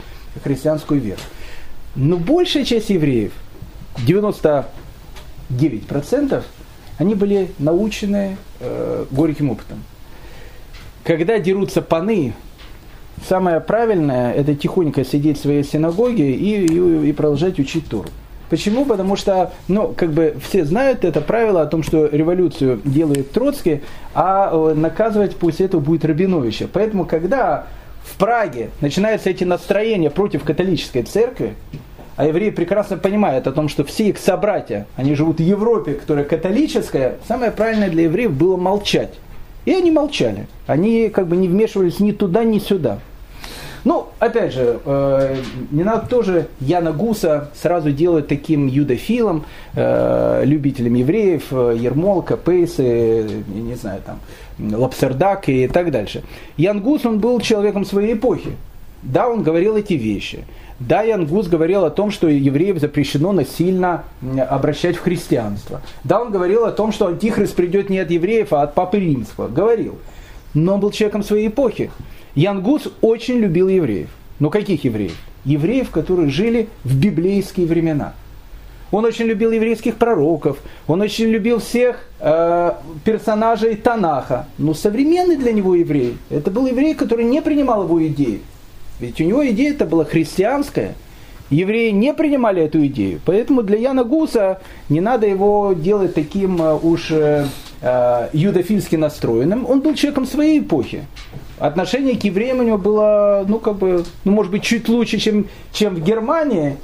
христианскую 0.43 1.01
веру. 1.01 1.19
Но 1.95 2.17
большая 2.17 2.65
часть 2.65 2.89
евреев, 2.89 3.31
99%, 4.05 6.43
они 6.97 7.15
были 7.15 7.51
научены 7.59 8.37
э, 8.59 9.05
горьким 9.11 9.51
опытом. 9.51 9.83
Когда 11.03 11.39
дерутся 11.39 11.81
паны, 11.81 12.33
самое 13.27 13.59
правильное 13.59 14.33
это 14.33 14.55
тихонько 14.55 15.03
сидеть 15.03 15.37
в 15.37 15.41
своей 15.41 15.63
синагоге 15.63 16.31
и, 16.33 16.65
и, 16.65 17.09
и 17.09 17.13
продолжать 17.13 17.59
учить 17.59 17.87
Тору. 17.87 18.09
Почему? 18.49 18.85
Потому 18.85 19.15
что, 19.15 19.53
ну, 19.67 19.93
как 19.95 20.11
бы 20.11 20.35
все 20.47 20.65
знают 20.65 21.03
это 21.03 21.21
правило 21.21 21.61
о 21.61 21.65
том, 21.65 21.81
что 21.81 22.05
революцию 22.05 22.79
делает 22.83 23.31
Троцкий, 23.31 23.81
а 24.13 24.49
э, 24.51 24.73
наказывать 24.75 25.35
после 25.35 25.65
этого 25.65 25.81
будет 25.81 26.05
Рабиновича. 26.05 26.67
Поэтому, 26.71 27.05
когда 27.05 27.67
в 28.03 28.17
Праге 28.17 28.69
начинаются 28.81 29.31
эти 29.31 29.43
настроения 29.43 30.11
против 30.11 30.43
католической 30.43 31.01
церкви, 31.01 31.55
а 32.15 32.25
евреи 32.25 32.49
прекрасно 32.49 32.97
понимают 32.97 33.47
о 33.47 33.51
том, 33.51 33.69
что 33.69 33.83
все 33.83 34.09
их 34.09 34.17
собратья, 34.17 34.87
они 34.95 35.15
живут 35.15 35.37
в 35.37 35.43
Европе, 35.43 35.93
которая 35.93 36.25
католическая, 36.25 37.15
самое 37.27 37.51
правильное 37.51 37.89
для 37.89 38.03
евреев 38.03 38.31
было 38.31 38.57
молчать. 38.57 39.13
И 39.65 39.73
они 39.73 39.91
молчали. 39.91 40.47
Они 40.67 41.09
как 41.09 41.27
бы 41.27 41.35
не 41.35 41.47
вмешивались 41.47 41.99
ни 41.99 42.11
туда, 42.11 42.43
ни 42.43 42.59
сюда. 42.59 42.99
Ну, 43.83 44.07
опять 44.17 44.53
же, 44.53 44.79
э, 44.83 45.35
не 45.69 45.83
надо 45.83 46.07
тоже 46.07 46.47
Яна 46.59 46.91
Гуса 46.91 47.51
сразу 47.53 47.91
делать 47.91 48.27
таким 48.27 48.65
юдофилом, 48.65 49.45
э, 49.75 50.41
любителем 50.43 50.95
евреев, 50.95 51.43
э, 51.51 51.77
Ермолка, 51.79 52.35
Пейсы, 52.35 53.43
не 53.47 53.75
знаю, 53.75 54.01
там, 54.03 54.19
Лапсердак 54.57 55.49
и 55.49 55.67
так 55.67 55.91
дальше. 55.91 56.23
Ян 56.57 56.81
Гус, 56.81 57.05
он 57.05 57.19
был 57.19 57.39
человеком 57.39 57.85
своей 57.85 58.15
эпохи. 58.15 58.55
Да, 59.05 59.29
он 59.29 59.43
говорил 59.43 59.77
эти 59.77 59.93
вещи. 59.93 60.45
Да, 60.79 61.03
Ян 61.03 61.25
Гус 61.25 61.47
говорил 61.47 61.85
о 61.85 61.89
том, 61.89 62.11
что 62.11 62.27
евреев 62.27 62.79
запрещено 62.79 63.31
насильно 63.31 64.03
обращать 64.49 64.97
в 64.97 65.01
христианство. 65.01 65.81
Да, 66.03 66.21
он 66.21 66.31
говорил 66.31 66.65
о 66.65 66.71
том, 66.71 66.91
что 66.91 67.07
антихрист 67.07 67.55
придет 67.55 67.89
не 67.89 67.99
от 67.99 68.09
евреев, 68.09 68.51
а 68.51 68.63
от 68.63 68.73
Папы 68.73 68.99
Римского. 68.99 69.47
Говорил. 69.47 69.95
Но 70.53 70.73
он 70.73 70.79
был 70.79 70.91
человеком 70.91 71.23
своей 71.23 71.47
эпохи. 71.47 71.91
Ян 72.33 72.61
Гус 72.61 72.89
очень 73.01 73.37
любил 73.37 73.69
евреев. 73.69 74.09
Но 74.39 74.49
каких 74.49 74.83
евреев? 74.83 75.15
Евреев, 75.45 75.91
которые 75.91 76.29
жили 76.29 76.67
в 76.83 76.97
библейские 76.97 77.67
времена. 77.67 78.13
Он 78.91 79.05
очень 79.05 79.25
любил 79.25 79.51
еврейских 79.51 79.95
пророков, 79.95 80.57
он 80.87 81.01
очень 81.01 81.25
любил 81.25 81.59
всех 81.59 82.07
э, 82.19 82.71
персонажей 83.03 83.75
Танаха. 83.75 84.47
Но 84.57 84.73
современный 84.73 85.37
для 85.37 85.51
него 85.51 85.75
еврей, 85.75 86.17
это 86.29 86.51
был 86.51 86.65
еврей, 86.65 86.95
который 86.95 87.25
не 87.25 87.41
принимал 87.41 87.83
его 87.83 88.05
идеи. 88.07 88.41
Ведь 88.99 89.19
у 89.19 89.23
него 89.23 89.45
идея 89.47 89.71
это 89.71 89.85
была 89.85 90.05
христианская. 90.05 90.95
Евреи 91.49 91.91
не 91.91 92.13
принимали 92.13 92.63
эту 92.63 92.85
идею. 92.87 93.21
Поэтому 93.25 93.61
для 93.61 93.77
Яна 93.77 94.03
Гуса 94.03 94.61
не 94.89 94.99
надо 94.99 95.27
его 95.27 95.73
делать 95.73 96.15
таким 96.15 96.59
э, 96.59 96.73
уж 96.73 97.11
э, 97.11 97.45
э, 97.81 98.29
юдофильски 98.33 98.95
настроенным. 98.95 99.69
Он 99.69 99.81
был 99.81 99.93
человеком 99.93 100.25
своей 100.25 100.59
эпохи. 100.59 101.05
Отношение 101.59 102.17
к 102.17 102.23
евреям 102.23 102.59
у 102.59 102.63
него 102.63 102.79
было, 102.79 103.45
ну, 103.47 103.59
как 103.59 103.75
бы, 103.75 104.03
ну, 104.23 104.31
может 104.31 104.51
быть, 104.51 104.63
чуть 104.63 104.89
лучше, 104.89 105.19
чем, 105.19 105.45
чем 105.71 105.95
в 105.95 106.03
Германии, 106.03 106.77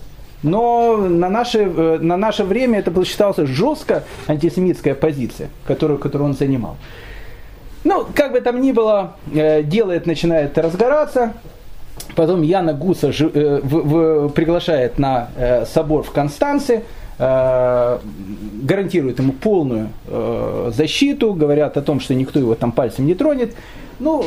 но 0.44 0.96
на 0.96 1.30
наше, 1.30 1.66
на 1.66 2.16
наше 2.16 2.44
время 2.44 2.80
это 2.80 2.92
было, 2.92 3.04
считалось 3.04 3.38
жестко 3.50 4.04
антисемитская 4.28 4.96
позиция, 4.96 5.50
которую, 5.66 6.00
которую 6.00 6.30
он 6.30 6.36
занимал. 6.36 6.78
Ну, 7.84 8.06
как 8.14 8.32
бы 8.32 8.42
там 8.42 8.62
ни 8.62 8.72
было, 8.72 9.18
дело 9.26 9.92
это 9.92 10.08
начинает 10.08 10.58
разгораться. 10.58 11.34
Потом 12.16 12.42
Яна 12.42 12.74
Гуса 12.74 13.10
э, 13.10 13.60
в, 13.64 14.28
в, 14.28 14.30
приглашает 14.30 15.00
на 15.00 15.30
э, 15.36 15.66
собор 15.66 16.04
в 16.04 16.12
Констанце, 16.12 16.84
э, 17.18 17.98
гарантирует 18.64 19.20
ему 19.20 19.34
полную 19.34 19.90
э, 20.08 20.72
защиту, 20.76 21.34
говорят 21.34 21.78
о 21.78 21.82
том, 21.82 22.00
что 22.00 22.14
никто 22.14 22.40
его 22.40 22.56
там 22.56 22.72
пальцем 22.72 23.06
не 23.06 23.16
тронет. 23.16 23.56
Ну, 24.00 24.24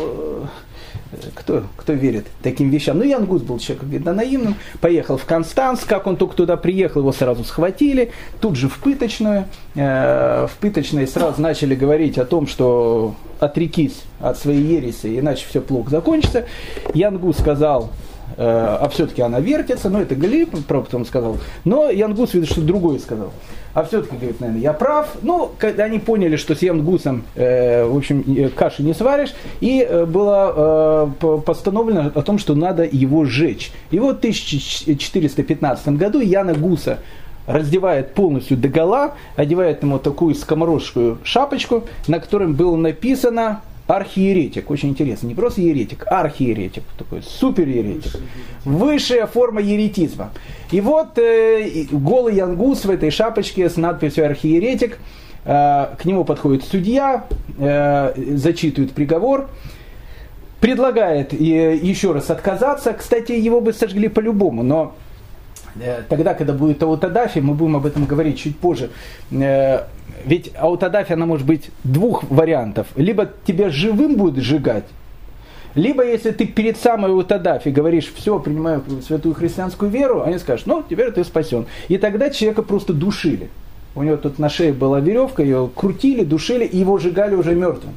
кто, 1.35 1.65
кто 1.77 1.93
верит 1.93 2.27
таким 2.43 2.71
вещам? 2.71 2.99
Ну, 2.99 3.05
Ян 3.05 3.25
Гус 3.27 3.43
был 3.43 3.59
человеком, 3.59 3.91
видно, 3.91 4.13
наивным. 4.13 4.57
Поехал 4.81 5.17
в 5.17 5.25
Констанс, 5.25 5.81
как 5.85 6.07
он 6.07 6.17
только 6.17 6.37
туда 6.37 6.57
приехал, 6.57 7.01
его 7.01 7.13
сразу 7.13 7.45
схватили. 7.45 8.13
Тут 8.41 8.57
же 8.57 8.69
в 8.69 8.79
пыточную. 8.79 9.47
Э, 9.75 10.47
в 10.47 10.57
пыточной 10.61 11.07
сразу 11.07 11.41
начали 11.41 11.75
говорить 11.75 12.19
о 12.19 12.25
том, 12.25 12.47
что 12.47 13.15
отрекись 13.41 14.03
от 14.21 14.39
своей 14.39 14.77
ереси, 14.77 15.19
иначе 15.19 15.45
все 15.49 15.61
плохо 15.61 15.91
закончится. 15.91 16.47
Ян 16.95 17.19
Гус 17.19 17.39
сказал, 17.39 17.91
а 18.37 18.89
все-таки 18.93 19.23
она 19.23 19.41
вертится, 19.41 19.91
но 19.91 20.01
это 20.01 20.15
Галилей 20.15 20.47
потом 20.47 21.05
сказал. 21.05 21.39
Но 21.65 21.91
Ян 21.91 22.15
Гус, 22.15 22.35
видит, 22.35 22.51
что 22.51 22.61
другое 22.61 22.99
сказал 22.99 23.31
а 23.75 23.83
все-таки, 23.83 24.17
говорит, 24.17 24.41
наверное, 24.41 24.63
я 24.63 24.73
прав. 24.73 25.09
Ну, 25.23 25.51
когда 25.59 25.85
они 25.85 25.99
поняли, 25.99 26.37
что 26.37 26.55
с 26.55 26.63
Янгусом, 26.63 27.25
э, 27.35 27.85
в 27.85 27.97
общем, 27.97 28.25
э, 28.27 28.49
каши 28.49 28.85
не 28.85 28.95
сваришь, 28.95 29.35
и 29.61 29.83
э, 29.83 30.07
было 30.07 31.11
э, 31.21 31.39
постановлено 31.45 32.13
о 32.15 32.23
том, 32.23 32.39
что 32.39 32.55
надо 32.55 32.85
его 32.85 33.25
сжечь. 33.25 33.73
И 33.91 33.99
вот 33.99 34.17
в 34.17 34.19
1415 34.19 35.89
году 35.89 36.21
Яна 36.21 36.55
Гуса 36.55 37.01
раздевает 37.47 38.15
полностью 38.15 38.57
до 38.57 38.69
гола, 38.69 39.15
одевает 39.35 39.83
ему 39.83 39.99
такую 39.99 40.37
скоморожскую 40.37 41.19
шапочку, 41.25 41.85
на 42.07 42.21
которой 42.21 42.49
было 42.49 42.77
написано 42.77 43.61
архиеретик, 43.87 44.71
очень 44.71 44.91
интересно, 44.91 45.27
не 45.27 45.35
просто 45.35 45.61
еретик, 45.61 46.05
архиеретик, 46.07 46.85
такой 46.97 47.23
супереретик, 47.23 48.13
высшая 48.65 49.27
форма 49.27 49.61
еретизма. 49.61 50.31
И 50.71 50.81
вот 50.81 51.19
э, 51.19 51.85
голый 51.91 52.37
янгус 52.37 52.85
в 52.85 52.91
этой 52.91 53.11
шапочке 53.11 53.69
с 53.69 53.77
надписью 53.77 54.27
архиеретик, 54.27 54.99
э, 55.45 55.87
к 55.99 56.05
нему 56.05 56.25
подходит 56.25 56.65
судья, 56.65 57.27
э, 57.59 58.37
зачитывает 58.37 58.93
приговор, 58.93 59.51
предлагает 60.61 61.35
э, 61.35 61.77
еще 61.77 62.13
раз 62.13 62.31
отказаться, 62.31 62.95
кстати, 62.95 63.33
его 63.33 63.61
бы 63.61 63.75
сожгли 63.75 64.09
по-любому, 64.09 64.63
но 64.63 64.95
тогда, 66.09 66.35
когда 66.35 66.53
будет 66.53 66.83
аутодафи, 66.83 67.41
мы 67.41 67.55
будем 67.55 67.77
об 67.77 67.87
этом 67.87 68.05
говорить 68.05 68.39
чуть 68.39 68.59
позже, 68.59 68.91
э, 69.31 69.81
ведь 70.25 70.53
аутодафия, 70.57 71.17
она 71.17 71.27
может 71.27 71.47
быть 71.47 71.71
двух 71.83 72.25
вариантов. 72.31 72.87
Либо 72.97 73.31
тебя 73.47 73.71
живым 73.71 74.17
будет 74.17 74.43
сжигать, 74.43 74.85
либо 75.75 76.05
если 76.05 76.31
ты 76.31 76.47
перед 76.47 76.77
самой 76.77 77.11
аутодафией 77.11 77.75
говоришь, 77.75 78.13
все, 78.15 78.39
принимаю 78.39 78.83
святую 79.07 79.35
христианскую 79.35 79.91
веру, 79.91 80.23
они 80.23 80.39
скажут, 80.39 80.67
ну, 80.67 80.85
теперь 80.89 81.11
ты 81.11 81.25
спасен. 81.25 81.67
И 81.89 81.99
тогда 81.99 82.31
человека 82.31 82.63
просто 82.63 82.93
душили. 82.93 83.51
У 83.97 84.03
него 84.03 84.17
тут 84.17 84.39
на 84.39 84.49
шее 84.49 84.73
была 84.73 85.01
веревка, 85.01 85.43
ее 85.43 85.71
крутили, 85.75 86.25
душили, 86.25 86.65
и 86.65 86.79
его 86.79 86.99
сжигали 86.99 87.35
уже 87.35 87.55
мертвым. 87.55 87.95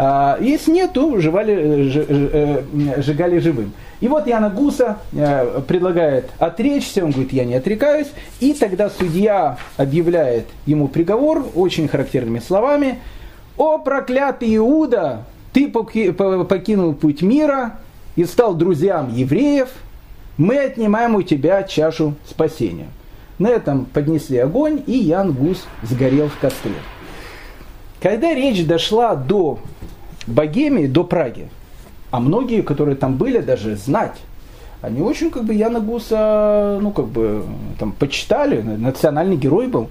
А, 0.00 0.38
если 0.40 0.70
нет, 0.70 0.92
то 0.92 1.18
жевали, 1.18 1.52
э, 1.52 2.62
э, 2.72 3.02
сжигали 3.02 3.40
живым. 3.40 3.72
И 3.98 4.06
вот 4.06 4.28
Яна 4.28 4.48
Гуса 4.48 4.98
э, 5.12 5.60
предлагает 5.66 6.30
отречься, 6.38 7.04
он 7.04 7.10
говорит, 7.10 7.32
я 7.32 7.44
не 7.44 7.56
отрекаюсь. 7.56 8.06
И 8.38 8.54
тогда 8.54 8.90
судья 8.90 9.58
объявляет 9.76 10.46
ему 10.66 10.86
приговор 10.86 11.44
очень 11.56 11.88
характерными 11.88 12.38
словами. 12.38 13.00
«О, 13.56 13.78
проклятый 13.78 14.56
Иуда, 14.56 15.24
ты 15.52 15.68
покинул 15.68 16.94
путь 16.94 17.22
мира 17.22 17.72
и 18.14 18.24
стал 18.24 18.54
друзьям 18.54 19.12
евреев, 19.12 19.68
мы 20.36 20.58
отнимаем 20.58 21.16
у 21.16 21.22
тебя 21.22 21.64
чашу 21.64 22.14
спасения». 22.24 22.86
На 23.40 23.48
этом 23.48 23.84
поднесли 23.84 24.38
огонь, 24.38 24.80
и 24.86 24.92
Ян 24.92 25.32
Гус 25.32 25.66
сгорел 25.82 26.28
в 26.28 26.38
костре. 26.38 26.74
Когда 28.00 28.32
речь 28.32 28.64
дошла 28.64 29.16
до 29.16 29.58
Богемии, 30.28 30.86
до 30.86 31.04
Праги, 31.04 31.48
а 32.10 32.20
многие, 32.20 32.62
которые 32.62 32.96
там 32.96 33.16
были, 33.16 33.38
даже 33.38 33.76
знать, 33.76 34.16
они 34.80 35.00
очень 35.00 35.30
как 35.30 35.44
бы 35.44 35.54
Яна 35.54 35.80
Гуса, 35.80 36.78
ну 36.80 36.92
как 36.92 37.08
бы 37.08 37.44
там 37.78 37.92
почитали, 37.92 38.60
национальный 38.60 39.36
герой 39.36 39.66
был. 39.66 39.88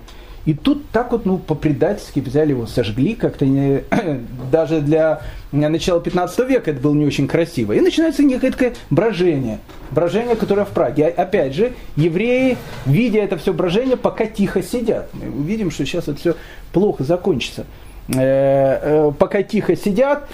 И 0.48 0.54
тут 0.54 0.90
так 0.92 1.12
вот, 1.12 1.26
ну, 1.26 1.40
по-предательски 1.40 2.22
взяли 2.22 2.52
его, 2.52 2.68
сожгли, 2.68 3.16
как-то 3.16 3.46
не, 3.46 3.84
даже 4.50 4.80
для 4.80 5.22
начала 5.52 6.00
15 6.00 6.48
века 6.48 6.72
это 6.72 6.80
было 6.80 6.94
не 6.94 7.06
очень 7.06 7.28
красиво. 7.28 7.74
И 7.74 7.82
начинается 7.82 8.24
некое 8.24 8.52
такое 8.52 8.74
брожение. 8.90 9.60
Брожение, 9.92 10.38
которое 10.38 10.64
в 10.64 10.70
Праге. 10.70 11.08
Опять 11.08 11.54
же, 11.54 11.74
евреи, 11.98 12.58
видя 12.86 13.20
это 13.20 13.38
все 13.38 13.52
брожение, 13.52 13.98
пока 13.98 14.26
тихо 14.26 14.64
сидят. 14.64 15.10
Мы 15.12 15.44
видим, 15.44 15.70
что 15.70 15.86
сейчас 15.86 16.08
это 16.08 16.18
все 16.18 16.36
плохо 16.72 17.04
закончится. 17.04 17.66
Э, 18.10 18.20
э, 18.20 19.12
пока 19.18 19.44
тихо 19.44 19.76
сидят, 19.76 20.28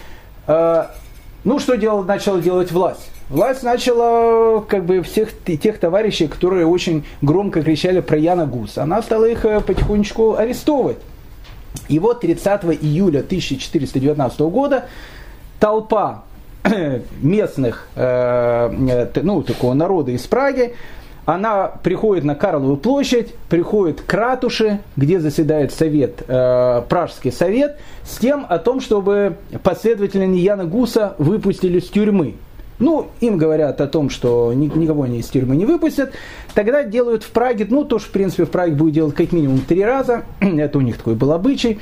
э, 0.48 0.86
ну, 1.44 1.60
что 1.60 1.76
делал, 1.76 2.04
начала 2.04 2.40
делать 2.40 2.72
власть? 2.72 3.10
Власть 3.30 3.64
начала 3.64 4.62
как 4.62 4.86
бы 4.86 5.02
всех 5.02 5.32
тех 5.44 5.80
товарищей, 5.80 6.28
которые 6.28 6.68
очень 6.68 7.04
громко 7.22 7.64
кричали 7.64 8.00
про 8.02 8.18
Яна 8.18 8.46
Гуса, 8.46 8.84
она 8.84 9.02
стала 9.02 9.26
их 9.26 9.42
потихонечку 9.66 10.36
арестовывать. 10.36 10.98
И 11.88 11.98
вот 12.00 12.22
30 12.22 12.66
июля 12.82 13.20
1419 13.20 14.40
года 14.42 14.86
толпа 15.60 16.26
местных, 17.22 17.88
ну, 17.96 19.44
такого 19.44 19.74
народа 19.74 20.12
из 20.12 20.22
Праги, 20.28 20.76
она 21.26 21.68
приходит 21.68 22.24
на 22.24 22.36
Карловую 22.36 22.78
площадь, 22.78 23.34
приходит 23.50 24.02
к 24.02 24.14
ратуше, 24.14 24.82
где 24.98 25.20
заседает 25.20 25.72
совет, 25.72 26.24
э, 26.28 26.82
Пражский 26.90 27.32
совет, 27.32 27.80
с 28.04 28.18
тем 28.18 28.46
о 28.50 28.58
том, 28.60 28.82
чтобы 28.82 29.38
последователи 29.64 30.26
Яна 30.26 30.66
Гуса 30.66 31.16
выпустили 31.18 31.80
с 31.80 31.90
тюрьмы. 31.90 32.36
Ну, 32.80 33.08
им 33.22 33.38
говорят 33.38 33.80
о 33.80 33.88
том, 33.88 34.10
что 34.10 34.52
никого 34.54 35.04
они 35.04 35.20
из 35.20 35.28
тюрьмы 35.28 35.56
не 35.56 35.66
выпустят. 35.66 36.12
Тогда 36.54 36.84
делают 36.84 37.24
в 37.24 37.30
Праге, 37.30 37.66
ну, 37.70 37.86
тоже, 37.86 38.06
в 38.06 38.10
принципе, 38.10 38.46
в 38.46 38.50
Праге 38.50 38.76
будет 38.76 38.96
делать 38.96 39.16
как 39.16 39.32
минимум 39.32 39.60
три 39.60 39.86
раза. 39.86 40.24
Это 40.42 40.78
у 40.78 40.82
них 40.82 40.98
такой 40.98 41.16
был 41.16 41.32
обычай 41.32 41.80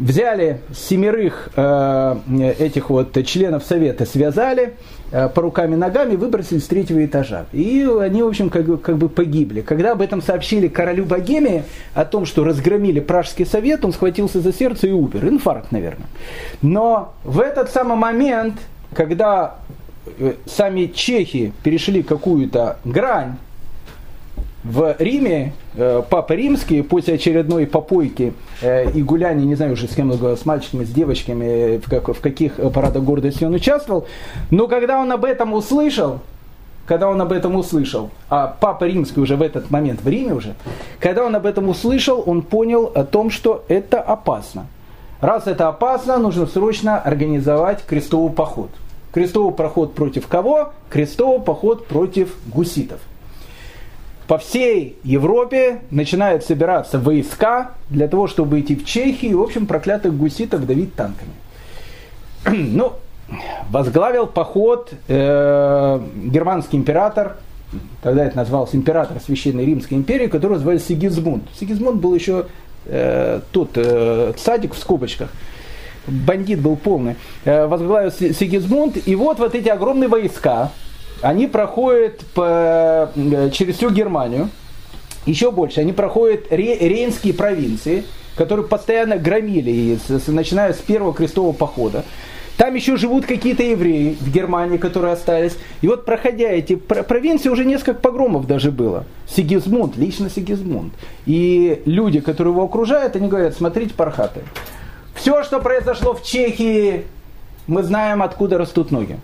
взяли 0.00 0.60
семерых 0.74 1.50
э, 1.54 2.16
этих 2.58 2.90
вот 2.90 3.12
членов 3.24 3.64
совета, 3.64 4.06
связали 4.06 4.74
э, 5.12 5.28
по 5.28 5.42
рукам 5.42 5.74
и 5.74 5.76
ногам 5.76 6.10
выбросили 6.16 6.58
с 6.58 6.66
третьего 6.66 7.04
этажа. 7.04 7.46
И 7.52 7.86
они, 8.00 8.22
в 8.22 8.26
общем, 8.26 8.48
как, 8.48 8.80
как 8.80 8.96
бы 8.96 9.08
погибли. 9.08 9.60
Когда 9.60 9.92
об 9.92 10.00
этом 10.00 10.22
сообщили 10.22 10.68
королю 10.68 11.04
Богемии, 11.04 11.64
о 11.94 12.04
том, 12.04 12.24
что 12.24 12.44
разгромили 12.44 13.00
Пражский 13.00 13.46
совет, 13.46 13.84
он 13.84 13.92
схватился 13.92 14.40
за 14.40 14.52
сердце 14.52 14.88
и 14.88 14.92
умер. 14.92 15.28
Инфаркт, 15.28 15.70
наверное. 15.70 16.08
Но 16.62 17.12
в 17.22 17.40
этот 17.40 17.70
самый 17.70 17.96
момент, 17.96 18.54
когда 18.94 19.56
э, 20.18 20.34
сами 20.46 20.86
чехи 20.86 21.52
перешли 21.62 22.02
какую-то 22.02 22.78
грань, 22.84 23.36
в 24.62 24.94
Риме 24.98 25.52
э, 25.74 26.02
Папа 26.08 26.34
Римский 26.34 26.82
после 26.82 27.14
очередной 27.14 27.66
попойки 27.66 28.34
э, 28.60 28.90
и 28.90 29.02
гуляния, 29.02 29.46
не 29.46 29.54
знаю 29.54 29.72
уже 29.72 29.88
с 29.88 29.94
кем 29.94 30.12
с 30.12 30.44
мальчиками, 30.44 30.84
с 30.84 30.90
девочками, 30.90 31.78
в, 31.78 31.88
как, 31.88 32.08
в 32.08 32.20
каких 32.20 32.56
парадах 32.56 33.02
гордости 33.02 33.44
он 33.44 33.54
участвовал, 33.54 34.06
но 34.50 34.68
когда 34.68 35.00
он 35.00 35.10
об 35.12 35.24
этом 35.24 35.54
услышал, 35.54 36.20
когда 36.86 37.08
он 37.08 37.20
об 37.22 37.32
этом 37.32 37.56
услышал, 37.56 38.10
а 38.28 38.54
Папа 38.60 38.84
Римский 38.84 39.20
уже 39.20 39.36
в 39.36 39.42
этот 39.42 39.70
момент 39.70 40.02
в 40.02 40.08
Риме 40.08 40.34
уже, 40.34 40.54
когда 40.98 41.24
он 41.24 41.34
об 41.34 41.46
этом 41.46 41.68
услышал, 41.68 42.22
он 42.26 42.42
понял 42.42 42.92
о 42.94 43.04
том, 43.04 43.30
что 43.30 43.64
это 43.68 44.00
опасно. 44.00 44.66
Раз 45.20 45.46
это 45.46 45.68
опасно, 45.68 46.18
нужно 46.18 46.46
срочно 46.46 46.98
организовать 46.98 47.84
крестовый 47.86 48.32
поход. 48.32 48.70
Крестовый 49.12 49.52
поход 49.52 49.94
против 49.94 50.26
кого? 50.26 50.72
Крестовый 50.88 51.40
поход 51.40 51.86
против 51.86 52.34
гуситов 52.46 53.00
по 54.30 54.38
всей 54.38 54.96
Европе 55.02 55.80
начинают 55.90 56.44
собираться 56.44 57.00
войска 57.00 57.72
для 57.88 58.06
того, 58.06 58.28
чтобы 58.28 58.60
идти 58.60 58.76
в 58.76 58.84
Чехию 58.84 59.32
и, 59.32 59.34
в 59.34 59.42
общем, 59.42 59.66
проклятых 59.66 60.16
гуситов 60.16 60.64
давить 60.66 60.94
танками. 60.94 61.32
ну, 62.46 62.92
возглавил 63.70 64.28
поход 64.28 64.92
э, 65.08 66.00
германский 66.26 66.76
император, 66.76 67.38
тогда 68.02 68.24
это 68.24 68.36
назывался 68.36 68.76
император 68.76 69.18
Священной 69.18 69.66
Римской 69.66 69.98
империи, 69.98 70.28
которого 70.28 70.60
звали 70.60 70.78
Сигизмунд. 70.78 71.42
Сигизмунд 71.58 72.00
был 72.00 72.14
еще 72.14 72.46
э, 72.86 73.40
тот 73.50 73.70
э, 73.74 74.32
цадик 74.36 74.74
в 74.74 74.78
скобочках, 74.78 75.30
бандит 76.06 76.60
был 76.60 76.76
полный. 76.76 77.16
Э, 77.44 77.66
возглавил 77.66 78.12
Сигизмунд, 78.12 78.96
и 79.08 79.16
вот 79.16 79.40
вот 79.40 79.56
эти 79.56 79.68
огромные 79.68 80.08
войска, 80.08 80.70
они 81.22 81.46
проходят 81.46 82.20
по, 82.34 83.10
э, 83.14 83.50
через 83.52 83.76
всю 83.76 83.90
Германию, 83.90 84.50
еще 85.26 85.50
больше, 85.50 85.80
они 85.80 85.92
проходят 85.92 86.50
ре, 86.50 86.76
рейнские 86.76 87.34
провинции, 87.34 88.04
которые 88.36 88.66
постоянно 88.66 89.16
громили, 89.16 89.98
начиная 90.28 90.72
с 90.72 90.78
первого 90.78 91.12
крестового 91.12 91.52
похода. 91.52 92.04
Там 92.56 92.74
еще 92.74 92.96
живут 92.96 93.24
какие-то 93.24 93.62
евреи 93.62 94.18
в 94.20 94.30
Германии, 94.30 94.76
которые 94.76 95.14
остались. 95.14 95.56
И 95.80 95.88
вот 95.88 96.04
проходя 96.04 96.50
эти 96.50 96.76
провинции, 96.76 97.48
уже 97.48 97.64
несколько 97.64 97.94
погромов 97.94 98.46
даже 98.46 98.70
было. 98.70 99.06
Сигизмунд, 99.26 99.96
лично 99.96 100.28
Сигизмунд. 100.28 100.92
И 101.24 101.80
люди, 101.86 102.20
которые 102.20 102.52
его 102.52 102.64
окружают, 102.64 103.16
они 103.16 103.28
говорят, 103.28 103.54
смотрите, 103.56 103.94
пархаты. 103.94 104.42
Все, 105.14 105.42
что 105.42 105.60
произошло 105.60 106.12
в 106.12 106.22
Чехии, 106.22 107.04
мы 107.66 107.82
знаем, 107.82 108.22
откуда 108.22 108.58
растут 108.58 108.90
ноги. 108.90 109.18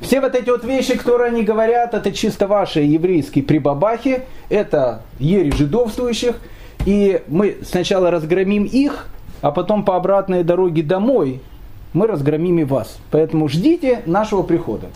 Все 0.00 0.20
вот 0.20 0.34
эти 0.34 0.50
вот 0.50 0.64
вещи, 0.64 0.96
которые 0.96 1.28
они 1.28 1.42
говорят, 1.42 1.94
это 1.94 2.12
чисто 2.12 2.46
ваши 2.46 2.80
еврейские 2.80 3.44
прибабахи, 3.44 4.24
это 4.50 5.02
ери 5.18 5.50
жидовствующих, 5.50 6.36
и 6.84 7.22
мы 7.28 7.58
сначала 7.68 8.10
разгромим 8.10 8.64
их, 8.64 9.08
а 9.40 9.50
потом 9.50 9.84
по 9.84 9.96
обратной 9.96 10.44
дороге 10.44 10.82
домой 10.82 11.40
мы 11.92 12.06
разгромим 12.06 12.58
и 12.58 12.64
вас. 12.64 12.98
Поэтому 13.10 13.48
ждите 13.48 14.02
нашего 14.04 14.42
прихода. 14.42 14.88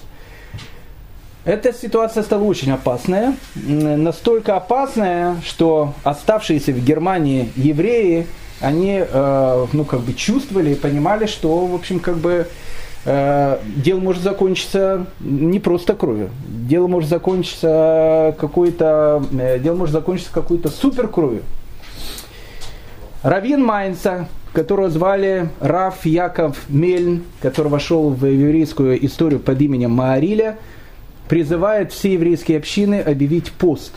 Эта 1.47 1.73
ситуация 1.73 2.23
стала 2.23 2.45
очень 2.45 2.71
опасная. 2.71 3.35
Настолько 3.55 4.57
опасная, 4.57 5.37
что 5.43 5.95
оставшиеся 6.05 6.73
в 6.73 6.85
Германии 6.85 7.51
евреи, 7.57 8.27
они 8.61 9.03
э, 9.03 9.67
ну, 9.73 9.85
как 9.87 10.01
бы 10.01 10.13
чувствовали 10.13 10.73
и 10.73 10.75
понимали, 10.75 11.25
что, 11.25 11.65
в 11.65 11.75
общем, 11.75 11.99
как 11.99 12.19
бы 12.19 12.47
дело 13.05 14.01
может 14.01 14.23
закончиться 14.23 15.07
не 15.21 15.59
просто 15.59 15.95
кровью. 15.95 16.31
Дело 16.49 16.87
может 16.87 17.09
закончиться 17.09 18.37
какой-то, 18.39 19.25
э, 19.33 19.59
дело 19.59 19.77
может 19.77 19.95
закончиться 19.95 20.33
какой-то 20.33 20.69
супер 20.69 21.09
кровью. 21.09 21.43
Равин 23.23 23.65
Майнца, 23.65 24.29
которого 24.53 24.91
звали 24.91 25.49
Раф 25.61 26.05
Яков 26.05 26.59
Мельн, 26.69 27.23
который 27.41 27.69
вошел 27.69 28.11
в 28.11 28.27
еврейскую 28.27 29.05
историю 29.05 29.41
под 29.41 29.61
именем 29.61 29.93
Маариля, 29.93 30.59
призывает 31.29 31.93
все 31.93 32.15
еврейские 32.15 32.59
общины 32.59 33.01
объявить 33.01 33.53
пост. 33.53 33.93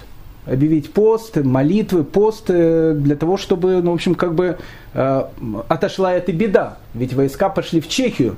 Объявить 0.46 0.92
пост, 0.92 1.38
молитвы, 1.38 2.04
пост 2.04 2.46
э, 2.48 2.94
для 2.96 3.16
того, 3.18 3.36
чтобы, 3.36 3.82
ну, 3.82 3.92
в 3.92 3.96
общем, 3.96 4.16
как 4.16 4.34
бы 4.34 4.58
отошла 4.94 6.14
эта 6.14 6.32
беда. 6.32 6.78
Ведь 6.94 7.14
войска 7.14 7.50
пошли 7.50 7.82
в 7.82 7.90
Чехию 7.90 8.38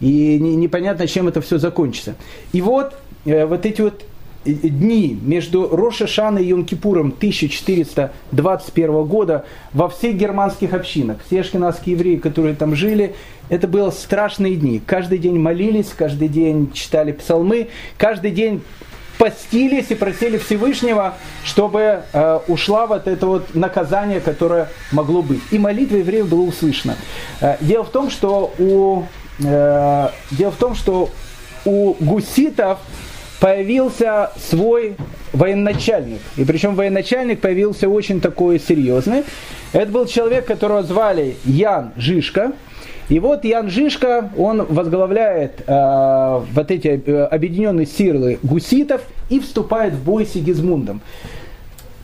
и 0.00 0.38
непонятно, 0.38 1.06
чем 1.06 1.28
это 1.28 1.40
все 1.40 1.58
закончится. 1.58 2.14
И 2.52 2.60
вот, 2.60 2.94
э, 3.24 3.46
вот 3.46 3.64
эти 3.64 3.80
вот 3.80 4.04
э, 4.44 4.52
дни 4.52 5.18
между 5.22 5.68
Роша 5.74 6.06
Шаной 6.06 6.44
и 6.44 6.52
Йом-Кипуром 6.52 7.12
1421 7.16 9.04
года 9.04 9.44
во 9.72 9.88
всех 9.88 10.16
германских 10.16 10.74
общинах, 10.74 11.18
все 11.26 11.40
ашкенадские 11.40 11.96
евреи, 11.96 12.16
которые 12.16 12.54
там 12.54 12.74
жили, 12.74 13.14
это 13.48 13.68
были 13.68 13.90
страшные 13.90 14.56
дни. 14.56 14.82
Каждый 14.84 15.18
день 15.18 15.38
молились, 15.38 15.92
каждый 15.96 16.28
день 16.28 16.72
читали 16.72 17.12
псалмы, 17.12 17.68
каждый 17.96 18.32
день 18.32 18.62
постились 19.18 19.90
и 19.90 19.94
просили 19.94 20.38
Всевышнего, 20.38 21.14
чтобы 21.44 22.02
э, 22.12 22.38
ушла 22.48 22.86
вот 22.86 23.06
это 23.06 23.26
вот 23.26 23.54
наказание, 23.54 24.20
которое 24.20 24.68
могло 24.92 25.22
быть. 25.22 25.40
И 25.50 25.58
молитва 25.58 25.96
евреев 25.96 26.28
была 26.28 26.42
услышана. 26.42 26.96
Э, 27.40 27.56
дело 27.60 27.84
в 27.84 27.90
том, 27.90 28.10
что 28.10 28.52
у 28.58 29.04
Э, 29.44 30.08
дело 30.30 30.50
в 30.50 30.56
том, 30.56 30.74
что 30.74 31.10
у 31.64 31.94
гуситов 32.00 32.78
появился 33.40 34.30
свой 34.36 34.96
военачальник. 35.32 36.20
И 36.36 36.44
причем 36.44 36.74
военачальник 36.74 37.40
появился 37.40 37.88
очень 37.88 38.20
такой 38.20 38.58
серьезный. 38.58 39.24
Это 39.72 39.90
был 39.90 40.06
человек, 40.06 40.46
которого 40.46 40.82
звали 40.82 41.36
Ян 41.44 41.92
Жишка. 41.96 42.52
И 43.08 43.20
вот 43.20 43.44
Ян 43.44 43.70
Жишка, 43.70 44.30
он 44.36 44.64
возглавляет 44.64 45.62
э, 45.66 46.40
вот 46.52 46.70
эти 46.70 46.88
э, 46.88 47.24
объединенные 47.24 47.86
силы 47.86 48.38
гуситов 48.42 49.02
и 49.28 49.38
вступает 49.38 49.94
в 49.94 50.02
бой 50.02 50.26
с 50.26 50.32
Сигизмундом. 50.32 51.00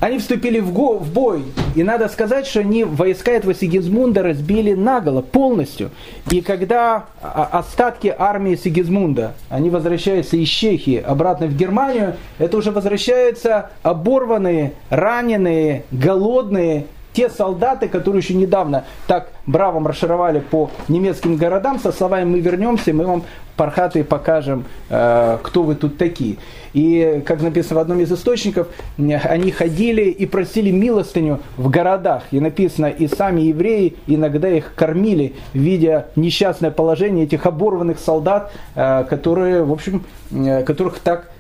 Они 0.03 0.19
вступили 0.19 0.59
в, 0.59 0.73
го, 0.73 0.99
в 0.99 1.13
бой, 1.13 1.45
и 1.77 1.85
надо 1.85 2.09
сказать, 2.09 2.49
что 2.49 2.59
они 2.59 2.83
войска 2.83 3.31
этого 3.31 3.55
Сигизмунда 3.55 4.25
разбили 4.25 4.75
наголо, 4.75 5.23
полностью. 5.23 5.93
И 6.29 6.41
когда 6.41 7.05
остатки 7.23 8.13
армии 8.19 8.57
Сигизмунда, 8.57 9.35
они 9.49 9.71
возвращаются 9.71 10.37
из 10.37 10.49
Чехии 10.49 10.97
обратно 11.01 11.47
в 11.47 11.57
Германию, 11.57 12.17
это 12.41 12.57
уже 12.57 12.73
возвращаются 12.73 13.71
оборванные, 13.85 14.73
раненые, 14.91 15.85
голодные 15.93 16.87
те 17.13 17.29
солдаты, 17.29 17.89
которые 17.89 18.21
еще 18.21 18.35
недавно 18.35 18.85
так 19.07 19.29
браво 19.47 19.81
маршировали 19.81 20.41
по 20.41 20.71
немецким 20.89 21.37
городам, 21.37 21.79
со 21.79 21.93
словами 21.93 22.25
«мы 22.25 22.41
вернемся, 22.41 22.93
мы 22.93 23.07
вам 23.07 23.25
пархаты 23.57 24.03
покажем, 24.03 24.65
э, 24.89 25.39
кто 25.43 25.63
вы 25.63 25.75
тут 25.75 25.99
такие». 25.99 26.37
И, 26.73 27.23
как 27.27 27.43
написано 27.43 27.81
в 27.81 27.83
одном 27.83 28.01
из 28.01 28.11
источников, 28.11 28.69
они 28.97 29.51
ходили 29.51 30.05
и 30.05 30.25
просили 30.25 30.71
милостыню 30.71 31.41
в 31.59 31.69
городах. 31.69 32.23
И 32.31 32.41
написано, 32.41 32.87
и 32.87 33.09
сами 33.09 33.43
евреи 33.43 33.97
иногда 34.07 34.49
их 34.49 34.75
кормили, 34.75 35.35
видя 35.53 36.07
несчастное 36.17 36.71
положение 36.71 37.25
этих 37.25 37.45
оборванных 37.45 37.99
солдат, 37.99 38.53
э, 38.75 39.05
которые, 39.05 39.65
в 39.65 39.73
общем, 39.73 40.05
э, 40.31 40.63
которых 40.65 40.99
так 40.99 41.31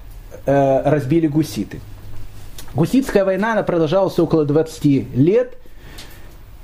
разбили 0.44 1.28
гуситы. 1.28 1.80
Гуситская 2.74 3.24
война 3.24 3.52
она 3.52 3.62
продолжалась 3.62 4.18
около 4.18 4.44
20 4.44 5.14
лет. 5.14 5.56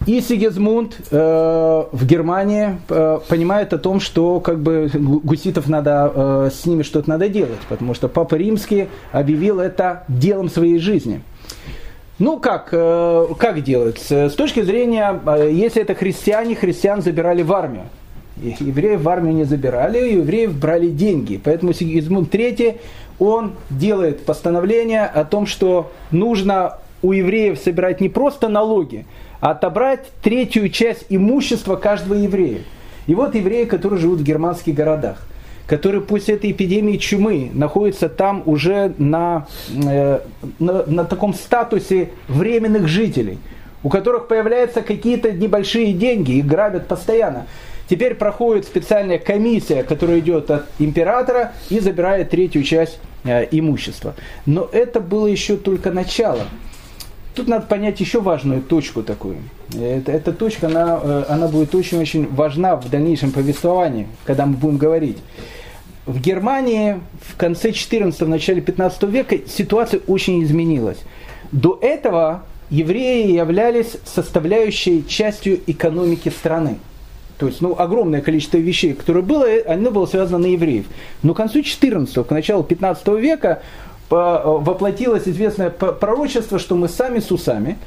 И 0.08 0.22
Сигизмунд 0.22 0.96
э, 1.10 1.84
в 1.92 2.06
Германии 2.06 2.78
э, 2.88 3.18
понимает 3.28 3.74
о 3.74 3.78
том, 3.78 4.00
что 4.00 4.40
как 4.40 4.58
бы 4.58 4.90
гуситов 4.94 5.68
надо, 5.68 6.10
э, 6.14 6.50
с 6.50 6.64
ними 6.64 6.82
что-то 6.82 7.10
надо 7.10 7.28
делать, 7.28 7.60
потому 7.68 7.92
что 7.92 8.08
Папа 8.08 8.36
Римский 8.36 8.88
объявил 9.12 9.60
это 9.60 10.04
делом 10.08 10.48
своей 10.48 10.78
жизни. 10.78 11.20
Ну 12.18 12.38
как, 12.40 12.70
э, 12.72 13.26
как 13.38 13.62
делать? 13.62 13.98
С 13.98 14.32
точки 14.32 14.62
зрения, 14.62 15.20
э, 15.26 15.50
если 15.52 15.82
это 15.82 15.94
христиане, 15.94 16.54
христиан 16.54 17.02
забирали 17.02 17.42
в 17.42 17.52
армию. 17.52 17.84
Евреев 18.38 19.02
в 19.02 19.08
армию 19.10 19.34
не 19.34 19.44
забирали, 19.44 19.98
евреев 19.98 20.58
брали 20.58 20.88
деньги. 20.88 21.38
Поэтому 21.44 21.74
Сигизмунд 21.74 22.34
III 22.34 22.80
он 23.18 23.52
делает 23.68 24.24
постановление 24.24 25.04
о 25.04 25.26
том, 25.26 25.44
что 25.44 25.90
нужно 26.10 26.78
у 27.02 27.12
евреев 27.12 27.58
собирать 27.58 28.00
не 28.00 28.08
просто 28.08 28.48
налоги, 28.48 29.04
отобрать 29.40 30.06
третью 30.22 30.68
часть 30.68 31.06
имущества 31.08 31.76
каждого 31.76 32.14
еврея. 32.14 32.60
И 33.06 33.14
вот 33.14 33.34
евреи, 33.34 33.64
которые 33.64 34.00
живут 34.00 34.20
в 34.20 34.24
германских 34.24 34.74
городах, 34.74 35.26
которые 35.66 36.00
после 36.00 36.34
этой 36.34 36.50
эпидемии 36.50 36.96
чумы 36.96 37.50
находятся 37.52 38.08
там 38.08 38.42
уже 38.46 38.94
на, 38.98 39.46
э, 39.68 40.20
на, 40.58 40.84
на 40.86 41.04
таком 41.04 41.34
статусе 41.34 42.10
временных 42.26 42.88
жителей, 42.88 43.38
у 43.82 43.90
которых 43.90 44.28
появляются 44.28 44.82
какие-то 44.82 45.30
небольшие 45.30 45.92
деньги 45.92 46.32
и 46.32 46.42
грабят 46.42 46.88
постоянно. 46.88 47.46
Теперь 47.88 48.14
проходит 48.14 48.66
специальная 48.66 49.18
комиссия, 49.18 49.82
которая 49.82 50.18
идет 50.18 50.50
от 50.50 50.66
императора 50.78 51.52
и 51.70 51.80
забирает 51.80 52.30
третью 52.30 52.62
часть 52.62 52.98
э, 53.24 53.46
имущества. 53.50 54.14
Но 54.46 54.68
это 54.72 55.00
было 55.00 55.26
еще 55.26 55.56
только 55.56 55.90
начало. 55.90 56.42
Тут 57.38 57.46
надо 57.46 57.66
понять 57.66 58.00
еще 58.00 58.20
важную 58.20 58.60
точку 58.60 59.04
такую. 59.04 59.36
Это, 59.72 60.10
эта 60.10 60.32
точка, 60.32 60.66
она, 60.66 60.98
э, 61.00 61.24
она 61.28 61.46
будет 61.46 61.72
очень-очень 61.72 62.26
важна 62.26 62.74
в 62.74 62.90
дальнейшем 62.90 63.30
повествовании, 63.30 64.08
когда 64.24 64.44
мы 64.44 64.54
будем 64.54 64.76
говорить. 64.76 65.18
В 66.04 66.20
Германии 66.20 66.96
в 67.20 67.36
конце 67.36 67.70
14 67.70 68.22
начале 68.22 68.60
15 68.60 69.04
века 69.04 69.36
ситуация 69.46 70.00
очень 70.08 70.42
изменилась. 70.42 70.98
До 71.52 71.78
этого 71.80 72.42
евреи 72.70 73.30
являлись 73.30 73.98
составляющей 74.04 75.06
частью 75.06 75.60
экономики 75.68 76.30
страны. 76.30 76.78
То 77.38 77.46
есть, 77.46 77.60
ну, 77.60 77.76
огромное 77.78 78.20
количество 78.20 78.58
вещей, 78.58 78.94
которые 78.94 79.22
было, 79.22 79.46
оно 79.64 79.92
было 79.92 80.06
связано 80.06 80.38
на 80.38 80.46
евреев. 80.46 80.86
Но 81.22 81.34
к 81.34 81.36
концу 81.36 81.62
14 81.62 82.26
к 82.26 82.30
началу 82.32 82.64
15 82.64 83.06
века 83.20 83.62
воплотилось 84.10 85.28
известное 85.28 85.70
пророчество, 85.70 86.58
что 86.58 86.74
мы 86.74 86.88
сами 86.88 87.20
с 87.20 87.30
усами. 87.30 87.78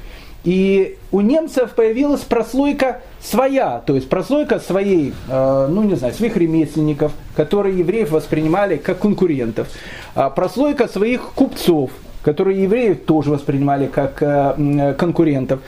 И 0.44 0.98
у 1.12 1.22
немцев 1.22 1.74
появилась 1.76 2.22
прослойка 2.22 3.02
своя, 3.22 3.82
то 3.86 3.94
есть 3.94 4.10
прослойка 4.10 4.60
своей, 4.60 5.14
э, 5.30 5.68
ну 5.70 5.84
не 5.84 5.96
знаю, 5.96 6.16
своих 6.16 6.36
ремесленников, 6.36 7.12
которые 7.36 7.78
евреев 7.78 8.10
воспринимали 8.10 8.78
как 8.78 9.00
конкурентов, 9.00 9.68
а 10.16 10.32
прослойка 10.32 10.88
своих 10.88 11.22
купцов, 11.36 11.92
которые 12.24 12.64
евреев 12.64 13.06
тоже 13.06 13.30
воспринимали 13.30 13.86
как 13.86 14.18
э, 14.24 14.96
конкурентов 14.98 15.60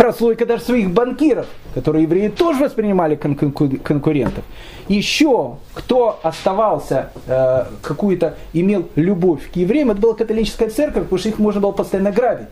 прослойка 0.00 0.46
даже 0.46 0.62
своих 0.62 0.90
банкиров, 0.90 1.46
которые 1.74 2.04
евреи 2.04 2.28
тоже 2.28 2.64
воспринимали 2.64 3.16
конкурентов. 3.16 4.44
Еще 4.88 5.56
кто 5.74 6.18
оставался, 6.22 7.10
э, 7.26 7.64
какую-то 7.82 8.36
имел 8.54 8.88
любовь 8.94 9.50
к 9.52 9.56
евреям, 9.56 9.90
это 9.90 10.00
была 10.00 10.14
католическая 10.14 10.70
церковь, 10.70 11.02
потому 11.02 11.18
что 11.18 11.28
их 11.28 11.38
можно 11.38 11.60
было 11.60 11.72
постоянно 11.72 12.12
грабить. 12.12 12.48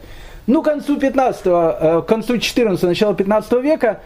Ну, 0.47 0.61
к 0.61 0.67
концу 0.67 0.99
15 0.99 1.43
э, 1.47 2.03
к 2.03 2.07
концу 2.07 2.37
14 2.37 2.83
начала 2.83 3.15
15 3.15 3.53
века 3.63 4.01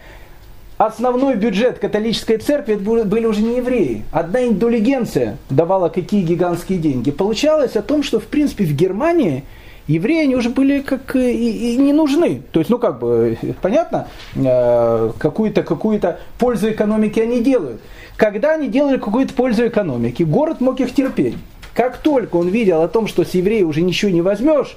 основной 0.77 1.35
бюджет 1.35 1.79
католической 1.79 2.37
церкви 2.37 2.75
были 2.75 3.25
уже 3.25 3.41
не 3.41 3.57
евреи. 3.57 4.05
Одна 4.13 4.47
индулигенция 4.47 5.37
давала 5.49 5.89
какие 5.89 6.23
гигантские 6.23 6.79
деньги. 6.79 7.11
Получалось 7.11 7.75
о 7.75 7.81
том, 7.81 8.03
что 8.03 8.21
в 8.21 8.25
принципе 8.25 8.63
в 8.63 8.73
Германии 8.73 9.43
евреи, 9.87 10.23
они 10.23 10.35
уже 10.35 10.49
были 10.49 10.81
как 10.81 11.15
и, 11.15 11.73
и 11.73 11.77
не 11.77 11.93
нужны. 11.93 12.41
То 12.51 12.59
есть, 12.59 12.69
ну 12.69 12.77
как 12.79 12.99
бы, 12.99 13.37
понятно, 13.61 14.07
э, 14.35 15.11
какую-то 15.17 15.63
какую 15.63 16.01
пользу 16.37 16.71
экономики 16.71 17.19
они 17.19 17.41
делают. 17.41 17.81
Когда 18.15 18.53
они 18.53 18.67
делали 18.67 18.97
какую-то 18.97 19.33
пользу 19.33 19.67
экономике, 19.67 20.23
город 20.23 20.61
мог 20.61 20.79
их 20.79 20.93
терпеть. 20.93 21.35
Как 21.73 21.97
только 21.97 22.35
он 22.35 22.49
видел 22.49 22.81
о 22.81 22.87
том, 22.87 23.07
что 23.07 23.23
с 23.25 23.31
еврея 23.31 23.65
уже 23.65 23.81
ничего 23.81 24.11
не 24.11 24.21
возьмешь, 24.21 24.75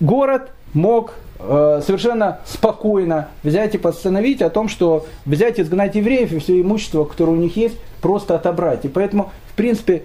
город 0.00 0.50
мог 0.74 1.14
э, 1.38 1.80
совершенно 1.84 2.40
спокойно 2.44 3.28
взять 3.42 3.74
и 3.74 3.78
постановить 3.78 4.42
о 4.42 4.50
том, 4.50 4.68
что 4.68 5.06
взять 5.24 5.60
изгнать 5.60 5.94
евреев 5.94 6.32
и 6.32 6.38
все 6.38 6.60
имущество, 6.60 7.04
которое 7.04 7.32
у 7.32 7.36
них 7.36 7.56
есть, 7.56 7.76
просто 8.02 8.34
отобрать. 8.34 8.84
И 8.84 8.88
поэтому, 8.88 9.30
в 9.52 9.54
принципе, 9.54 10.02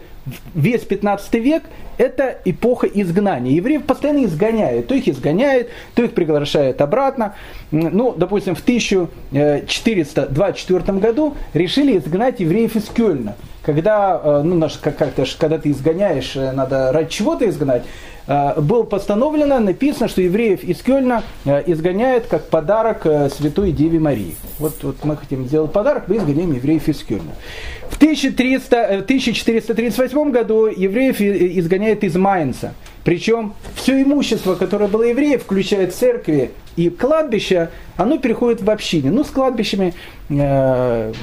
весь 0.53 0.81
15 0.81 1.33
век– 1.35 1.63
это 1.97 2.37
эпоха 2.45 2.87
изгнания. 2.87 3.51
Евреев 3.53 3.85
постоянно 3.85 4.25
изгоняют. 4.25 4.87
То 4.87 4.95
их 4.95 5.07
изгоняют, 5.07 5.69
то 5.93 6.03
их 6.03 6.13
приглашают 6.13 6.81
обратно. 6.81 7.35
Ну, 7.71 8.13
допустим, 8.15 8.55
в 8.55 8.61
1424 8.61 10.99
году 10.99 11.35
решили 11.53 11.97
изгнать 11.97 12.39
евреев 12.39 12.75
из 12.75 12.85
Кёльна. 12.85 13.35
Когда, 13.61 14.19
э, 14.23 14.41
ну, 14.43 14.55
наш, 14.55 14.77
как, 14.77 14.97
как 14.97 15.13
когда 15.39 15.57
ты 15.57 15.71
изгоняешь, 15.71 16.35
э, 16.35 16.51
надо 16.51 16.91
ради 16.91 17.09
чего-то 17.09 17.49
изгнать. 17.49 17.83
Э, 18.27 18.59
было 18.59 18.83
постановлено, 18.83 19.59
написано, 19.59 20.07
что 20.07 20.21
евреев 20.21 20.63
из 20.63 20.81
Кёльна 20.81 21.23
изгоняют 21.45 22.27
как 22.27 22.49
подарок 22.49 23.05
Святой 23.31 23.71
Деве 23.71 23.99
Марии. 23.99 24.35
Вот, 24.59 24.83
вот 24.83 25.03
мы 25.03 25.17
хотим 25.17 25.45
сделать 25.45 25.71
подарок, 25.71 26.05
мы 26.07 26.17
изгоняем 26.17 26.53
евреев 26.53 26.87
из 26.87 27.03
Кёльна. 27.03 27.31
В 27.89 27.97
1300, 27.97 28.99
1438 28.99 30.31
году 30.31 30.67
евреев 30.67 31.21
изгоняют 31.21 32.03
из 32.03 32.15
Майнца. 32.15 32.73
Причем 33.05 33.53
все 33.75 34.01
имущество, 34.01 34.55
которое 34.55 34.87
было 34.87 35.03
евреев, 35.03 35.43
включая 35.43 35.91
церкви 35.91 36.51
и 36.75 36.89
кладбища, 36.89 37.69
оно 37.97 38.17
переходит 38.17 38.63
в 38.63 38.69
общины. 38.69 39.11
Ну, 39.11 39.23
с 39.23 39.29
кладбищами 39.29 39.93
э, 40.29 41.13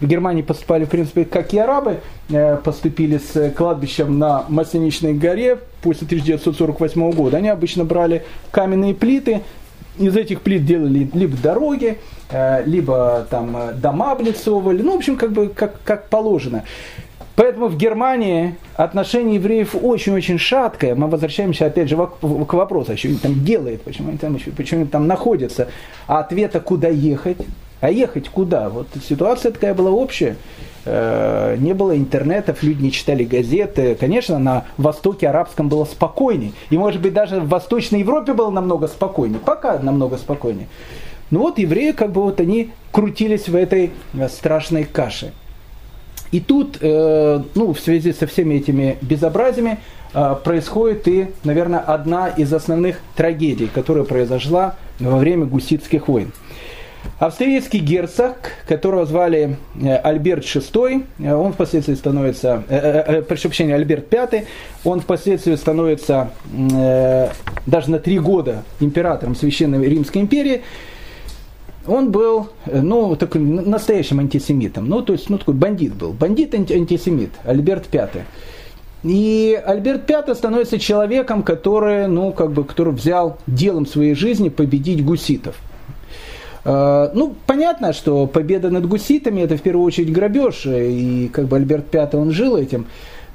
в 0.00 0.06
Германии 0.06 0.42
поступали, 0.42 0.84
в 0.84 0.90
принципе, 0.90 1.24
как 1.24 1.54
и 1.54 1.58
арабы, 1.58 2.00
э, 2.28 2.56
поступили 2.56 3.18
с 3.18 3.50
кладбищем 3.50 4.18
на 4.18 4.44
Масленичной 4.48 5.14
горе 5.14 5.58
после 5.82 6.06
1948 6.06 7.12
года. 7.12 7.38
Они 7.38 7.48
обычно 7.48 7.84
брали 7.84 8.24
каменные 8.50 8.94
плиты, 8.94 9.42
из 9.98 10.16
этих 10.16 10.42
плит 10.42 10.64
делали 10.66 11.08
либо 11.14 11.36
дороги, 11.36 11.98
э, 12.30 12.64
либо 12.66 13.26
там 13.30 13.56
э, 13.56 13.72
дома 13.72 14.12
облицовывали, 14.12 14.82
ну, 14.82 14.92
в 14.92 14.96
общем, 14.96 15.16
как 15.16 15.32
бы 15.32 15.48
как, 15.48 15.82
как 15.84 16.08
положено. 16.08 16.64
Поэтому 17.34 17.68
в 17.68 17.76
Германии 17.76 18.56
отношение 18.76 19.34
евреев 19.34 19.74
очень-очень 19.74 20.38
шаткое. 20.38 20.94
Мы 20.94 21.06
возвращаемся 21.06 21.66
опять 21.66 21.88
же 21.88 21.96
к 21.96 22.52
вопросу, 22.54 22.92
а 22.92 22.96
что 22.96 23.08
они 23.08 23.18
там 23.18 23.44
делают, 23.44 23.82
почему 23.82 24.08
они 24.08 24.18
там, 24.18 24.38
почему 24.56 24.80
они 24.80 24.88
там 24.88 25.06
находятся. 25.06 25.68
А 26.06 26.20
ответа, 26.20 26.60
куда 26.60 26.88
ехать, 26.88 27.38
а 27.80 27.90
ехать 27.90 28.28
куда? 28.28 28.68
Вот 28.68 28.88
ситуация 29.06 29.52
такая 29.52 29.74
была 29.74 29.90
общая. 29.90 30.36
Э, 30.86 31.56
не 31.58 31.74
было 31.74 31.96
интернетов, 31.96 32.62
люди 32.62 32.82
не 32.82 32.92
читали 32.92 33.24
газеты. 33.24 33.96
Конечно, 33.98 34.38
на 34.38 34.64
Востоке 34.78 35.28
арабском 35.28 35.68
было 35.68 35.84
спокойней. 35.84 36.54
И, 36.70 36.78
может 36.78 37.02
быть, 37.02 37.12
даже 37.12 37.40
в 37.40 37.48
Восточной 37.48 38.00
Европе 38.00 38.32
было 38.32 38.50
намного 38.50 38.86
спокойнее. 38.86 39.40
Пока 39.44 39.78
намного 39.78 40.16
спокойнее. 40.16 40.68
Ну 41.30 41.40
вот 41.40 41.58
евреи, 41.58 41.90
как 41.90 42.12
бы 42.12 42.22
вот 42.22 42.38
они 42.40 42.70
крутились 42.92 43.48
в 43.48 43.56
этой 43.56 43.90
э, 44.14 44.28
страшной 44.28 44.84
каше. 44.84 45.32
И 46.30 46.40
тут, 46.40 46.78
э, 46.80 47.42
ну, 47.54 47.72
в 47.72 47.80
связи 47.80 48.12
со 48.12 48.26
всеми 48.26 48.54
этими 48.54 48.96
безобразиями, 49.02 49.78
происходит 50.44 51.08
и, 51.08 51.28
наверное, 51.44 51.80
одна 51.80 52.28
из 52.28 52.50
основных 52.50 53.00
трагедий, 53.16 53.66
которая 53.66 54.04
произошла 54.04 54.76
во 54.98 55.18
время 55.18 55.44
гуситских 55.44 56.08
войн. 56.08 56.32
Австрийский 57.18 57.78
герцог, 57.78 58.36
которого 58.68 59.06
звали 59.06 59.56
э, 59.80 59.96
Альберт 59.96 60.44
VI, 60.44 61.04
э, 61.18 61.34
он 61.34 61.52
впоследствии 61.54 61.94
становится, 61.94 62.62
э, 62.68 63.18
э, 63.18 63.22
прошу 63.22 63.48
прощения, 63.48 63.74
Альберт 63.74 64.12
V, 64.12 64.44
он 64.84 65.00
впоследствии 65.00 65.54
становится 65.54 66.30
э, 66.52 67.28
даже 67.66 67.90
на 67.90 67.98
три 67.98 68.18
года 68.18 68.64
императором 68.80 69.34
Священной 69.34 69.86
Римской 69.88 70.20
империи. 70.20 70.62
он 71.86 72.10
был, 72.10 72.48
ну, 72.66 73.16
такой 73.16 73.40
настоящим 73.40 74.18
антисемитом. 74.18 74.88
Ну, 74.88 75.02
то 75.02 75.12
есть, 75.12 75.30
ну, 75.30 75.38
такой 75.38 75.54
бандит 75.54 75.94
был. 75.94 76.12
Бандит-антисемит, 76.12 77.30
Альберт 77.44 77.86
V. 77.92 78.08
И 79.04 79.60
Альберт 79.64 80.10
V 80.10 80.34
становится 80.34 80.78
человеком, 80.78 81.42
который, 81.44 82.08
ну, 82.08 82.32
как 82.32 82.52
бы, 82.52 82.64
который 82.64 82.92
взял 82.92 83.38
делом 83.46 83.86
своей 83.86 84.14
жизни 84.14 84.48
победить 84.48 85.04
гуситов. 85.04 85.56
Э, 86.66 87.10
ну, 87.14 87.34
понятно, 87.46 87.92
что 87.92 88.26
победа 88.26 88.70
над 88.70 88.86
гуситами 88.86 89.40
это 89.40 89.56
в 89.56 89.62
первую 89.62 89.86
очередь 89.86 90.12
грабеж, 90.12 90.66
и 90.66 91.30
как 91.32 91.46
бы 91.46 91.56
Альберт 91.56 91.94
V 91.94 92.08
он 92.14 92.32
жил 92.32 92.56
этим. 92.56 92.86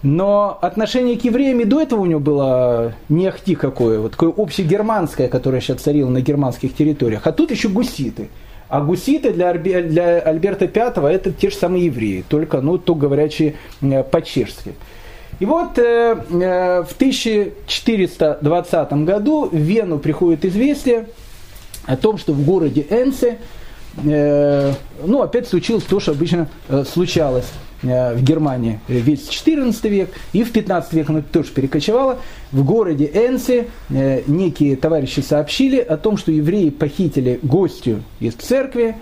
Но 0.04 0.58
отношение 0.62 1.18
к 1.18 1.24
евреям 1.24 1.60
и 1.60 1.66
до 1.66 1.80
этого 1.80 2.02
у 2.02 2.06
него 2.06 2.20
было 2.20 2.94
не 3.08 3.28
ахти 3.28 3.56
какое, 3.56 4.00
вот 4.00 4.14
такое 4.14 4.34
общегерманское, 4.36 5.28
которое 5.28 5.62
сейчас 5.62 5.78
царило 5.78 6.10
на 6.10 6.22
германских 6.22 6.76
территориях. 6.76 7.26
А 7.26 7.32
тут 7.32 7.52
еще 7.52 7.70
гуситы. 7.70 8.30
А 8.68 8.82
гуситы 8.82 9.32
для, 9.32 9.54
для 9.54 10.20
Альберта 10.20 10.66
V 10.66 11.08
это 11.08 11.32
те 11.32 11.52
же 11.52 11.56
самые 11.56 11.86
евреи, 11.86 12.26
только, 12.28 12.62
ну, 12.62 12.78
то 12.78 12.96
говорящие 12.96 13.56
э, 13.82 14.04
по-чешски. 14.04 14.74
И 15.40 15.46
вот 15.46 15.78
э, 15.78 16.18
э, 16.30 16.84
в 16.84 16.94
1420 16.94 18.94
году 18.94 19.50
в 19.52 19.56
Вену 19.56 20.00
приходит 20.00 20.46
известие 20.46 21.06
о 21.86 21.98
том, 21.98 22.18
что 22.18 22.34
в 22.34 22.44
городе 22.46 22.86
Энсе, 22.90 23.38
э, 24.04 24.74
ну, 25.06 25.22
опять 25.22 25.48
случилось 25.48 25.84
то, 25.84 26.00
что 26.00 26.12
обычно 26.12 26.50
э, 26.70 26.84
случалось 26.92 27.48
э, 27.84 28.16
в 28.16 28.24
Германии 28.24 28.80
весь 28.88 29.28
14 29.28 29.84
век, 29.86 30.12
и 30.34 30.44
в 30.44 30.52
15 30.52 30.94
век 30.94 31.10
оно 31.10 31.22
тоже 31.22 31.50
перекочевало. 31.50 32.20
В 32.52 32.64
городе 32.64 33.06
Энсе 33.06 33.68
некие 33.90 34.76
товарищи 34.76 35.22
сообщили 35.22 35.80
о 35.80 35.98
том, 35.98 36.18
что 36.18 36.32
евреи 36.32 36.70
похитили 36.70 37.40
гостью 37.42 38.04
из 38.20 38.34
церкви, 38.36 38.96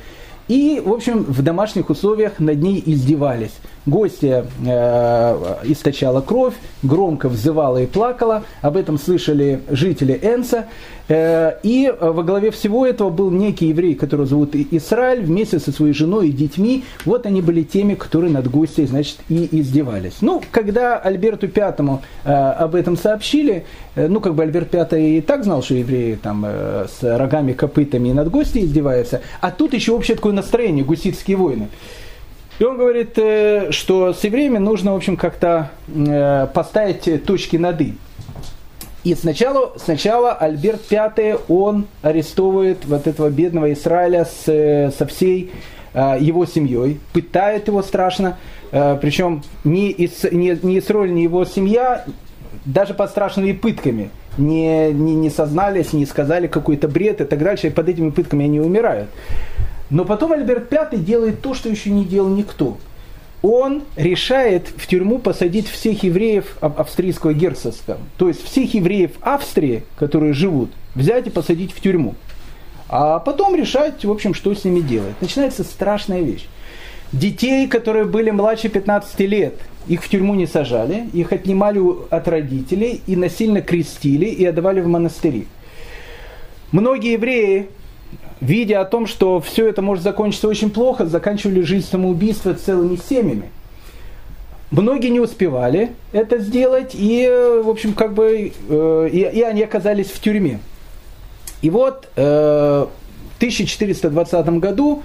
и, 0.48 0.82
в 0.84 0.92
общем, 0.92 1.24
в 1.26 1.44
домашних 1.44 1.92
условиях 1.92 2.40
над 2.40 2.60
ней 2.60 2.82
издевались. 2.84 3.54
Гостья 3.90 4.46
э, 4.66 5.56
источала 5.64 6.22
кровь, 6.22 6.54
громко 6.84 7.30
взывала 7.30 7.78
и 7.78 7.86
плакала. 7.86 8.44
Об 8.62 8.78
этом 8.78 8.98
слышали 8.98 9.62
жители 9.70 10.20
Энса. 10.22 10.66
Э, 11.08 11.58
и 11.64 11.92
во 12.00 12.24
главе 12.24 12.52
всего 12.52 12.86
этого 12.86 13.10
был 13.10 13.32
некий 13.32 13.68
еврей, 13.68 13.96
которого 13.96 14.28
зовут 14.28 14.56
Израиль, 14.56 15.22
вместе 15.22 15.60
со 15.60 15.72
своей 15.72 15.94
женой 15.94 16.30
и 16.30 16.32
детьми. 16.32 16.84
Вот 17.06 17.26
они 17.26 17.42
были 17.42 17.64
теми, 17.64 17.96
которые 17.96 18.32
над 18.32 18.50
гостей, 18.50 18.86
значит, 18.86 19.18
и 19.28 19.50
издевались. 19.60 20.18
Ну, 20.22 20.42
когда 20.52 20.98
Альберту 20.98 21.48
Пятому 21.48 22.02
э, 22.24 22.32
об 22.32 22.76
этом 22.76 22.96
сообщили, 22.96 23.66
э, 23.96 24.08
ну, 24.08 24.20
как 24.20 24.36
бы 24.36 24.44
Альберт 24.44 24.70
Пятый 24.70 25.18
и 25.18 25.22
так 25.22 25.44
знал, 25.44 25.64
что 25.64 25.74
евреи 25.74 26.16
там 26.22 26.46
с 26.46 27.02
рогами, 27.02 27.54
копытами 27.54 28.10
и 28.10 28.14
над 28.14 28.30
гостей 28.30 28.66
издеваются, 28.66 29.22
а 29.42 29.50
тут 29.52 29.74
еще 29.74 29.94
общее 29.94 30.16
такое 30.16 30.34
настроение, 30.34 30.86
гуситские 30.86 31.38
войны. 31.38 31.70
И 32.60 32.64
он 32.64 32.78
говорит, 32.78 33.14
что 33.74 34.14
с 34.14 34.24
евреями 34.24 34.58
нужно, 34.58 34.94
в 34.94 34.98
общем, 34.98 35.16
как-то 35.16 35.72
поставить 36.54 37.26
точки 37.26 37.56
над 37.56 37.82
«и». 37.82 37.96
И 39.04 39.16
сначала, 39.16 39.74
сначала 39.78 40.34
Альберт 40.34 40.82
V, 40.92 41.40
он 41.48 41.88
арестовывает 42.02 42.86
вот 42.86 43.08
этого 43.08 43.30
бедного 43.30 43.72
Израиля 43.72 44.26
с, 44.26 44.94
со 44.98 45.06
всей 45.08 45.52
э, 45.94 46.18
его 46.20 46.46
семьей, 46.46 47.00
пытает 47.14 47.70
его 47.70 47.82
страшно, 47.82 48.38
э, 48.72 48.98
причем 49.02 49.44
ни, 49.64 49.90
Ис, 49.92 50.26
ни, 50.32 50.66
ни 50.66 50.80
Исраиль, 50.80 51.14
ни 51.14 51.22
его 51.22 51.46
семья 51.46 52.04
даже 52.66 52.94
под 52.94 53.10
страшными 53.10 53.54
пытками 53.54 54.10
не, 54.38 54.92
не, 54.92 55.16
не 55.16 55.30
сознались, 55.30 55.94
не 55.94 56.06
сказали 56.06 56.48
какой-то 56.48 56.90
бред 56.90 57.22
и 57.22 57.26
так 57.26 57.40
дальше, 57.40 57.68
и 57.68 57.70
под 57.70 57.88
этими 57.88 58.10
пытками 58.10 58.46
они 58.46 58.60
умирают. 58.60 59.10
Но 59.90 60.06
потом 60.06 60.34
Альберт 60.34 60.72
V 60.72 60.98
делает 60.98 61.42
то, 61.42 61.54
что 61.54 61.70
еще 61.70 61.90
не 61.90 62.06
делал 62.06 62.30
никто– 62.30 62.78
он 63.42 63.84
решает 63.96 64.68
в 64.76 64.86
тюрьму 64.88 65.20
посадить 65.20 65.68
всех 65.68 66.04
евреев 66.04 66.58
австрийского 66.60 67.34
герцогства. 67.34 67.98
То 68.18 68.28
есть 68.28 68.44
всех 68.44 68.74
евреев 68.74 69.12
Австрии, 69.22 69.84
которые 69.98 70.34
живут, 70.34 70.72
взять 70.94 71.28
и 71.28 71.30
посадить 71.30 71.72
в 71.72 71.80
тюрьму. 71.80 72.16
А 72.90 73.20
потом 73.20 73.56
решать, 73.56 74.04
в 74.04 74.12
общем, 74.12 74.34
что 74.34 74.54
с 74.54 74.66
ними 74.66 74.82
делать. 74.82 75.16
Начинается 75.22 75.64
страшная 75.64 76.22
вещь. 76.22 76.48
Детей, 77.14 77.68
которые 77.68 78.06
были 78.06 78.30
младше 78.30 78.68
15 78.68 79.20
лет, 79.22 79.56
их 79.88 80.04
в 80.04 80.10
тюрьму 80.10 80.36
не 80.36 80.46
сажали, 80.46 81.08
их 81.14 81.32
отнимали 81.32 81.82
от 82.10 82.28
родителей 82.28 83.02
и 83.08 83.16
насильно 83.16 83.62
крестили 83.62 84.26
и 84.26 84.46
отдавали 84.46 84.82
в 84.82 84.88
монастыри. 84.88 85.48
Многие 86.72 87.14
евреи 87.14 87.70
видя 88.42 88.82
о 88.82 88.86
том, 88.86 89.08
что 89.08 89.40
все 89.40 89.68
это 89.68 89.82
может 89.82 90.04
закончиться 90.04 90.48
очень 90.48 90.70
плохо, 90.70 91.06
заканчивали 91.06 91.62
жизнь 91.62 91.88
самоубийства 91.88 92.54
целыми 92.54 92.96
семьями. 92.98 93.50
Многие 94.72 95.10
не 95.10 95.20
успевали 95.20 95.92
это 96.12 96.38
сделать, 96.38 96.92
и, 96.94 97.28
в 97.64 97.70
общем, 97.70 97.94
как 97.94 98.14
бы, 98.14 98.52
э, 98.70 99.10
и, 99.12 99.20
и 99.20 99.42
они 99.42 99.64
оказались 99.64 100.12
в 100.12 100.22
тюрьме. 100.22 100.60
И 101.62 101.70
вот 101.70 102.08
э, 102.16 102.86
в 103.34 103.38
1420 103.38 104.48
году, 104.60 105.02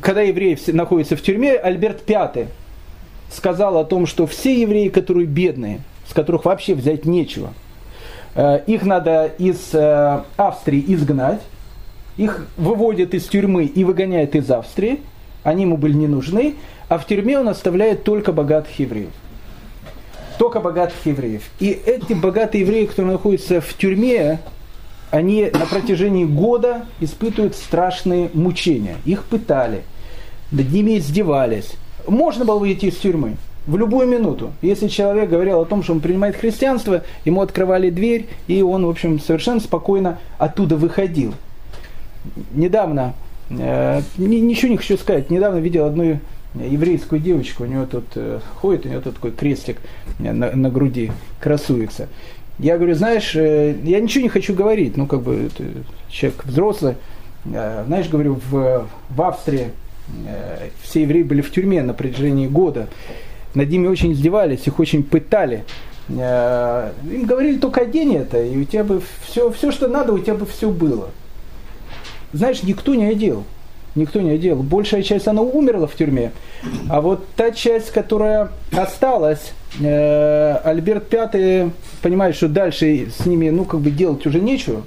когда 0.00 0.22
евреи 0.22 0.58
находятся 0.72 1.16
в 1.16 1.22
тюрьме, 1.22 1.56
Альберт 1.56 2.08
V 2.08 2.48
сказал 3.30 3.76
о 3.76 3.84
том, 3.84 4.06
что 4.06 4.26
все 4.26 4.58
евреи, 4.62 4.88
которые 4.88 5.26
бедные, 5.26 5.80
с 6.08 6.14
которых 6.14 6.46
вообще 6.46 6.74
взять 6.74 7.04
нечего, 7.04 7.52
э, 8.34 8.62
их 8.66 8.82
надо 8.82 9.26
из 9.38 9.74
э, 9.74 10.22
Австрии 10.38 10.82
изгнать, 10.88 11.42
их 12.18 12.46
выводят 12.56 13.14
из 13.14 13.24
тюрьмы 13.24 13.64
и 13.64 13.84
выгоняют 13.84 14.34
из 14.34 14.50
Австрии, 14.50 15.00
они 15.44 15.62
ему 15.62 15.78
были 15.78 15.94
не 15.94 16.08
нужны, 16.08 16.56
а 16.88 16.98
в 16.98 17.06
тюрьме 17.06 17.38
он 17.38 17.48
оставляет 17.48 18.04
только 18.04 18.32
богатых 18.32 18.78
евреев. 18.78 19.10
Только 20.36 20.60
богатых 20.60 20.96
евреев. 21.06 21.42
И 21.60 21.70
эти 21.70 22.12
богатые 22.12 22.62
евреи, 22.62 22.86
которые 22.86 23.12
находятся 23.12 23.60
в 23.60 23.72
тюрьме, 23.74 24.40
они 25.10 25.48
на 25.52 25.64
протяжении 25.66 26.24
года 26.24 26.86
испытывают 27.00 27.54
страшные 27.54 28.30
мучения. 28.34 28.96
Их 29.04 29.24
пытали, 29.24 29.82
над 30.50 30.70
ними 30.70 30.98
издевались. 30.98 31.72
Можно 32.06 32.44
было 32.44 32.58
выйти 32.58 32.86
из 32.86 32.96
тюрьмы 32.96 33.36
в 33.66 33.76
любую 33.76 34.08
минуту. 34.08 34.52
Если 34.60 34.88
человек 34.88 35.30
говорил 35.30 35.60
о 35.60 35.64
том, 35.64 35.82
что 35.82 35.92
он 35.92 36.00
принимает 36.00 36.36
христианство, 36.36 37.04
ему 37.24 37.42
открывали 37.42 37.90
дверь, 37.90 38.26
и 38.48 38.60
он, 38.62 38.86
в 38.86 38.90
общем, 38.90 39.20
совершенно 39.20 39.60
спокойно 39.60 40.18
оттуда 40.38 40.76
выходил 40.76 41.34
недавно, 42.52 43.14
э, 43.50 44.00
ничего 44.16 44.70
не 44.70 44.76
хочу 44.76 44.96
сказать, 44.96 45.30
недавно 45.30 45.58
видел 45.58 45.86
одну 45.86 46.18
еврейскую 46.54 47.20
девочку, 47.20 47.64
у 47.64 47.66
нее 47.66 47.86
тут 47.86 48.06
э, 48.14 48.40
ходит, 48.56 48.86
у 48.86 48.88
нее 48.88 49.00
тут 49.00 49.14
такой 49.14 49.32
крестик 49.32 49.78
на, 50.18 50.32
на 50.32 50.70
груди 50.70 51.12
красуется. 51.40 52.08
Я 52.58 52.76
говорю, 52.76 52.94
знаешь, 52.94 53.36
э, 53.36 53.76
я 53.84 54.00
ничего 54.00 54.22
не 54.22 54.28
хочу 54.28 54.54
говорить, 54.54 54.96
ну 54.96 55.06
как 55.06 55.22
бы 55.22 55.50
человек 56.08 56.44
взрослый, 56.44 56.94
э, 57.44 57.84
знаешь, 57.86 58.08
говорю, 58.08 58.40
в, 58.50 58.88
в 59.10 59.22
Австрии 59.22 59.68
э, 60.26 60.68
все 60.82 61.02
евреи 61.02 61.22
были 61.22 61.42
в 61.42 61.52
тюрьме 61.52 61.82
на 61.82 61.94
протяжении 61.94 62.46
года, 62.46 62.88
над 63.54 63.68
ними 63.68 63.86
очень 63.86 64.12
издевались, 64.12 64.66
их 64.66 64.78
очень 64.78 65.02
пытали. 65.02 65.64
Э, 66.08 66.92
им 67.04 67.26
говорили 67.26 67.58
только 67.58 67.82
одень 67.82 68.16
это, 68.16 68.42
и 68.42 68.56
у 68.56 68.64
тебя 68.64 68.84
бы 68.84 69.02
все, 69.22 69.50
все, 69.52 69.70
что 69.70 69.86
надо, 69.86 70.12
у 70.12 70.18
тебя 70.18 70.34
бы 70.34 70.46
все 70.46 70.70
было 70.70 71.10
знаешь, 72.32 72.62
никто 72.62 72.94
не 72.94 73.06
одел. 73.06 73.44
Никто 73.94 74.20
не 74.20 74.30
одел. 74.30 74.56
Большая 74.62 75.02
часть, 75.02 75.26
она 75.26 75.42
умерла 75.42 75.86
в 75.86 75.94
тюрьме. 75.94 76.30
А 76.88 77.00
вот 77.00 77.26
та 77.34 77.50
часть, 77.50 77.90
которая 77.90 78.50
осталась, 78.72 79.52
э, 79.80 80.56
Альберт 80.64 81.12
V 81.12 81.70
понимает, 82.02 82.36
что 82.36 82.48
дальше 82.48 83.08
с 83.10 83.26
ними, 83.26 83.50
ну, 83.50 83.64
как 83.64 83.80
бы 83.80 83.90
делать 83.90 84.24
уже 84.26 84.40
нечего. 84.40 84.82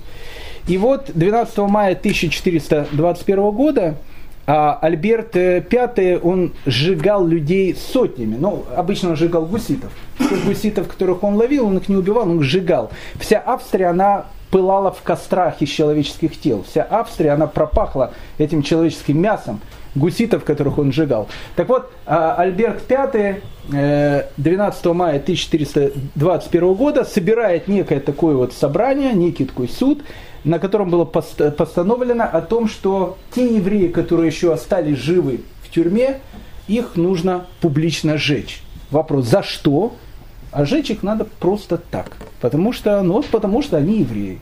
И 0.67 0.77
вот 0.77 1.11
12 1.13 1.57
мая 1.57 1.95
1421 1.95 3.51
года 3.51 3.95
а 4.47 4.79
Альберт 4.81 5.35
V, 5.35 6.19
он 6.23 6.53
сжигал 6.65 7.25
людей 7.25 7.75
сотнями. 7.75 8.35
Ну, 8.39 8.65
обычно 8.75 9.11
он 9.11 9.15
сжигал 9.15 9.45
гуситов. 9.45 9.91
Тех 10.17 10.45
гуситов, 10.45 10.87
которых 10.87 11.23
он 11.23 11.35
ловил, 11.35 11.67
он 11.67 11.77
их 11.77 11.87
не 11.89 11.95
убивал, 11.95 12.29
он 12.29 12.37
их 12.37 12.43
сжигал. 12.43 12.91
Вся 13.19 13.41
Австрия, 13.45 13.87
она 13.87 14.25
пылала 14.51 14.91
в 14.91 15.01
кострах 15.01 15.61
из 15.61 15.69
человеческих 15.69 16.39
тел. 16.39 16.63
Вся 16.69 16.85
Австрия, 16.89 17.31
она 17.31 17.47
пропахла 17.47 18.13
этим 18.37 18.61
человеческим 18.61 19.19
мясом 19.19 19.61
гуситов, 19.95 20.43
которых 20.43 20.77
он 20.77 20.91
сжигал. 20.91 21.27
Так 21.55 21.69
вот, 21.69 21.91
а, 22.05 22.35
Альберт 22.35 22.83
V 22.89 23.41
12 24.37 24.85
э, 24.85 24.93
мая 24.93 25.19
1421 25.19 26.73
года 26.73 27.03
собирает 27.03 27.67
некое 27.67 27.99
такое 27.99 28.35
вот 28.35 28.53
собрание, 28.53 29.13
некий 29.13 29.45
такой 29.45 29.67
суд, 29.67 30.01
на 30.43 30.59
котором 30.59 30.89
было 30.89 31.05
постановлено 31.05 32.25
о 32.25 32.41
том, 32.41 32.67
что 32.67 33.17
те 33.33 33.55
евреи, 33.55 33.87
которые 33.87 34.27
еще 34.27 34.53
остались 34.53 34.97
живы 34.97 35.41
в 35.63 35.69
тюрьме, 35.69 36.19
их 36.67 36.95
нужно 36.95 37.45
публично 37.59 38.17
сжечь. 38.17 38.61
Вопрос, 38.89 39.25
за 39.25 39.43
что? 39.43 39.93
А 40.51 40.65
сжечь 40.65 40.91
их 40.91 41.03
надо 41.03 41.25
просто 41.25 41.77
так. 41.77 42.17
Потому 42.41 42.73
что, 42.73 43.01
ну, 43.01 43.23
потому 43.23 43.61
что 43.61 43.77
они 43.77 43.99
евреи. 43.99 44.39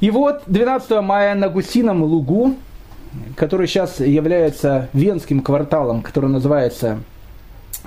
И 0.00 0.10
вот 0.10 0.42
12 0.46 1.02
мая 1.02 1.34
на 1.34 1.48
Гусином 1.48 2.02
лугу, 2.02 2.56
который 3.36 3.66
сейчас 3.66 4.00
является 4.00 4.88
венским 4.92 5.40
кварталом, 5.40 6.02
который 6.02 6.28
называется 6.28 6.98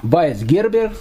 Вайсгербер, 0.02 0.94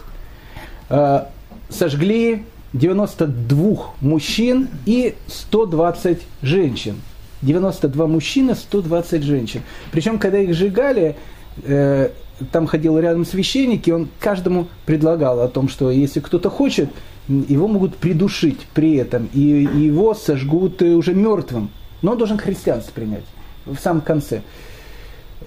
э, 0.90 1.24
сожгли 1.70 2.44
92 2.72 3.94
мужчин 4.00 4.68
и 4.84 5.14
120 5.28 6.22
женщин. 6.42 7.00
92 7.42 8.06
мужчины, 8.06 8.54
120 8.54 9.22
женщин. 9.22 9.62
Причем, 9.92 10.18
когда 10.18 10.38
их 10.38 10.54
сжигали, 10.54 11.16
э, 11.64 12.10
там 12.52 12.66
ходил 12.66 12.98
рядом 12.98 13.24
священник, 13.24 13.88
и 13.88 13.92
он 13.92 14.08
каждому 14.20 14.68
предлагал 14.84 15.40
о 15.40 15.48
том, 15.48 15.68
что 15.68 15.90
если 15.90 16.20
кто-то 16.20 16.50
хочет, 16.50 16.90
его 17.28 17.66
могут 17.68 17.96
придушить 17.96 18.60
при 18.74 18.96
этом, 18.96 19.28
и 19.32 19.40
его 19.40 20.14
сожгут 20.14 20.82
уже 20.82 21.14
мертвым. 21.14 21.70
Но 22.02 22.12
он 22.12 22.18
должен 22.18 22.38
христианство 22.38 22.92
принять 22.92 23.24
в 23.64 23.76
самом 23.78 24.02
конце. 24.02 24.42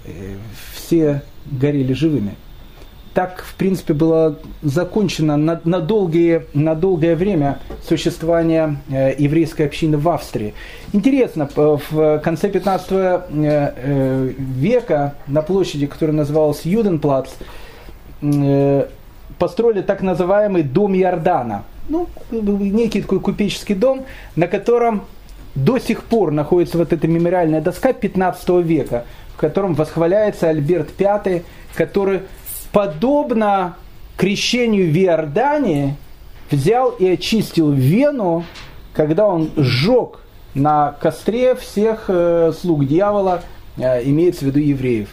Э, 0.06 0.36
все 0.76 1.24
горели 1.46 1.94
живыми 1.94 2.36
так, 3.20 3.44
в 3.44 3.56
принципе, 3.56 3.94
было 3.94 4.38
закончено 4.62 5.36
на, 5.36 5.60
на, 5.66 5.82
долгие, 5.82 6.46
на 6.54 6.74
долгое 6.74 7.18
время 7.18 7.60
существование 7.86 8.78
э, 8.90 9.14
еврейской 9.18 9.64
общины 9.64 9.98
в 9.98 10.08
Австрии. 10.08 10.54
Интересно, 10.94 11.50
в 11.54 12.20
конце 12.20 12.48
15 12.48 12.88
э, 12.92 13.22
э, 13.36 14.34
века 14.38 15.16
на 15.28 15.42
площади, 15.42 15.86
которая 15.86 16.16
называлась 16.16 16.62
Юденплац, 16.64 17.28
э, 18.22 18.86
построили 19.38 19.82
так 19.82 20.02
называемый 20.02 20.64
дом 20.64 20.96
Иордана. 20.96 21.66
Ну, 21.90 22.08
некий 22.32 23.02
такой 23.02 23.20
купеческий 23.20 23.76
дом, 23.76 24.06
на 24.38 24.48
котором 24.48 25.02
до 25.56 25.78
сих 25.78 26.06
пор 26.06 26.32
находится 26.32 26.78
вот 26.78 26.94
эта 26.94 27.06
мемориальная 27.06 27.60
доска 27.60 27.92
15 27.92 28.48
века, 28.64 29.04
в 29.34 29.38
котором 29.42 29.74
восхваляется 29.74 30.48
Альберт 30.48 30.92
V, 30.98 31.44
который 31.76 32.22
подобно 32.72 33.76
крещению 34.18 34.92
в 34.92 34.98
Иордании, 34.98 35.96
взял 36.52 36.90
и 36.90 37.08
очистил 37.08 37.72
Вену, 37.72 38.44
когда 38.94 39.28
он 39.28 39.52
сжег 39.56 40.20
на 40.54 40.96
костре 41.00 41.56
всех 41.56 42.06
э, 42.08 42.52
слуг 42.60 42.86
дьявола, 42.86 43.44
э, 43.78 44.04
имеется 44.04 44.46
в 44.46 44.48
виду 44.48 44.60
евреев. 44.60 45.10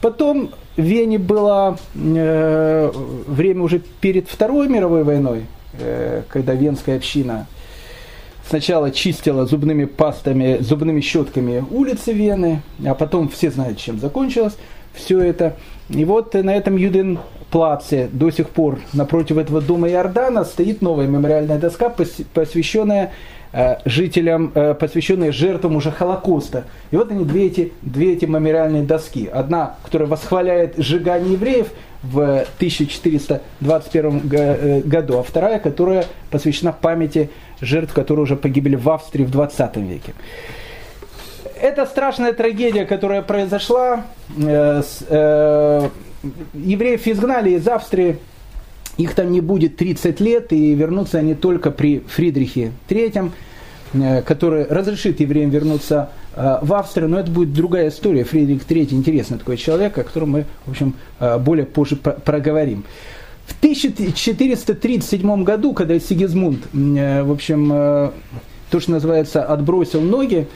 Потом 0.00 0.50
в 0.76 0.82
Вене 0.82 1.18
было 1.18 1.76
э, 1.94 2.92
время 3.26 3.62
уже 3.62 3.80
перед 4.00 4.28
Второй 4.28 4.68
мировой 4.68 5.02
войной, 5.02 5.46
э, 5.78 6.22
когда 6.28 6.54
венская 6.54 6.96
община 6.96 7.46
сначала 8.48 8.90
чистила 8.90 9.44
зубными 9.44 9.84
пастами, 9.84 10.58
зубными 10.60 11.00
щетками 11.00 11.64
улицы 11.70 12.12
Вены, 12.12 12.62
а 12.86 12.94
потом 12.94 13.28
все 13.28 13.50
знают, 13.50 13.78
чем 13.78 13.98
закончилось 13.98 14.56
все 14.98 15.20
это. 15.20 15.56
И 15.88 16.04
вот 16.04 16.34
на 16.34 16.54
этом 16.54 16.76
Юденплаце 16.76 18.08
до 18.12 18.30
сих 18.30 18.50
пор 18.50 18.78
напротив 18.92 19.38
этого 19.38 19.60
дома 19.60 19.88
Иордана 19.88 20.44
стоит 20.44 20.82
новая 20.82 21.06
мемориальная 21.06 21.58
доска, 21.58 21.88
посвященная 22.34 23.12
э, 23.52 23.76
жителям, 23.86 24.52
э, 24.54 24.74
посвященная 24.74 25.32
жертвам 25.32 25.76
уже 25.76 25.90
Холокоста. 25.90 26.64
И 26.90 26.96
вот 26.96 27.10
они, 27.10 27.24
две 27.24 27.46
эти, 27.46 27.72
две 27.80 28.12
эти 28.12 28.26
мемориальные 28.26 28.82
доски. 28.82 29.30
Одна, 29.32 29.76
которая 29.82 30.08
восхваляет 30.08 30.74
сжигание 30.76 31.32
евреев 31.32 31.68
в 32.02 32.44
1421 32.56 34.30
э, 34.30 34.80
году, 34.82 35.18
а 35.18 35.22
вторая, 35.22 35.58
которая 35.58 36.04
посвящена 36.30 36.72
памяти 36.72 37.30
жертв, 37.62 37.94
которые 37.94 38.24
уже 38.24 38.36
погибли 38.36 38.76
в 38.76 38.88
Австрии 38.90 39.24
в 39.24 39.30
20 39.30 39.76
веке 39.78 40.12
это 41.60 41.86
страшная 41.86 42.32
трагедия, 42.32 42.84
которая 42.84 43.22
произошла. 43.22 44.04
Э, 44.36 44.82
э, 45.08 45.88
евреев 46.54 47.06
изгнали 47.06 47.50
из 47.50 47.66
Австрии, 47.68 48.18
их 48.96 49.14
там 49.14 49.30
не 49.30 49.40
будет 49.40 49.76
30 49.76 50.20
лет, 50.20 50.52
и 50.52 50.74
вернутся 50.74 51.18
они 51.18 51.34
только 51.34 51.70
при 51.70 52.00
Фридрихе 52.00 52.72
III, 52.88 53.30
э, 53.94 54.22
который 54.22 54.64
разрешит 54.64 55.20
евреям 55.20 55.50
вернуться 55.50 56.10
в 56.36 56.72
Австрию, 56.74 57.08
но 57.08 57.18
это 57.18 57.32
будет 57.32 57.52
другая 57.52 57.88
история. 57.88 58.22
Фридрих 58.22 58.62
III 58.62 58.92
интересный 58.92 59.38
такой 59.38 59.56
человек, 59.56 59.98
о 59.98 60.04
котором 60.04 60.30
мы, 60.30 60.44
в 60.66 60.70
общем, 60.70 60.94
более 61.40 61.66
позже 61.66 61.96
проговорим. 61.96 62.84
В 63.44 63.58
1437 63.58 65.42
году, 65.42 65.72
когда 65.72 65.98
Сигизмунд, 65.98 66.60
в 66.72 67.32
общем, 67.32 67.68
то, 68.70 68.78
что 68.78 68.90
называется, 68.92 69.42
отбросил 69.42 70.00
ноги, 70.00 70.46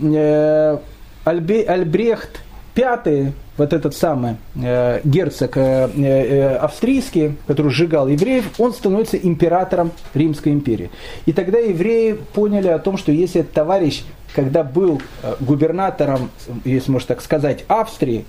э, 0.00 0.78
Альбе, 1.24 1.62
Альбрехт 1.64 2.40
V, 2.74 3.32
вот 3.56 3.72
этот 3.72 3.94
самый 3.94 4.36
э, 4.54 5.00
герцог 5.04 5.56
э, 5.56 5.90
э, 5.94 6.56
австрийский, 6.56 7.36
который 7.46 7.70
сжигал 7.70 8.08
евреев, 8.08 8.58
он 8.58 8.72
становится 8.72 9.16
императором 9.16 9.92
Римской 10.14 10.52
империи. 10.52 10.90
И 11.26 11.32
тогда 11.32 11.58
евреи 11.58 12.18
поняли 12.34 12.68
о 12.68 12.78
том, 12.78 12.96
что 12.96 13.12
если 13.12 13.42
этот 13.42 13.52
товарищ, 13.52 14.04
когда 14.34 14.64
был 14.64 15.02
э, 15.22 15.34
губернатором, 15.40 16.30
если 16.64 16.90
можно 16.90 17.08
так 17.08 17.20
сказать, 17.20 17.64
Австрии, 17.68 18.24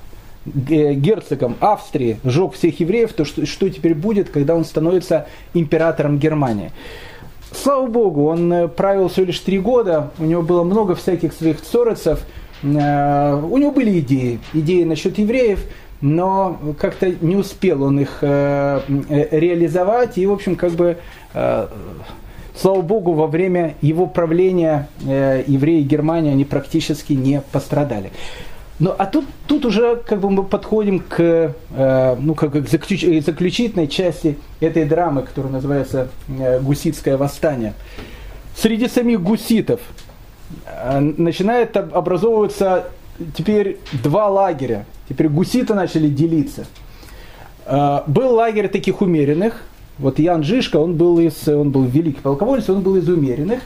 герцогом 0.45 1.55
Австрии 1.61 2.19
сжег 2.25 2.55
всех 2.55 2.77
евреев, 2.81 3.13
то 3.13 3.23
что, 3.23 3.45
что 3.45 3.69
теперь 3.69 3.95
будет, 3.95 4.29
когда 4.29 4.55
он 4.55 4.65
становится 4.65 5.27
императором 5.53 6.19
Германии? 6.19 6.73
Слава 7.53 7.87
Богу, 7.87 8.25
он 8.25 8.51
э, 8.51 8.67
правил 8.67 9.09
всего 9.09 9.27
лишь 9.27 9.39
три 9.39 9.59
года, 9.59 10.09
у 10.17 10.23
него 10.23 10.41
было 10.41 10.63
много 10.63 10.95
всяких 10.95 11.33
своих 11.33 11.61
цорицев, 11.61 12.25
э, 12.63 12.67
у 13.35 13.57
него 13.57 13.71
были 13.71 13.99
идеи, 13.99 14.39
идеи 14.53 14.83
насчет 14.83 15.17
евреев, 15.19 15.63
но 16.01 16.57
как-то 16.79 17.13
не 17.21 17.35
успел 17.35 17.83
он 17.83 17.99
их 17.99 18.19
э, 18.21 18.81
реализовать, 19.31 20.17
и, 20.17 20.25
в 20.25 20.31
общем, 20.31 20.55
как 20.55 20.71
бы, 20.71 20.97
слава 22.55 22.81
Богу, 22.81 23.13
во 23.13 23.27
время 23.27 23.75
его 23.81 24.05
правления 24.05 24.89
евреи 25.01 25.81
Германии, 25.81 26.31
они 26.31 26.45
практически 26.45 27.13
не 27.13 27.41
пострадали. 27.51 28.11
Ну, 28.79 28.93
а 28.97 29.05
тут, 29.05 29.25
тут 29.47 29.65
уже 29.65 29.97
как 29.97 30.19
бы 30.19 30.31
мы 30.31 30.43
подходим 30.43 30.99
к, 30.99 31.53
э, 31.75 32.15
ну, 32.19 32.33
как 32.33 32.51
к 32.53 32.67
заключ, 32.67 33.05
заключительной 33.23 33.87
части 33.87 34.37
этой 34.59 34.85
драмы, 34.85 35.21
которая 35.21 35.53
называется 35.53 36.09
э, 36.27 36.59
«Гуситское 36.59 37.15
восстание». 37.15 37.75
Среди 38.55 38.87
самих 38.87 39.21
гуситов 39.21 39.79
э, 40.65 40.99
начинает 40.99 41.77
образовываться 41.77 42.85
теперь 43.37 43.77
два 44.03 44.27
лагеря. 44.27 44.85
Теперь 45.07 45.29
гуситы 45.29 45.75
начали 45.75 46.07
делиться. 46.07 46.65
Э, 47.65 48.01
был 48.07 48.33
лагерь 48.33 48.69
таких 48.69 49.01
умеренных. 49.01 49.61
Вот 49.99 50.17
Ян 50.17 50.43
Жишка, 50.43 50.77
он 50.77 50.95
был, 50.95 51.19
из, 51.19 51.47
он 51.47 51.69
был 51.69 51.83
великий 51.83 52.21
полководец, 52.21 52.67
он 52.69 52.81
был 52.81 52.95
из 52.95 53.07
умеренных. 53.07 53.61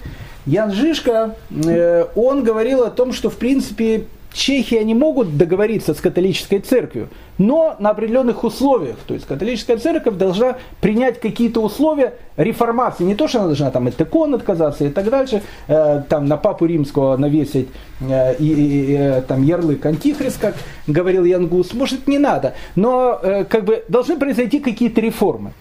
Ян 0.45 0.71
Жишка, 0.71 1.35
э, 1.49 2.05
он 2.15 2.43
говорил 2.43 2.83
о 2.83 2.89
том, 2.89 3.13
что 3.13 3.29
в 3.29 3.37
принципе 3.37 4.05
Чехия 4.37 4.83
не 4.83 4.93
могут 4.93 5.35
договориться 5.35 5.95
с 5.95 5.97
католической 5.97 6.59
церковью, 6.59 7.09
но 7.39 7.75
на 7.79 7.89
определенных 7.89 8.43
условиях. 8.43 8.97
То 9.07 9.15
есть 9.15 9.25
католическая 9.25 9.77
церковь 9.77 10.15
должна 10.15 10.57
принять 10.79 11.19
какие-то 11.19 11.59
условия 11.59 12.13
реформации. 12.35 13.03
Не 13.03 13.15
то, 13.15 13.27
что 13.27 13.39
она 13.39 13.47
должна 13.47 13.71
там 13.71 13.87
от 13.87 13.99
икон 13.99 14.35
отказаться 14.35 14.85
и 14.85 14.89
так 14.89 15.09
дальше, 15.09 15.41
э, 15.67 16.03
там 16.07 16.27
на 16.27 16.37
папу 16.37 16.67
римского 16.67 17.17
навесить 17.17 17.69
э, 17.99 18.35
и, 18.35 18.45
и, 18.45 18.95
э, 18.95 19.21
там 19.27 19.41
ярлык 19.41 19.83
антихрист, 19.83 20.39
как 20.39 20.53
говорил 20.85 21.25
Ян 21.25 21.47
Гус, 21.47 21.73
может 21.73 22.07
не 22.07 22.19
надо, 22.19 22.53
но 22.75 23.19
э, 23.23 23.43
как 23.43 23.65
бы 23.65 23.85
должны 23.87 24.19
произойти 24.19 24.59
какие-то 24.59 25.01
реформы. 25.01 25.53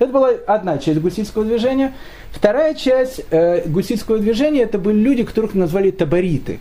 Это 0.00 0.12
была 0.12 0.30
одна 0.48 0.78
часть 0.78 1.00
гуситского 1.00 1.44
движения. 1.44 1.94
Вторая 2.32 2.74
часть 2.74 3.20
э, 3.30 3.62
гуситского 3.68 4.18
движения 4.18 4.62
это 4.62 4.78
были 4.80 4.98
люди, 4.98 5.22
которых 5.22 5.54
назвали 5.54 5.92
табориты. 5.92 6.58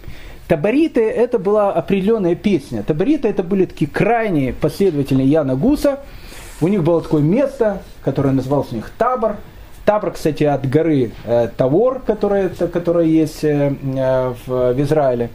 Табориты 0.48 1.02
это 1.02 1.40
была 1.40 1.72
определенная 1.72 2.36
песня. 2.36 2.84
Табориты 2.84 3.28
это 3.28 3.44
были 3.44 3.66
такие 3.66 3.90
крайние 3.90 4.54
последователи 4.54 5.24
Яна 5.24 5.56
Гуса. 5.56 6.00
У 6.60 6.68
них 6.68 6.84
было 6.84 7.02
такое 7.02 7.22
место, 7.22 7.82
которое 8.04 8.32
называлось 8.32 8.72
у 8.72 8.76
них 8.76 8.92
Табор. 8.98 9.38
Табор, 9.86 10.12
кстати, 10.12 10.44
от 10.44 10.70
горы 10.70 11.12
э, 11.26 11.50
Тавор, 11.58 12.00
которая, 12.00 12.50
которая 12.50 13.06
есть 13.06 13.44
э, 13.44 13.76
э, 13.84 14.34
в, 14.46 14.74
в 14.74 14.82
Израиле. 14.82 15.30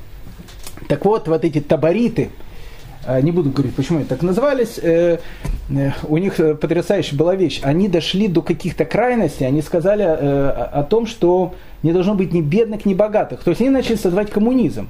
Так 0.89 1.05
вот, 1.05 1.29
вот 1.29 1.45
эти 1.45 1.61
табориты, 1.61 2.31
не 3.23 3.31
буду 3.31 3.51
говорить, 3.51 3.75
почему 3.75 3.99
они 3.99 4.07
так 4.07 4.23
назывались, 4.23 4.79
у 4.79 6.17
них 6.17 6.37
потрясающая 6.37 7.19
была 7.19 7.35
вещь. 7.35 7.61
Они 7.63 7.89
дошли 7.89 8.27
до 8.29 8.41
каких-то 8.41 8.87
крайностей, 8.87 9.47
они 9.47 9.61
сказали 9.61 10.03
о 10.03 10.87
том, 10.89 11.07
что 11.07 11.55
не 11.83 11.93
должно 11.93 12.14
быть 12.14 12.33
ни 12.33 12.41
бедных, 12.41 12.85
ни 12.85 12.95
богатых. 12.95 13.41
То 13.41 13.51
есть 13.51 13.61
они 13.61 13.70
начали 13.70 13.97
создавать 13.97 14.31
коммунизм. 14.31 14.89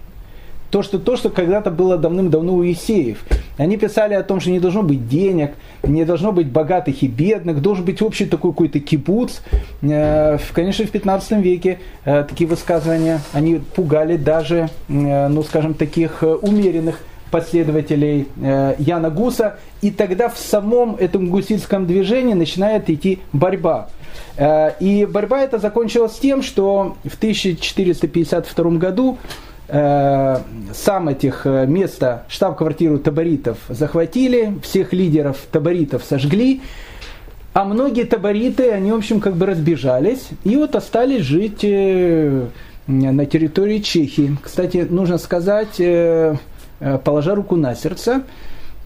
То, 0.70 0.82
что, 0.82 0.98
то, 0.98 1.16
что 1.16 1.30
когда-то 1.30 1.70
было 1.70 1.96
давным-давно 1.96 2.54
у 2.54 2.62
Есеев. 2.62 3.24
Они 3.56 3.78
писали 3.78 4.12
о 4.12 4.22
том, 4.22 4.38
что 4.38 4.50
не 4.50 4.60
должно 4.60 4.82
быть 4.82 5.08
денег, 5.08 5.52
не 5.82 6.04
должно 6.04 6.30
быть 6.30 6.48
богатых 6.48 7.02
и 7.02 7.08
бедных, 7.08 7.62
должен 7.62 7.86
быть 7.86 8.02
общий 8.02 8.26
такой 8.26 8.50
какой-то 8.52 8.78
кибуц. 8.78 9.38
Э, 9.80 10.36
конечно, 10.52 10.84
в 10.84 10.90
15 10.90 11.42
веке 11.42 11.78
э, 12.04 12.22
такие 12.28 12.46
высказывания, 12.46 13.20
они 13.32 13.62
пугали 13.74 14.18
даже, 14.18 14.68
э, 14.88 15.28
ну 15.28 15.42
скажем, 15.42 15.72
таких 15.72 16.22
умеренных 16.22 17.00
последователей 17.30 18.28
Яна 18.78 19.10
Гуса. 19.10 19.56
И 19.82 19.90
тогда 19.90 20.28
в 20.28 20.38
самом 20.38 20.96
этом 20.96 21.28
гуситском 21.30 21.86
движении 21.86 22.34
начинает 22.34 22.90
идти 22.90 23.20
борьба. 23.32 23.88
И 24.80 25.08
борьба 25.10 25.40
эта 25.40 25.58
закончилась 25.58 26.18
тем, 26.18 26.42
что 26.42 26.96
в 27.04 27.16
1452 27.16 28.70
году 28.72 29.18
э, 29.68 30.38
сам 30.74 31.08
этих 31.08 31.42
э, 31.46 31.66
места, 31.66 32.24
штаб-квартиру 32.28 32.98
таборитов 32.98 33.58
захватили, 33.68 34.54
всех 34.62 34.92
лидеров 34.92 35.38
таборитов 35.52 36.04
сожгли, 36.04 36.62
а 37.52 37.64
многие 37.64 38.04
табориты, 38.04 38.70
они, 38.70 38.92
в 38.92 38.96
общем, 38.96 39.20
как 39.20 39.34
бы 39.34 39.46
разбежались, 39.46 40.28
и 40.44 40.56
вот 40.56 40.74
остались 40.74 41.22
жить 41.22 41.60
э, 41.62 42.46
на 42.86 43.26
территории 43.26 43.78
Чехии. 43.78 44.36
Кстати, 44.42 44.86
нужно 44.88 45.18
сказать, 45.18 45.78
э, 45.78 46.34
э 46.34 46.36
положа 47.04 47.34
руку 47.34 47.56
на 47.56 47.74
сердце, 47.74 48.22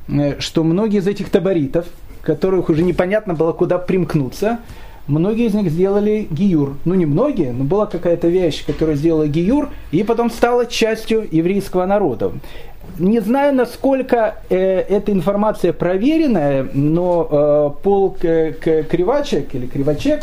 э, 0.08 0.40
что 0.40 0.64
многие 0.64 0.98
из 0.98 1.06
этих 1.06 1.30
таборитов, 1.30 1.86
которых 2.22 2.68
уже 2.68 2.82
непонятно 2.82 3.34
было, 3.34 3.52
куда 3.52 3.78
примкнуться, 3.78 4.58
Многие 5.08 5.46
из 5.46 5.54
них 5.54 5.68
сделали 5.68 6.28
гиюр. 6.30 6.76
Ну, 6.84 6.94
не 6.94 7.06
многие, 7.06 7.50
но 7.50 7.64
была 7.64 7.86
какая-то 7.86 8.28
вещь, 8.28 8.64
которая 8.64 8.94
сделала 8.94 9.26
гиюр, 9.26 9.68
и 9.90 10.04
потом 10.04 10.30
стала 10.30 10.64
частью 10.64 11.26
еврейского 11.28 11.86
народа. 11.86 12.30
Не 12.98 13.18
знаю, 13.20 13.52
насколько 13.52 14.36
э, 14.48 14.56
эта 14.56 15.10
информация 15.10 15.72
проверенная, 15.72 16.68
но 16.72 17.28
э, 17.28 17.82
Пол 17.82 18.16
Кривачек 18.20 19.54
или 19.54 19.66
Кривачек, 19.66 20.22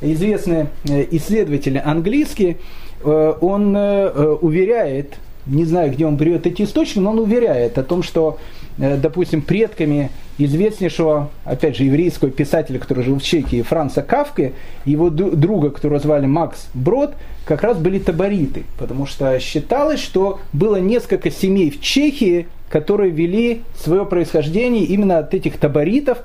известный 0.00 0.66
э, 0.88 1.06
исследователь 1.10 1.78
английский, 1.78 2.58
э, 3.02 3.34
он 3.40 3.76
э, 3.76 4.10
уверяет, 4.40 5.14
не 5.50 5.64
знаю, 5.64 5.92
где 5.92 6.06
он 6.06 6.16
берет 6.16 6.46
эти 6.46 6.62
источники, 6.62 7.00
но 7.00 7.10
он 7.10 7.18
уверяет 7.18 7.76
о 7.76 7.82
том, 7.82 8.02
что, 8.02 8.38
э, 8.78 8.96
допустим, 8.96 9.42
предками 9.42 10.10
известнейшего, 10.38 11.30
опять 11.44 11.76
же, 11.76 11.84
еврейского 11.84 12.30
писателя, 12.30 12.78
который 12.78 13.04
жил 13.04 13.18
в 13.18 13.22
Чехии, 13.22 13.62
Франца 13.62 14.02
Кавки, 14.02 14.54
его 14.84 15.10
друга, 15.10 15.70
которого 15.70 15.98
звали 15.98 16.26
Макс 16.26 16.68
Брод, 16.72 17.14
как 17.44 17.62
раз 17.62 17.78
были 17.78 17.98
табориты, 17.98 18.64
потому 18.78 19.06
что 19.06 19.38
считалось, 19.40 20.00
что 20.00 20.40
было 20.52 20.76
несколько 20.76 21.30
семей 21.30 21.70
в 21.70 21.80
Чехии, 21.80 22.46
которые 22.68 23.10
вели 23.10 23.62
свое 23.76 24.06
происхождение 24.06 24.84
именно 24.84 25.18
от 25.18 25.34
этих 25.34 25.58
таборитов, 25.58 26.18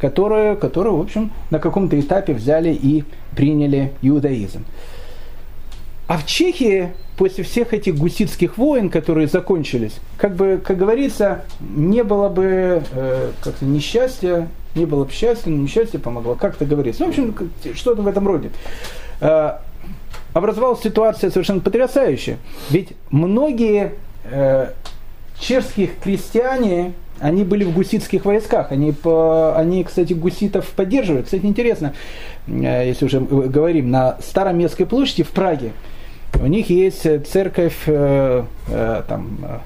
которые, 0.00 0.56
которые 0.56 0.94
в 0.94 1.00
общем, 1.00 1.30
на 1.50 1.58
каком-то 1.58 2.00
этапе 2.00 2.32
взяли 2.32 2.72
и 2.72 3.04
приняли 3.36 3.92
иудаизм. 4.00 4.64
А 6.06 6.16
в 6.16 6.26
Чехии 6.26 6.88
после 7.20 7.44
всех 7.44 7.74
этих 7.74 7.98
гуситских 7.98 8.56
войн, 8.56 8.88
которые 8.88 9.26
закончились, 9.26 9.92
как 10.16 10.34
бы, 10.36 10.58
как 10.64 10.78
говорится, 10.78 11.44
не 11.60 12.02
было 12.02 12.30
бы 12.30 12.82
э, 12.92 13.30
как-то 13.42 13.66
несчастья, 13.66 14.48
не 14.74 14.86
было 14.86 15.04
бы 15.04 15.12
счастья, 15.12 15.50
но 15.50 15.58
несчастье 15.58 16.00
помогло. 16.00 16.34
Как 16.34 16.54
это 16.54 16.64
говорится? 16.64 17.02
Ну, 17.02 17.08
в 17.08 17.10
общем, 17.10 17.50
что-то 17.74 18.00
в 18.00 18.08
этом 18.08 18.26
роде. 18.26 18.50
Э, 19.20 19.58
образовалась 20.32 20.80
ситуация 20.80 21.30
совершенно 21.30 21.60
потрясающая. 21.60 22.38
Ведь 22.70 22.94
многие 23.10 23.96
э, 24.24 24.70
чешских 25.38 25.98
крестьяне, 26.02 26.94
они 27.18 27.44
были 27.44 27.64
в 27.64 27.74
гуситских 27.74 28.24
войсках. 28.24 28.72
Они, 28.72 28.92
по, 28.92 29.54
они, 29.58 29.84
кстати, 29.84 30.14
гуситов 30.14 30.70
поддерживают. 30.70 31.26
Кстати, 31.26 31.44
интересно, 31.44 31.92
э, 32.46 32.86
если 32.86 33.04
уже 33.04 33.20
говорим, 33.20 33.90
на 33.90 34.16
Староместской 34.22 34.86
площади 34.86 35.22
в 35.22 35.32
Праге 35.32 35.72
у 36.40 36.46
них 36.46 36.70
есть 36.70 37.06
церковь 37.26 37.82
э, 37.86 38.44
э, 38.68 39.02
там, 39.08 39.38
э, 39.42 39.58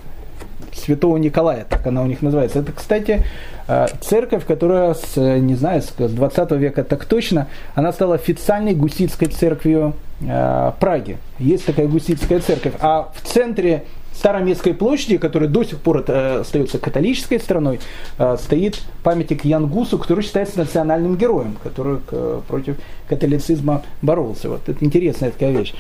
Святого 0.72 1.16
Николая, 1.16 1.64
так 1.68 1.86
она 1.86 2.02
у 2.02 2.06
них 2.06 2.22
называется. 2.22 2.60
Это, 2.60 2.72
кстати, 2.72 3.24
э, 3.68 3.86
церковь, 4.00 4.44
которая, 4.44 4.94
с, 4.94 5.16
не 5.16 5.54
знаю, 5.54 5.82
с 5.82 5.88
20 5.88 6.50
века 6.52 6.84
так 6.84 7.04
точно, 7.04 7.48
она 7.74 7.92
стала 7.92 8.16
официальной 8.16 8.74
гуситской 8.74 9.28
церковью 9.28 9.94
э, 10.20 10.72
Праги. 10.80 11.18
Есть 11.38 11.66
такая 11.66 11.86
гуситская 11.86 12.40
церковь. 12.40 12.74
А 12.80 13.10
в 13.14 13.26
центре 13.26 13.84
Староместской 14.14 14.74
площади, 14.74 15.18
которая 15.18 15.48
до 15.48 15.64
сих 15.64 15.80
пор 15.80 16.04
э, 16.06 16.40
остается 16.40 16.78
католической 16.78 17.38
страной, 17.40 17.80
э, 18.18 18.36
стоит 18.40 18.80
памятник 19.02 19.44
Ян 19.44 19.66
Гусу, 19.66 19.98
который 19.98 20.22
считается 20.22 20.58
национальным 20.58 21.16
героем, 21.16 21.56
который 21.62 21.98
э, 22.10 22.40
против 22.46 22.76
католицизма 23.08 23.82
боролся. 24.02 24.48
Вот 24.50 24.68
это 24.68 24.84
интересная 24.84 25.30
такая 25.32 25.50
вещь. 25.50 25.74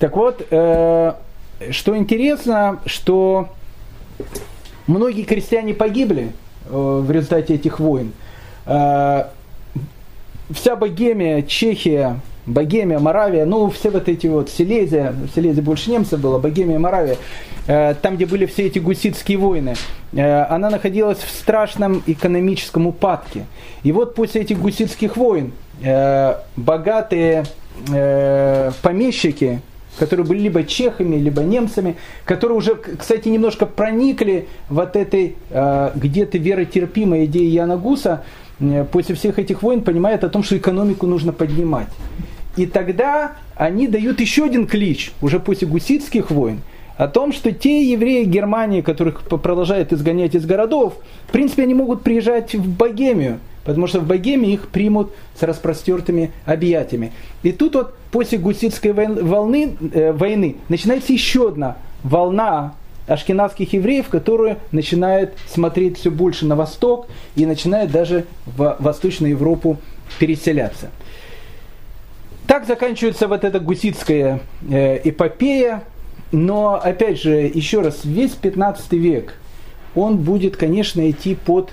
Так 0.00 0.16
вот, 0.16 0.46
э, 0.50 1.12
что 1.70 1.96
интересно, 1.96 2.80
что 2.86 3.50
многие 4.86 5.24
крестьяне 5.24 5.74
погибли 5.74 6.32
э, 6.64 6.70
в 6.70 7.10
результате 7.10 7.56
этих 7.56 7.78
войн. 7.80 8.12
Э, 8.64 9.24
вся 10.50 10.74
Богемия, 10.76 11.42
Чехия, 11.42 12.18
Богемия, 12.46 12.98
Моравия, 12.98 13.44
ну, 13.44 13.68
все 13.68 13.90
вот 13.90 14.08
эти 14.08 14.26
вот, 14.26 14.48
Силезия, 14.48 15.12
в 15.12 15.34
Силезии 15.34 15.60
больше 15.60 15.90
немцев 15.90 16.18
было, 16.18 16.38
Богемия, 16.38 16.78
Моравия, 16.78 17.18
э, 17.66 17.94
там, 18.00 18.16
где 18.16 18.24
были 18.24 18.46
все 18.46 18.68
эти 18.68 18.78
гуситские 18.78 19.36
войны, 19.36 19.74
э, 20.14 20.42
она 20.44 20.70
находилась 20.70 21.18
в 21.18 21.28
страшном 21.28 22.02
экономическом 22.06 22.86
упадке. 22.86 23.44
И 23.82 23.92
вот 23.92 24.14
после 24.14 24.40
этих 24.40 24.60
гуситских 24.60 25.18
войн 25.18 25.52
э, 25.82 26.36
богатые 26.56 27.44
э, 27.92 28.70
помещики, 28.80 29.60
которые 29.98 30.26
были 30.26 30.40
либо 30.40 30.64
чехами, 30.64 31.16
либо 31.16 31.42
немцами, 31.42 31.96
которые 32.24 32.58
уже, 32.58 32.74
кстати, 32.74 33.28
немножко 33.28 33.66
проникли 33.66 34.48
вот 34.68 34.96
этой 34.96 35.36
э, 35.50 35.90
где-то 35.94 36.38
веротерпимой 36.38 37.26
идеи 37.26 37.46
Яна 37.46 37.76
Гуса, 37.76 38.24
э, 38.60 38.84
после 38.90 39.14
всех 39.14 39.38
этих 39.38 39.62
войн 39.62 39.82
понимают 39.82 40.24
о 40.24 40.28
том, 40.28 40.42
что 40.42 40.56
экономику 40.56 41.06
нужно 41.06 41.32
поднимать. 41.32 41.88
И 42.56 42.66
тогда 42.66 43.32
они 43.56 43.86
дают 43.86 44.20
еще 44.20 44.44
один 44.44 44.66
клич, 44.66 45.12
уже 45.20 45.38
после 45.38 45.68
гуситских 45.68 46.30
войн, 46.30 46.60
о 46.96 47.08
том, 47.08 47.32
что 47.32 47.52
те 47.52 47.82
евреи 47.90 48.24
Германии, 48.24 48.82
которых 48.82 49.22
продолжают 49.22 49.92
изгонять 49.92 50.34
из 50.34 50.44
городов, 50.44 50.94
в 51.28 51.32
принципе, 51.32 51.62
они 51.62 51.74
могут 51.74 52.02
приезжать 52.02 52.54
в 52.54 52.68
Богемию, 52.68 53.38
потому 53.64 53.86
что 53.86 54.00
в 54.00 54.06
Богеме 54.06 54.52
их 54.52 54.68
примут 54.68 55.12
с 55.38 55.42
распростертыми 55.42 56.32
объятиями. 56.44 57.12
И 57.42 57.52
тут 57.52 57.74
вот 57.74 57.94
после 58.10 58.38
гуситской 58.38 58.92
волны, 58.92 59.76
э, 59.92 60.12
войны 60.12 60.56
начинается 60.68 61.12
еще 61.12 61.48
одна 61.48 61.76
волна 62.02 62.74
ашкенадских 63.06 63.72
евреев, 63.72 64.08
которые 64.08 64.58
начинают 64.72 65.34
смотреть 65.48 65.98
все 65.98 66.10
больше 66.10 66.46
на 66.46 66.56
восток 66.56 67.08
и 67.34 67.44
начинают 67.44 67.90
даже 67.90 68.26
в 68.46 68.76
Восточную 68.78 69.32
Европу 69.32 69.78
переселяться. 70.18 70.90
Так 72.46 72.66
заканчивается 72.66 73.28
вот 73.28 73.44
эта 73.44 73.60
гуситская 73.60 74.40
э, 74.68 75.00
эпопея, 75.04 75.84
но 76.32 76.80
опять 76.82 77.20
же, 77.20 77.50
еще 77.52 77.80
раз, 77.80 78.04
весь 78.04 78.32
15 78.32 78.92
век, 78.92 79.34
он 79.94 80.18
будет, 80.18 80.56
конечно, 80.56 81.08
идти 81.10 81.34
под 81.34 81.70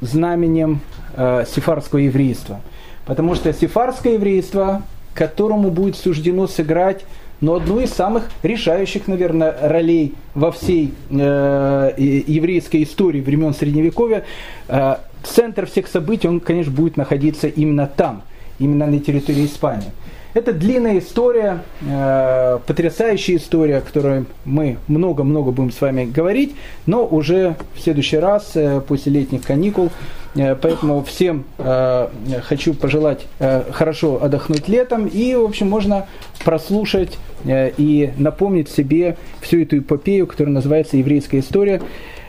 знаменем 0.00 0.80
э, 1.14 1.44
сефарского 1.48 2.00
еврейства. 2.00 2.60
Потому 3.06 3.34
что 3.34 3.52
сефарское 3.52 4.14
еврейство, 4.14 4.82
которому 5.14 5.70
будет 5.70 5.96
суждено 5.96 6.46
сыграть 6.46 7.04
но 7.40 7.54
одну 7.54 7.80
из 7.80 7.90
самых 7.90 8.28
решающих, 8.42 9.08
наверное, 9.08 9.56
ролей 9.62 10.14
во 10.34 10.52
всей 10.52 10.92
э, 11.10 11.92
еврейской 11.96 12.82
истории 12.82 13.20
времен 13.20 13.54
Средневековья, 13.54 14.24
э, 14.68 14.96
центр 15.22 15.66
всех 15.66 15.86
событий, 15.88 16.28
он, 16.28 16.40
конечно, 16.40 16.72
будет 16.72 16.96
находиться 16.96 17.48
именно 17.48 17.86
там, 17.86 18.22
именно 18.58 18.86
на 18.86 18.98
территории 19.00 19.46
Испании. 19.46 19.90
Это 20.32 20.52
длинная 20.52 20.98
история, 20.98 21.62
э, 21.82 22.58
потрясающая 22.64 23.36
история, 23.36 23.78
о 23.78 23.80
которой 23.80 24.26
мы 24.44 24.78
много-много 24.86 25.50
будем 25.50 25.72
с 25.72 25.80
вами 25.80 26.04
говорить, 26.04 26.54
но 26.86 27.04
уже 27.04 27.56
в 27.74 27.80
следующий 27.80 28.18
раз, 28.18 28.52
э, 28.54 28.80
после 28.86 29.12
летних 29.12 29.42
каникул. 29.42 29.90
Э, 30.36 30.54
поэтому 30.54 31.02
всем 31.02 31.44
э, 31.58 32.08
хочу 32.44 32.74
пожелать 32.74 33.26
э, 33.40 33.64
хорошо 33.72 34.22
отдохнуть 34.22 34.68
летом 34.68 35.06
и, 35.06 35.34
в 35.34 35.44
общем, 35.44 35.68
можно 35.68 36.06
прослушать 36.44 37.18
э, 37.44 37.72
и 37.76 38.12
напомнить 38.16 38.68
себе 38.68 39.16
всю 39.40 39.62
эту 39.62 39.78
эпопею, 39.78 40.28
которая 40.28 40.54
называется 40.54 40.96
«Еврейская 40.96 41.40
история». 41.40 41.82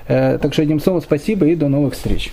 Э, 0.08 0.40
так 0.42 0.54
что, 0.54 0.64
одним 0.64 0.80
словом, 0.80 1.02
спасибо 1.02 1.46
и 1.46 1.56
до 1.56 1.68
новых 1.68 1.94
встреч. 1.94 2.32